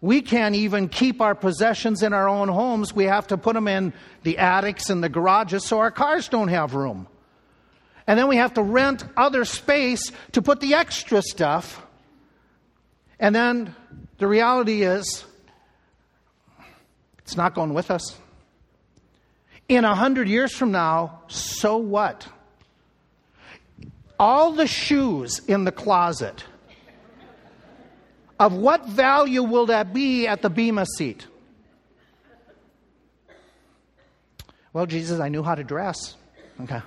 We 0.00 0.20
can't 0.20 0.54
even 0.54 0.90
keep 0.90 1.22
our 1.22 1.34
possessions 1.34 2.02
in 2.02 2.12
our 2.12 2.28
own 2.28 2.48
homes. 2.48 2.92
We 2.94 3.04
have 3.04 3.28
to 3.28 3.38
put 3.38 3.54
them 3.54 3.68
in 3.68 3.94
the 4.22 4.36
attics 4.36 4.90
and 4.90 5.02
the 5.02 5.08
garages 5.08 5.64
so 5.64 5.78
our 5.78 5.90
cars 5.90 6.28
don't 6.28 6.48
have 6.48 6.74
room. 6.74 7.08
And 8.06 8.18
then 8.18 8.28
we 8.28 8.36
have 8.36 8.54
to 8.54 8.62
rent 8.62 9.02
other 9.16 9.46
space 9.46 10.12
to 10.32 10.42
put 10.42 10.60
the 10.60 10.74
extra 10.74 11.22
stuff. 11.22 11.84
And 13.18 13.34
then 13.34 13.74
the 14.18 14.26
reality 14.26 14.82
is, 14.82 15.24
it's 17.24 17.36
not 17.36 17.54
going 17.54 17.74
with 17.74 17.90
us. 17.90 18.16
In 19.68 19.84
a 19.84 19.94
hundred 19.94 20.28
years 20.28 20.54
from 20.54 20.72
now, 20.72 21.22
so 21.28 21.78
what? 21.78 22.28
All 24.18 24.52
the 24.52 24.66
shoes 24.66 25.40
in 25.48 25.64
the 25.64 25.72
closet 25.72 26.44
of 28.38 28.52
what 28.52 28.86
value 28.86 29.42
will 29.42 29.66
that 29.66 29.94
be 29.94 30.26
at 30.26 30.42
the 30.42 30.50
Bema 30.50 30.84
seat? 30.86 31.26
Well, 34.72 34.86
Jesus, 34.86 35.20
I 35.20 35.28
knew 35.28 35.42
how 35.42 35.54
to 35.54 35.64
dress. 35.64 36.16
Okay. 36.60 36.82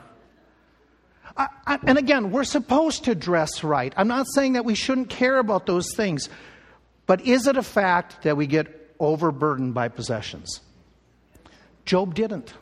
I, 1.35 1.47
I, 1.65 1.79
and 1.83 1.97
again, 1.97 2.31
we're 2.31 2.43
supposed 2.43 3.05
to 3.05 3.15
dress 3.15 3.63
right. 3.63 3.93
I'm 3.95 4.07
not 4.07 4.27
saying 4.33 4.53
that 4.53 4.65
we 4.65 4.75
shouldn't 4.75 5.09
care 5.09 5.39
about 5.39 5.65
those 5.65 5.95
things, 5.95 6.29
but 7.05 7.21
is 7.21 7.47
it 7.47 7.57
a 7.57 7.63
fact 7.63 8.23
that 8.23 8.35
we 8.35 8.45
get 8.45 8.76
overburdened 8.99 9.73
by 9.73 9.87
possessions? 9.87 10.61
Job 11.85 12.13
didn't. 12.13 12.53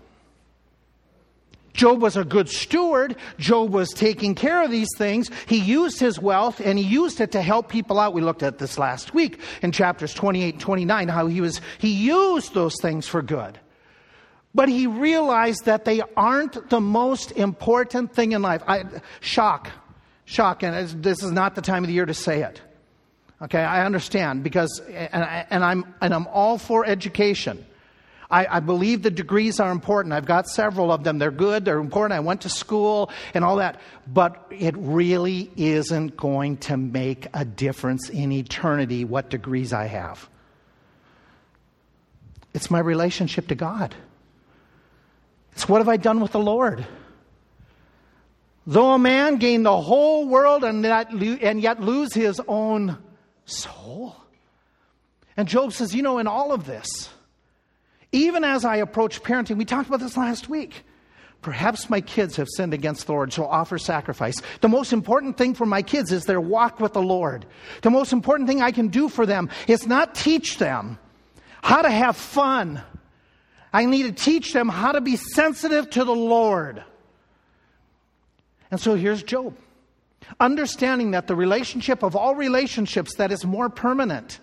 Job 1.75 2.01
was 2.01 2.15
a 2.15 2.23
good 2.23 2.49
steward. 2.49 3.17
Job 3.37 3.71
was 3.71 3.91
taking 3.91 4.33
care 4.33 4.63
of 4.63 4.71
these 4.71 4.89
things. 4.97 5.29
He 5.45 5.57
used 5.57 5.99
his 5.99 6.19
wealth 6.19 6.61
and 6.61 6.79
he 6.79 6.85
used 6.85 7.19
it 7.19 7.33
to 7.33 7.41
help 7.41 7.69
people 7.69 7.99
out. 7.99 8.13
We 8.13 8.21
looked 8.21 8.43
at 8.43 8.57
this 8.57 8.77
last 8.77 9.13
week 9.13 9.39
in 9.61 9.71
chapters 9.71 10.13
28 10.13 10.53
and 10.53 10.61
29, 10.61 11.07
how 11.09 11.27
he 11.27 11.41
was, 11.41 11.61
he 11.77 11.91
used 11.91 12.53
those 12.53 12.75
things 12.81 13.07
for 13.07 13.21
good. 13.21 13.59
But 14.53 14.69
he 14.69 14.87
realized 14.87 15.65
that 15.65 15.83
they 15.83 16.01
aren't 16.15 16.69
the 16.69 16.79
most 16.79 17.33
important 17.33 18.13
thing 18.13 18.31
in 18.31 18.41
life. 18.41 18.63
I, 18.65 18.85
shock. 19.19 19.69
Shock. 20.23 20.63
And 20.63 21.03
this 21.03 21.21
is 21.21 21.31
not 21.31 21.55
the 21.55 21.61
time 21.61 21.83
of 21.83 21.89
the 21.89 21.93
year 21.93 22.05
to 22.05 22.13
say 22.13 22.41
it. 22.41 22.61
Okay, 23.41 23.59
I 23.59 23.85
understand 23.85 24.43
because, 24.43 24.79
and, 24.89 25.23
I, 25.23 25.45
and 25.49 25.63
I'm, 25.63 25.93
and 25.99 26.13
I'm 26.13 26.27
all 26.27 26.57
for 26.57 26.85
education. 26.85 27.65
I, 28.31 28.57
I, 28.57 28.59
believe 28.59 29.03
the 29.03 29.11
degrees 29.11 29.59
are 29.59 29.71
important. 29.71 30.13
I've 30.13 30.25
got 30.25 30.47
several 30.47 30.91
of 30.91 31.03
them. 31.03 31.19
They're 31.19 31.31
good, 31.31 31.65
they're 31.65 31.79
important. 31.79 32.17
I 32.17 32.21
went 32.21 32.41
to 32.41 32.49
school 32.49 33.11
and 33.33 33.43
all 33.43 33.57
that. 33.57 33.79
But 34.07 34.47
it 34.51 34.75
really 34.77 35.51
isn't 35.57 36.17
going 36.17 36.57
to 36.57 36.77
make 36.77 37.27
a 37.33 37.45
difference 37.45 38.09
in 38.09 38.31
eternity 38.31 39.05
what 39.05 39.29
degrees 39.29 39.73
I 39.73 39.85
have. 39.85 40.27
It's 42.53 42.71
my 42.71 42.79
relationship 42.79 43.47
to 43.49 43.55
God. 43.55 43.93
It's 45.51 45.67
what 45.67 45.79
have 45.79 45.89
I 45.89 45.97
done 45.97 46.21
with 46.21 46.31
the 46.31 46.39
Lord? 46.39 46.85
Though 48.65 48.93
a 48.93 48.99
man 48.99 49.35
gain 49.35 49.63
the 49.63 49.79
whole 49.79 50.27
world 50.27 50.63
and, 50.63 50.85
and 50.85 51.61
yet 51.61 51.81
lose 51.81 52.13
his 52.13 52.41
own 52.47 52.97
soul. 53.45 54.15
And 55.37 55.47
Job 55.47 55.73
says, 55.73 55.93
you 55.93 56.01
know, 56.01 56.17
in 56.17 56.27
all 56.27 56.51
of 56.51 56.65
this, 56.65 57.09
even 58.11 58.43
as 58.43 58.63
I 58.65 58.77
approach 58.77 59.21
parenting, 59.21 59.57
we 59.57 59.65
talked 59.65 59.87
about 59.87 59.99
this 59.99 60.17
last 60.17 60.49
week. 60.49 60.83
Perhaps 61.41 61.89
my 61.89 62.01
kids 62.01 62.37
have 62.37 62.47
sinned 62.49 62.73
against 62.73 63.05
the 63.05 63.11
Lord, 63.11 63.31
so 63.31 63.45
offer 63.45 63.77
sacrifice. 63.77 64.41
The 64.61 64.69
most 64.69 64.93
important 64.93 65.37
thing 65.37 65.53
for 65.53 65.65
my 65.65 65.81
kids 65.83 66.11
is 66.11 66.25
their 66.25 66.41
walk 66.41 66.79
with 66.79 66.93
the 66.93 67.01
Lord. 67.01 67.45
The 67.83 67.91
most 67.91 68.13
important 68.13 68.49
thing 68.49 68.61
I 68.61 68.71
can 68.71 68.87
do 68.87 69.09
for 69.09 69.25
them 69.25 69.49
is 69.67 69.85
not 69.85 70.15
teach 70.15 70.57
them 70.57 70.97
how 71.61 71.81
to 71.81 71.89
have 71.91 72.15
fun. 72.17 72.81
I 73.71 73.85
need 73.85 74.03
to 74.03 74.11
teach 74.11 74.53
them 74.53 74.69
how 74.69 74.93
to 74.93 75.01
be 75.01 75.17
sensitive 75.17 75.89
to 75.91 76.03
the 76.03 76.15
Lord. 76.15 76.83
And 78.71 78.79
so 78.79 78.95
here's 78.95 79.21
Job. 79.21 79.55
Understanding 80.39 81.11
that 81.11 81.27
the 81.27 81.35
relationship 81.35 82.03
of 82.03 82.15
all 82.15 82.35
relationships 82.35 83.15
that 83.15 83.31
is 83.31 83.45
more 83.45 83.69
permanent 83.69 84.39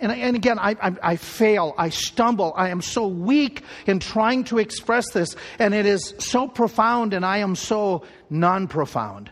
and, 0.00 0.12
and 0.12 0.36
again, 0.36 0.58
I, 0.58 0.76
I, 0.82 0.96
I, 1.02 1.16
fail, 1.16 1.74
I 1.78 1.90
stumble, 1.90 2.52
I 2.56 2.70
am 2.70 2.82
so 2.82 3.06
weak 3.06 3.62
in 3.86 4.00
trying 4.00 4.44
to 4.44 4.58
express 4.58 5.10
this, 5.12 5.36
and 5.58 5.72
it 5.72 5.86
is 5.86 6.14
so 6.18 6.48
profound, 6.48 7.14
and 7.14 7.24
I 7.24 7.38
am 7.38 7.54
so 7.54 8.04
non 8.28 8.68
profound. 8.68 9.30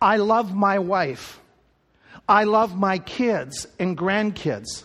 I 0.00 0.16
love 0.16 0.54
my 0.54 0.78
wife. 0.78 1.40
I 2.28 2.44
love 2.44 2.76
my 2.76 2.98
kids 2.98 3.66
and 3.78 3.98
grandkids. 3.98 4.84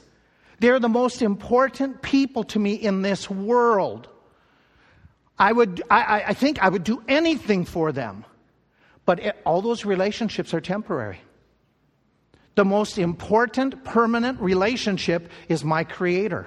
They're 0.60 0.80
the 0.80 0.90
most 0.90 1.22
important 1.22 2.02
people 2.02 2.44
to 2.46 2.60
me 2.60 2.74
in 2.74 3.04
this 3.04 3.30
world. 3.30 4.08
I 5.38 5.52
would, 5.52 5.84
I, 5.90 6.24
I 6.28 6.34
think 6.34 6.64
I 6.64 6.70
would 6.70 6.84
do 6.84 7.04
anything 7.08 7.64
for 7.66 7.92
them. 7.92 8.26
But 9.08 9.20
it, 9.22 9.42
all 9.46 9.64
those 9.64 9.86
relationships 9.86 10.54
are 10.54 10.62
temporary. 10.62 11.20
The 12.54 12.66
most 12.66 13.00
important 13.00 13.84
permanent 13.84 14.40
relationship 14.42 15.32
is 15.50 15.64
my 15.64 15.84
Creator. 15.84 16.46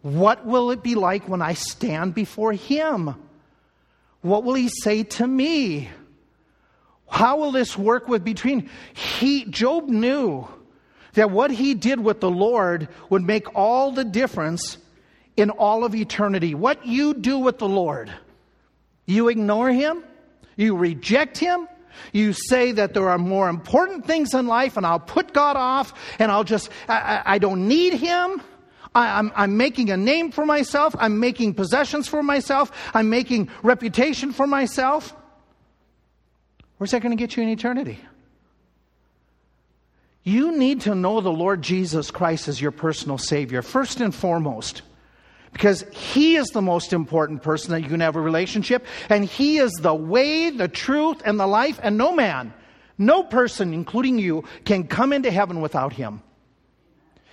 What 0.00 0.46
will 0.46 0.72
it 0.72 0.82
be 0.82 0.96
like 0.96 1.28
when 1.28 1.42
I 1.42 1.54
stand 1.54 2.14
before 2.14 2.52
Him? 2.52 3.14
What 4.22 4.42
will 4.44 4.54
he 4.54 4.68
say 4.68 5.04
to 5.04 5.26
me? 5.26 5.90
How 7.08 7.36
will 7.36 7.52
this 7.52 7.76
work 7.76 8.08
with 8.08 8.24
between 8.24 8.70
he 8.94 9.44
Job 9.44 9.88
knew 9.88 10.48
that 11.12 11.30
what 11.30 11.50
he 11.50 11.74
did 11.74 12.00
with 12.00 12.20
the 12.20 12.30
Lord 12.30 12.88
would 13.08 13.22
make 13.22 13.54
all 13.54 13.92
the 13.92 14.04
difference 14.04 14.78
in 15.36 15.50
all 15.50 15.84
of 15.84 15.94
eternity. 15.94 16.54
What 16.54 16.86
you 16.86 17.14
do 17.14 17.38
with 17.38 17.58
the 17.58 17.68
Lord, 17.68 18.12
you 19.06 19.28
ignore 19.28 19.70
him, 19.70 20.02
you 20.56 20.76
reject 20.76 21.38
him, 21.38 21.68
you 22.12 22.32
say 22.32 22.72
that 22.72 22.94
there 22.94 23.08
are 23.08 23.18
more 23.18 23.48
important 23.48 24.06
things 24.06 24.34
in 24.34 24.46
life 24.46 24.76
and 24.76 24.86
I'll 24.86 25.00
put 25.00 25.32
God 25.32 25.56
off 25.56 25.94
and 26.18 26.30
I'll 26.30 26.44
just, 26.44 26.70
I, 26.88 27.22
I 27.24 27.38
don't 27.38 27.68
need 27.68 27.94
him. 27.94 28.42
I, 28.94 29.18
I'm, 29.18 29.32
I'm 29.34 29.56
making 29.56 29.90
a 29.90 29.96
name 29.96 30.32
for 30.32 30.46
myself. 30.46 30.94
I'm 30.98 31.20
making 31.20 31.54
possessions 31.54 32.08
for 32.08 32.22
myself. 32.22 32.72
I'm 32.94 33.10
making 33.10 33.50
reputation 33.62 34.32
for 34.32 34.46
myself. 34.46 35.14
Where's 36.78 36.90
that 36.90 37.02
going 37.02 37.16
to 37.16 37.20
get 37.20 37.36
you 37.36 37.42
in 37.42 37.48
eternity? 37.48 37.98
You 40.22 40.56
need 40.56 40.82
to 40.82 40.94
know 40.94 41.20
the 41.20 41.30
Lord 41.30 41.62
Jesus 41.62 42.10
Christ 42.10 42.48
as 42.48 42.60
your 42.60 42.72
personal 42.72 43.16
Savior, 43.16 43.62
first 43.62 44.00
and 44.00 44.14
foremost. 44.14 44.82
Because 45.56 45.86
He 45.90 46.36
is 46.36 46.48
the 46.48 46.60
most 46.60 46.92
important 46.92 47.42
person 47.42 47.70
that 47.70 47.80
you 47.80 47.88
can 47.88 48.00
have 48.00 48.14
a 48.14 48.20
relationship, 48.20 48.84
and 49.08 49.24
He 49.24 49.56
is 49.56 49.72
the 49.80 49.94
way, 49.94 50.50
the 50.50 50.68
truth, 50.68 51.22
and 51.24 51.40
the 51.40 51.46
life, 51.46 51.80
and 51.82 51.96
no 51.96 52.12
man, 52.12 52.52
no 52.98 53.22
person, 53.22 53.72
including 53.72 54.18
you, 54.18 54.44
can 54.66 54.86
come 54.86 55.14
into 55.14 55.30
heaven 55.30 55.62
without 55.62 55.94
Him. 55.94 56.20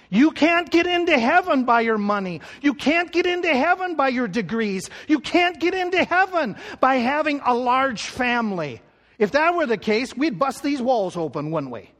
You 0.10 0.32
can't 0.32 0.72
get 0.72 0.88
into 0.88 1.20
heaven 1.20 1.66
by 1.66 1.82
your 1.82 1.98
money. 1.98 2.40
You 2.62 2.76
can't 2.76 3.12
get 3.12 3.26
into 3.26 3.54
heaven 3.54 3.96
by 3.96 4.08
your 4.08 4.30
degrees. 4.30 4.90
You 5.10 5.20
can't 5.20 5.60
get 5.60 5.74
into 5.74 6.02
heaven 6.06 6.56
by 6.80 6.96
having 6.96 7.42
a 7.46 7.54
large 7.54 8.04
family. 8.04 8.82
If 9.20 9.32
that 9.32 9.54
were 9.54 9.66
the 9.66 9.76
case, 9.78 10.16
we'd 10.16 10.40
bust 10.40 10.64
these 10.64 10.82
walls 10.82 11.18
open, 11.18 11.52
wouldn't 11.52 11.74
we? 11.74 11.92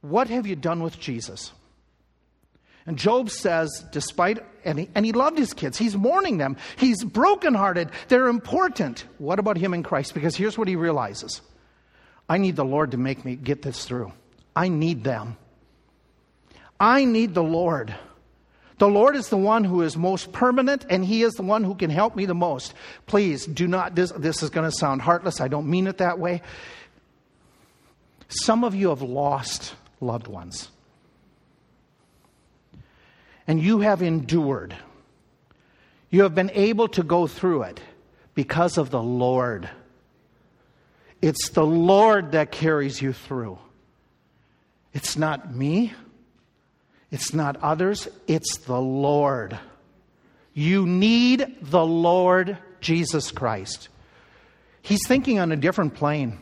What 0.00 0.30
have 0.30 0.48
you 0.48 0.56
done 0.56 0.82
with 0.82 0.98
Jesus? 0.98 1.52
And 2.88 2.96
Job 2.96 3.28
says, 3.28 3.84
despite, 3.92 4.38
and 4.64 4.78
he, 4.78 4.88
and 4.94 5.04
he 5.04 5.12
loved 5.12 5.36
his 5.36 5.52
kids, 5.52 5.76
he's 5.76 5.94
mourning 5.94 6.38
them, 6.38 6.56
he's 6.76 7.04
brokenhearted, 7.04 7.90
they're 8.08 8.28
important. 8.28 9.04
What 9.18 9.38
about 9.38 9.58
him 9.58 9.74
in 9.74 9.82
Christ? 9.82 10.14
Because 10.14 10.34
here's 10.34 10.56
what 10.56 10.68
he 10.68 10.74
realizes 10.74 11.42
I 12.30 12.38
need 12.38 12.56
the 12.56 12.64
Lord 12.64 12.92
to 12.92 12.96
make 12.96 13.26
me 13.26 13.36
get 13.36 13.60
this 13.60 13.84
through. 13.84 14.12
I 14.56 14.70
need 14.70 15.04
them. 15.04 15.36
I 16.80 17.04
need 17.04 17.34
the 17.34 17.42
Lord. 17.42 17.94
The 18.78 18.88
Lord 18.88 19.16
is 19.16 19.28
the 19.28 19.36
one 19.36 19.64
who 19.64 19.82
is 19.82 19.94
most 19.94 20.32
permanent, 20.32 20.86
and 20.88 21.04
He 21.04 21.24
is 21.24 21.34
the 21.34 21.42
one 21.42 21.64
who 21.64 21.74
can 21.74 21.90
help 21.90 22.16
me 22.16 22.24
the 22.24 22.34
most. 22.34 22.72
Please 23.04 23.44
do 23.44 23.68
not, 23.68 23.96
this, 23.96 24.12
this 24.12 24.42
is 24.42 24.48
going 24.48 24.70
to 24.70 24.74
sound 24.74 25.02
heartless. 25.02 25.42
I 25.42 25.48
don't 25.48 25.68
mean 25.68 25.88
it 25.88 25.98
that 25.98 26.18
way. 26.18 26.40
Some 28.28 28.64
of 28.64 28.74
you 28.74 28.88
have 28.88 29.02
lost 29.02 29.74
loved 30.00 30.26
ones. 30.26 30.70
And 33.48 33.60
you 33.60 33.80
have 33.80 34.02
endured. 34.02 34.76
You 36.10 36.22
have 36.22 36.34
been 36.34 36.50
able 36.54 36.88
to 36.88 37.02
go 37.02 37.26
through 37.26 37.62
it 37.64 37.80
because 38.34 38.78
of 38.78 38.90
the 38.90 39.02
Lord. 39.02 39.68
It's 41.20 41.48
the 41.50 41.66
Lord 41.66 42.32
that 42.32 42.52
carries 42.52 43.02
you 43.02 43.12
through. 43.12 43.58
It's 44.92 45.16
not 45.16 45.54
me. 45.54 45.92
It's 47.10 47.34
not 47.34 47.56
others. 47.62 48.06
It's 48.26 48.58
the 48.58 48.80
Lord. 48.80 49.58
You 50.54 50.86
need 50.86 51.56
the 51.62 51.84
Lord 51.84 52.58
Jesus 52.80 53.30
Christ. 53.30 53.88
He's 54.82 55.06
thinking 55.06 55.38
on 55.38 55.52
a 55.52 55.56
different 55.56 55.94
plane. 55.94 56.38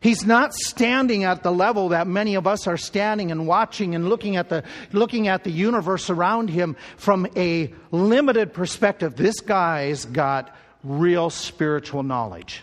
He's 0.00 0.24
not 0.24 0.54
standing 0.54 1.24
at 1.24 1.42
the 1.42 1.50
level 1.50 1.88
that 1.88 2.06
many 2.06 2.36
of 2.36 2.46
us 2.46 2.66
are 2.68 2.76
standing 2.76 3.32
and 3.32 3.48
watching 3.48 3.96
and 3.96 4.08
looking 4.08 4.36
at 4.36 4.48
the, 4.48 4.62
looking 4.92 5.26
at 5.26 5.42
the 5.42 5.50
universe 5.50 6.08
around 6.08 6.50
him 6.50 6.76
from 6.96 7.26
a 7.36 7.72
limited 7.90 8.52
perspective. 8.52 9.16
This 9.16 9.40
guy's 9.40 10.04
got 10.04 10.54
real 10.84 11.30
spiritual 11.30 12.04
knowledge. 12.04 12.62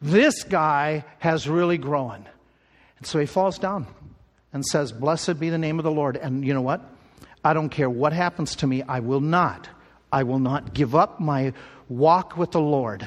This 0.00 0.44
guy 0.44 1.04
has 1.18 1.48
really 1.48 1.78
grown. 1.78 2.24
And 2.98 3.06
so 3.06 3.18
he 3.18 3.26
falls 3.26 3.58
down 3.58 3.86
and 4.52 4.64
says, 4.64 4.92
Blessed 4.92 5.40
be 5.40 5.50
the 5.50 5.58
name 5.58 5.80
of 5.80 5.84
the 5.84 5.90
Lord. 5.90 6.16
And 6.16 6.44
you 6.44 6.54
know 6.54 6.62
what? 6.62 6.80
I 7.44 7.54
don't 7.54 7.70
care 7.70 7.90
what 7.90 8.12
happens 8.12 8.56
to 8.56 8.66
me, 8.66 8.82
I 8.82 9.00
will 9.00 9.20
not. 9.20 9.68
I 10.12 10.22
will 10.22 10.38
not 10.38 10.74
give 10.74 10.94
up 10.94 11.18
my 11.18 11.52
walk 11.88 12.36
with 12.36 12.52
the 12.52 12.60
Lord. 12.60 13.06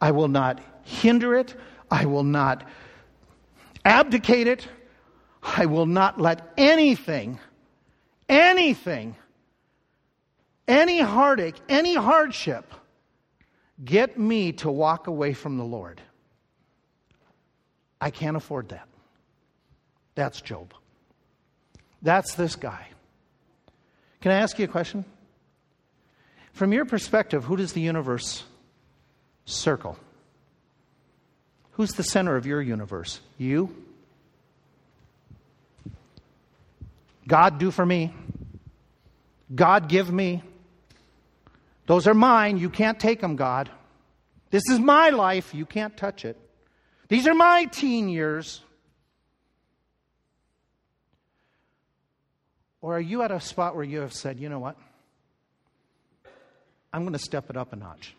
I 0.00 0.10
will 0.10 0.28
not 0.28 0.60
hinder 0.84 1.34
it. 1.36 1.54
I 1.90 2.06
will 2.06 2.24
not 2.24 2.66
abdicate 3.84 4.46
it. 4.46 4.66
I 5.42 5.66
will 5.66 5.86
not 5.86 6.20
let 6.20 6.52
anything, 6.56 7.38
anything, 8.28 9.16
any 10.66 11.00
heartache, 11.00 11.56
any 11.68 11.94
hardship 11.94 12.74
get 13.82 14.18
me 14.18 14.52
to 14.52 14.70
walk 14.70 15.06
away 15.06 15.32
from 15.32 15.56
the 15.56 15.64
Lord. 15.64 16.02
I 18.00 18.10
can't 18.10 18.36
afford 18.36 18.70
that. 18.70 18.88
That's 20.14 20.40
Job. 20.40 20.74
That's 22.02 22.34
this 22.34 22.56
guy. 22.56 22.88
Can 24.20 24.32
I 24.32 24.36
ask 24.36 24.58
you 24.58 24.64
a 24.64 24.68
question? 24.68 25.04
From 26.52 26.72
your 26.72 26.84
perspective, 26.84 27.44
who 27.44 27.56
does 27.56 27.72
the 27.72 27.80
universe 27.80 28.44
circle? 29.44 29.96
Who's 31.78 31.92
the 31.92 32.02
center 32.02 32.34
of 32.34 32.44
your 32.44 32.60
universe? 32.60 33.20
You? 33.38 33.72
God, 37.28 37.60
do 37.60 37.70
for 37.70 37.86
me. 37.86 38.12
God, 39.54 39.88
give 39.88 40.12
me. 40.12 40.42
Those 41.86 42.08
are 42.08 42.14
mine. 42.14 42.58
You 42.58 42.68
can't 42.68 42.98
take 42.98 43.20
them, 43.20 43.36
God. 43.36 43.70
This 44.50 44.64
is 44.68 44.80
my 44.80 45.10
life. 45.10 45.54
You 45.54 45.64
can't 45.64 45.96
touch 45.96 46.24
it. 46.24 46.36
These 47.06 47.28
are 47.28 47.34
my 47.34 47.66
teen 47.66 48.08
years. 48.08 48.60
Or 52.80 52.96
are 52.96 53.00
you 53.00 53.22
at 53.22 53.30
a 53.30 53.38
spot 53.38 53.76
where 53.76 53.84
you 53.84 54.00
have 54.00 54.12
said, 54.12 54.40
you 54.40 54.48
know 54.48 54.58
what? 54.58 54.76
I'm 56.92 57.02
going 57.02 57.12
to 57.12 57.20
step 57.20 57.50
it 57.50 57.56
up 57.56 57.72
a 57.72 57.76
notch. 57.76 58.16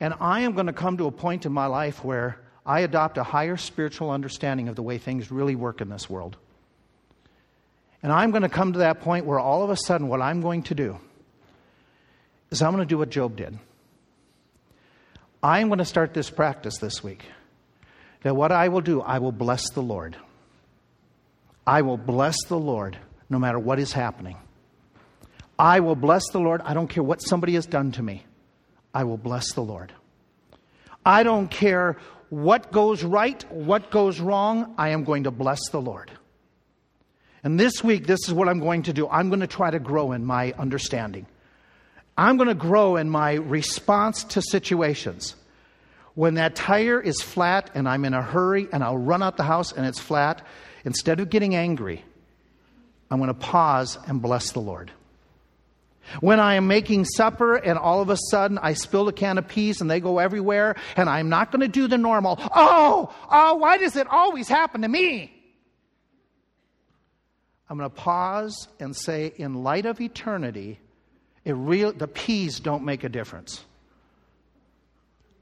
And 0.00 0.14
I 0.20 0.40
am 0.40 0.52
going 0.52 0.66
to 0.66 0.72
come 0.72 0.96
to 0.98 1.06
a 1.06 1.12
point 1.12 1.46
in 1.46 1.52
my 1.52 1.66
life 1.66 2.04
where 2.04 2.40
I 2.66 2.80
adopt 2.80 3.18
a 3.18 3.22
higher 3.22 3.56
spiritual 3.56 4.10
understanding 4.10 4.68
of 4.68 4.76
the 4.76 4.82
way 4.82 4.98
things 4.98 5.30
really 5.30 5.54
work 5.54 5.80
in 5.80 5.88
this 5.88 6.08
world. 6.08 6.36
And 8.02 8.12
I'm 8.12 8.30
going 8.30 8.42
to 8.42 8.48
come 8.48 8.72
to 8.74 8.80
that 8.80 9.00
point 9.00 9.24
where 9.24 9.38
all 9.38 9.62
of 9.62 9.70
a 9.70 9.76
sudden, 9.76 10.08
what 10.08 10.20
I'm 10.20 10.40
going 10.40 10.62
to 10.64 10.74
do 10.74 10.98
is 12.50 12.60
I'm 12.60 12.72
going 12.72 12.86
to 12.86 12.88
do 12.88 12.98
what 12.98 13.10
Job 13.10 13.36
did. 13.36 13.58
I'm 15.42 15.68
going 15.68 15.78
to 15.78 15.84
start 15.84 16.14
this 16.14 16.30
practice 16.30 16.78
this 16.78 17.02
week. 17.02 17.24
That 18.22 18.34
what 18.34 18.52
I 18.52 18.68
will 18.68 18.80
do, 18.80 19.00
I 19.00 19.18
will 19.18 19.32
bless 19.32 19.70
the 19.70 19.82
Lord. 19.82 20.16
I 21.66 21.82
will 21.82 21.96
bless 21.96 22.36
the 22.44 22.58
Lord 22.58 22.98
no 23.28 23.38
matter 23.38 23.58
what 23.58 23.78
is 23.78 23.92
happening. 23.92 24.36
I 25.58 25.80
will 25.80 25.96
bless 25.96 26.22
the 26.30 26.40
Lord. 26.40 26.60
I 26.62 26.74
don't 26.74 26.88
care 26.88 27.02
what 27.02 27.22
somebody 27.22 27.54
has 27.54 27.66
done 27.66 27.92
to 27.92 28.02
me. 28.02 28.24
I 28.94 29.04
will 29.04 29.18
bless 29.18 29.52
the 29.52 29.60
Lord. 29.60 29.92
I 31.04 31.24
don't 31.24 31.50
care 31.50 31.98
what 32.30 32.72
goes 32.72 33.02
right, 33.02 33.44
what 33.52 33.90
goes 33.90 34.20
wrong. 34.20 34.74
I 34.78 34.90
am 34.90 35.04
going 35.04 35.24
to 35.24 35.30
bless 35.30 35.68
the 35.70 35.80
Lord. 35.80 36.10
And 37.42 37.60
this 37.60 37.84
week, 37.84 38.06
this 38.06 38.26
is 38.26 38.32
what 38.32 38.48
I'm 38.48 38.60
going 38.60 38.84
to 38.84 38.92
do. 38.92 39.06
I'm 39.08 39.28
going 39.28 39.40
to 39.40 39.46
try 39.46 39.70
to 39.70 39.78
grow 39.78 40.12
in 40.12 40.24
my 40.24 40.52
understanding. 40.52 41.26
I'm 42.16 42.36
going 42.36 42.48
to 42.48 42.54
grow 42.54 42.96
in 42.96 43.10
my 43.10 43.34
response 43.34 44.24
to 44.24 44.40
situations. 44.40 45.34
When 46.14 46.34
that 46.34 46.54
tire 46.54 47.00
is 47.00 47.20
flat 47.20 47.70
and 47.74 47.88
I'm 47.88 48.04
in 48.04 48.14
a 48.14 48.22
hurry 48.22 48.68
and 48.72 48.82
I'll 48.84 48.96
run 48.96 49.22
out 49.22 49.36
the 49.36 49.42
house 49.42 49.72
and 49.72 49.84
it's 49.84 49.98
flat, 49.98 50.46
instead 50.84 51.20
of 51.20 51.28
getting 51.28 51.54
angry, 51.54 52.04
I'm 53.10 53.18
going 53.18 53.28
to 53.28 53.34
pause 53.34 53.98
and 54.06 54.22
bless 54.22 54.52
the 54.52 54.60
Lord. 54.60 54.90
When 56.20 56.40
I 56.40 56.54
am 56.54 56.66
making 56.66 57.04
supper 57.04 57.56
and 57.56 57.78
all 57.78 58.00
of 58.00 58.10
a 58.10 58.16
sudden 58.30 58.58
I 58.58 58.74
spill 58.74 59.08
a 59.08 59.12
can 59.12 59.38
of 59.38 59.48
peas 59.48 59.80
and 59.80 59.90
they 59.90 60.00
go 60.00 60.18
everywhere 60.18 60.76
and 60.96 61.08
I'm 61.08 61.28
not 61.28 61.50
going 61.50 61.60
to 61.60 61.68
do 61.68 61.88
the 61.88 61.98
normal, 61.98 62.38
oh, 62.54 63.14
oh, 63.30 63.54
why 63.56 63.78
does 63.78 63.96
it 63.96 64.06
always 64.08 64.48
happen 64.48 64.82
to 64.82 64.88
me? 64.88 65.30
I'm 67.68 67.78
going 67.78 67.90
to 67.90 67.96
pause 67.96 68.68
and 68.78 68.94
say, 68.94 69.32
in 69.36 69.62
light 69.64 69.86
of 69.86 70.00
eternity, 70.00 70.78
it 71.44 71.54
the 71.98 72.08
peas 72.08 72.60
don't 72.60 72.84
make 72.84 73.04
a 73.04 73.08
difference. 73.08 73.64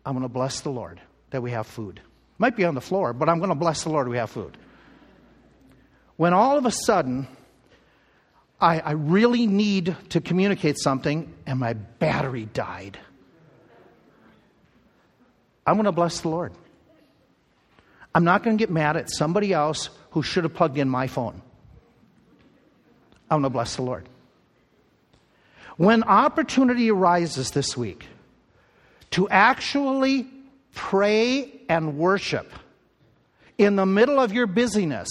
I'm 0.07 0.15
going 0.15 0.23
to 0.23 0.33
bless 0.33 0.61
the 0.61 0.71
Lord 0.71 1.01
that 1.31 1.43
we 1.43 1.51
have 1.51 1.67
food. 1.67 2.01
Might 2.39 2.57
be 2.57 2.65
on 2.65 2.75
the 2.75 2.81
floor, 2.81 3.13
but 3.13 3.29
I'm 3.29 3.39
going 3.39 3.51
to 3.51 3.55
bless 3.55 3.85
the 3.85 3.91
Lord 3.91 4.09
we 4.09 4.17
have 4.17 4.31
food 4.31 4.57
when 6.17 6.33
all 6.33 6.57
of 6.57 6.67
a 6.67 6.71
sudden 6.71 7.27
I, 8.63 8.79
I 8.79 8.93
really 8.93 9.49
need 9.49 9.97
to 10.11 10.21
communicate 10.21 10.79
something, 10.79 11.35
and 11.47 11.59
my 11.59 11.73
battery 11.73 12.49
died. 12.55 12.97
I'm 15.67 15.75
going 15.75 15.85
to 15.85 15.93
bless 15.93 16.21
the 16.21 16.29
Lord. 16.29 16.53
I'm 18.15 18.23
not 18.23 18.45
going 18.45 18.57
to 18.57 18.63
get 18.63 18.71
mad 18.71 18.97
at 18.97 19.11
somebody 19.11 19.53
else 19.53 19.91
who 20.11 20.23
should 20.23 20.45
have 20.45 20.55
plugged 20.55 20.79
in 20.79 20.89
my 20.89 21.09
phone. 21.09 21.43
I'm 23.29 23.41
going 23.41 23.45
to 23.45 23.51
bless 23.51 23.77
the 23.77 23.83
Lord. 23.83 24.09
When 25.77 26.05
opportunity 26.05 26.91
arises 26.91 27.51
this 27.51 27.77
week 27.77 28.07
to 29.11 29.29
actually 29.29 30.29
pray 30.75 31.63
and 31.69 31.99
worship 31.99 32.53
in 33.59 33.75
the 33.75 33.87
middle 33.87 34.21
of 34.21 34.33
your 34.33 34.47
busyness 34.47 35.09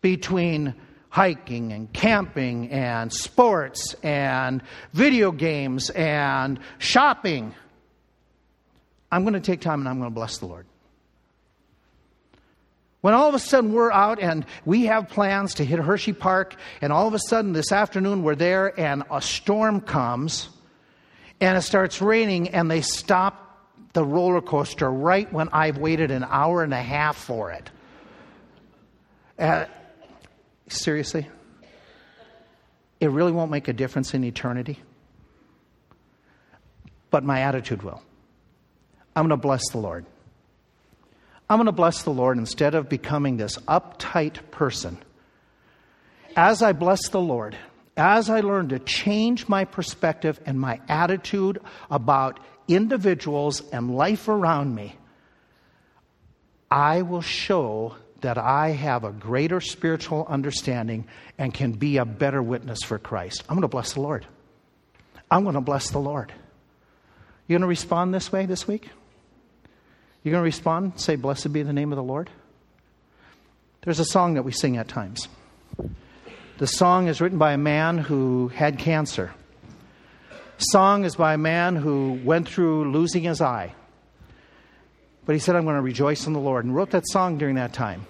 between 0.00 0.74
hiking 1.10 1.72
and 1.72 1.92
camping 1.92 2.70
and 2.70 3.12
sports 3.12 3.94
and 4.02 4.62
video 4.92 5.32
games 5.32 5.90
and 5.90 6.58
shopping, 6.78 7.54
I'm 9.12 9.22
going 9.22 9.34
to 9.34 9.40
take 9.40 9.60
time 9.60 9.80
and 9.80 9.88
I'm 9.88 9.98
going 9.98 10.10
to 10.10 10.14
bless 10.14 10.38
the 10.38 10.46
Lord. 10.46 10.66
When 13.00 13.14
all 13.14 13.28
of 13.28 13.34
a 13.34 13.38
sudden 13.38 13.72
we're 13.72 13.90
out 13.90 14.20
and 14.20 14.46
we 14.64 14.84
have 14.84 15.08
plans 15.08 15.54
to 15.54 15.64
hit 15.64 15.78
Hershey 15.78 16.12
Park, 16.12 16.54
and 16.80 16.92
all 16.92 17.08
of 17.08 17.14
a 17.14 17.18
sudden 17.18 17.52
this 17.52 17.72
afternoon 17.72 18.22
we're 18.22 18.34
there 18.34 18.78
and 18.78 19.04
a 19.10 19.20
storm 19.20 19.80
comes 19.80 20.48
and 21.40 21.56
it 21.56 21.62
starts 21.62 22.00
raining 22.00 22.50
and 22.50 22.70
they 22.70 22.82
stop 22.82 23.46
the 23.94 24.04
roller 24.04 24.42
coaster 24.42 24.90
right 24.90 25.32
when 25.32 25.48
I've 25.48 25.78
waited 25.78 26.10
an 26.10 26.24
hour 26.28 26.62
and 26.62 26.72
a 26.72 26.82
half 26.82 27.16
for 27.16 27.50
it. 27.50 27.70
Uh, 29.38 29.64
seriously? 30.72 31.28
It 33.00 33.10
really 33.10 33.32
won't 33.32 33.50
make 33.50 33.68
a 33.68 33.72
difference 33.72 34.14
in 34.14 34.24
eternity? 34.24 34.78
But 37.10 37.24
my 37.24 37.40
attitude 37.40 37.82
will. 37.82 38.02
I'm 39.16 39.26
going 39.26 39.30
to 39.30 39.36
bless 39.36 39.68
the 39.70 39.78
Lord. 39.78 40.06
I'm 41.48 41.56
going 41.56 41.66
to 41.66 41.72
bless 41.72 42.04
the 42.04 42.10
Lord 42.10 42.38
instead 42.38 42.74
of 42.74 42.88
becoming 42.88 43.36
this 43.36 43.56
uptight 43.58 44.50
person. 44.52 44.98
As 46.36 46.62
I 46.62 46.72
bless 46.72 47.08
the 47.08 47.20
Lord, 47.20 47.56
as 47.96 48.30
I 48.30 48.40
learn 48.40 48.68
to 48.68 48.78
change 48.78 49.48
my 49.48 49.64
perspective 49.64 50.40
and 50.46 50.60
my 50.60 50.80
attitude 50.88 51.60
about 51.90 52.38
individuals 52.68 53.62
and 53.72 53.96
life 53.96 54.28
around 54.28 54.74
me, 54.74 54.94
I 56.70 57.02
will 57.02 57.20
show 57.20 57.96
that 58.22 58.38
I 58.38 58.70
have 58.70 59.04
a 59.04 59.12
greater 59.12 59.60
spiritual 59.60 60.26
understanding 60.28 61.06
and 61.38 61.52
can 61.52 61.72
be 61.72 61.96
a 61.96 62.04
better 62.04 62.42
witness 62.42 62.82
for 62.82 62.98
Christ. 62.98 63.42
I'm 63.48 63.56
going 63.56 63.62
to 63.62 63.68
bless 63.68 63.94
the 63.94 64.00
Lord. 64.00 64.26
I'm 65.30 65.42
going 65.44 65.54
to 65.54 65.60
bless 65.60 65.90
the 65.90 65.98
Lord. 65.98 66.32
You 67.46 67.54
going 67.54 67.62
to 67.62 67.68
respond 67.68 68.14
this 68.14 68.30
way 68.30 68.46
this 68.46 68.66
week? 68.68 68.90
You're 70.22 70.32
going 70.32 70.42
to 70.42 70.44
respond, 70.44 71.00
say, 71.00 71.16
Blessed 71.16 71.52
be 71.52 71.62
the 71.62 71.72
name 71.72 71.92
of 71.92 71.96
the 71.96 72.02
Lord? 72.02 72.30
There's 73.82 74.00
a 74.00 74.04
song 74.04 74.34
that 74.34 74.42
we 74.42 74.52
sing 74.52 74.76
at 74.76 74.88
times. 74.88 75.28
The 76.58 76.66
song 76.66 77.08
is 77.08 77.22
written 77.22 77.38
by 77.38 77.52
a 77.52 77.58
man 77.58 77.96
who 77.96 78.48
had 78.48 78.78
cancer. 78.78 79.32
Song 80.58 81.04
is 81.04 81.16
by 81.16 81.32
a 81.32 81.38
man 81.38 81.74
who 81.74 82.20
went 82.22 82.46
through 82.46 82.92
losing 82.92 83.22
his 83.22 83.40
eye. 83.40 83.74
But 85.24 85.32
he 85.32 85.38
said, 85.38 85.56
I'm 85.56 85.64
going 85.64 85.76
to 85.76 85.82
rejoice 85.82 86.26
in 86.26 86.34
the 86.34 86.40
Lord, 86.40 86.66
and 86.66 86.74
wrote 86.74 86.90
that 86.90 87.08
song 87.08 87.38
during 87.38 87.54
that 87.54 87.72
time. 87.72 88.06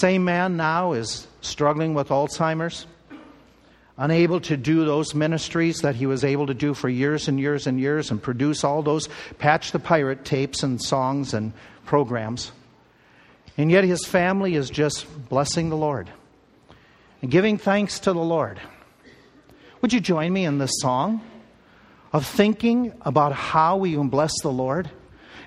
Same 0.00 0.24
man 0.24 0.56
now 0.56 0.92
is 0.92 1.26
struggling 1.42 1.92
with 1.92 2.08
Alzheimer's 2.08 2.86
unable 3.98 4.40
to 4.40 4.56
do 4.56 4.84
those 4.84 5.14
ministries 5.14 5.80
that 5.82 5.94
he 5.94 6.06
was 6.06 6.24
able 6.24 6.46
to 6.46 6.54
do 6.54 6.72
for 6.72 6.88
years 6.88 7.28
and 7.28 7.38
years 7.38 7.66
and 7.66 7.78
years 7.78 8.10
and 8.10 8.22
produce 8.22 8.64
all 8.64 8.82
those 8.82 9.08
Patch 9.38 9.70
the 9.70 9.78
Pirate 9.78 10.24
tapes 10.24 10.62
and 10.62 10.82
songs 10.82 11.34
and 11.34 11.52
programs. 11.84 12.52
And 13.58 13.70
yet 13.70 13.84
his 13.84 14.06
family 14.06 14.54
is 14.54 14.70
just 14.70 15.06
blessing 15.28 15.68
the 15.68 15.76
Lord 15.76 16.10
and 17.20 17.30
giving 17.30 17.58
thanks 17.58 18.00
to 18.00 18.14
the 18.14 18.18
Lord. 18.18 18.60
Would 19.82 19.92
you 19.92 20.00
join 20.00 20.32
me 20.32 20.46
in 20.46 20.56
this 20.56 20.72
song 20.80 21.20
of 22.14 22.26
thinking 22.26 22.94
about 23.02 23.32
how 23.32 23.76
we 23.76 23.92
can 23.92 24.08
bless 24.08 24.32
the 24.42 24.50
Lord? 24.50 24.90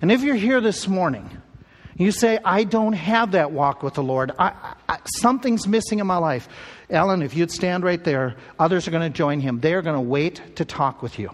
And 0.02 0.12
if 0.12 0.22
you're 0.22 0.36
here 0.36 0.62
this 0.62 0.88
morning, 0.88 1.41
you 1.98 2.12
say, 2.12 2.39
I 2.43 2.66
don't 2.66 2.93
have 2.93 3.32
that 3.32 3.52
walk 3.52 3.82
with 3.82 3.93
the 3.93 4.04
Lord. 4.04 4.32
I, 4.38 4.76
I, 4.89 4.98
something's 5.18 5.68
missing 5.68 6.00
in 6.00 6.08
my 6.08 6.18
life. 6.18 6.50
Ellen, 6.89 7.22
if 7.22 7.36
you'd 7.36 7.52
stand 7.52 7.84
right 7.84 8.04
there, 8.04 8.36
others 8.60 8.88
are 8.88 8.91
going 8.91 9.10
to 9.12 9.16
join 9.16 9.39
him. 9.39 9.62
They 9.62 9.74
are 9.74 9.82
going 9.82 9.96
to 9.96 10.02
wait 10.02 10.58
to 10.58 10.66
talk 10.66 11.02
with 11.02 11.18
you. 11.20 11.32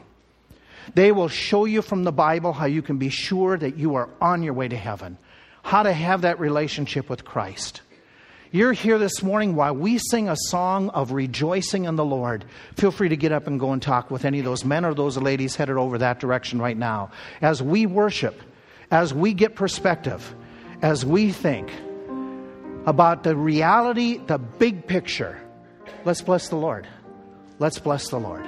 They 0.94 1.12
will 1.12 1.30
show 1.30 1.66
you 1.66 1.82
from 1.82 2.04
the 2.04 2.12
Bible 2.12 2.54
how 2.54 2.66
you 2.66 2.82
can 2.82 2.98
be 2.98 3.10
sure 3.10 3.58
that 3.58 3.78
you 3.78 3.96
are 3.96 4.10
on 4.20 4.44
your 4.44 4.54
way 4.54 4.68
to 4.68 4.76
heaven, 4.78 5.18
how 5.64 5.84
to 5.84 5.94
have 5.94 6.22
that 6.22 6.40
relationship 6.40 7.10
with 7.10 7.26
Christ. 7.26 7.82
You're 8.52 8.74
here 8.74 9.00
this 9.00 9.24
morning 9.24 9.56
while 9.56 9.74
we 9.74 9.98
sing 9.98 10.28
a 10.28 10.36
song 10.36 10.90
of 10.90 11.14
rejoicing 11.14 11.86
in 11.86 11.96
the 11.96 12.04
Lord. 12.04 12.44
Feel 12.76 12.92
free 12.92 13.10
to 13.10 13.16
get 13.16 13.32
up 13.32 13.48
and 13.48 13.60
go 13.60 13.72
and 13.72 13.82
talk 13.82 14.12
with 14.12 14.26
any 14.26 14.40
of 14.40 14.46
those 14.46 14.66
men 14.66 14.84
or 14.84 14.94
those 14.94 15.18
ladies 15.18 15.56
headed 15.56 15.78
over 15.78 15.98
that 16.00 16.20
direction 16.20 16.62
right 16.62 16.78
now. 16.78 17.12
As 17.42 17.64
we 17.64 17.86
worship, 17.86 18.42
as 18.92 19.14
we 19.14 19.34
get 19.34 19.56
perspective, 19.56 20.36
as 20.82 21.06
we 21.06 21.32
think 21.32 21.72
about 22.86 23.24
the 23.24 23.36
reality, 23.36 24.18
the 24.18 24.38
big 24.38 24.88
picture, 24.88 25.40
let's 26.06 26.22
bless 26.22 26.50
the 26.50 26.56
Lord. 26.56 26.88
Let's 27.60 27.78
bless 27.80 28.10
the 28.10 28.20
Lord. 28.20 28.46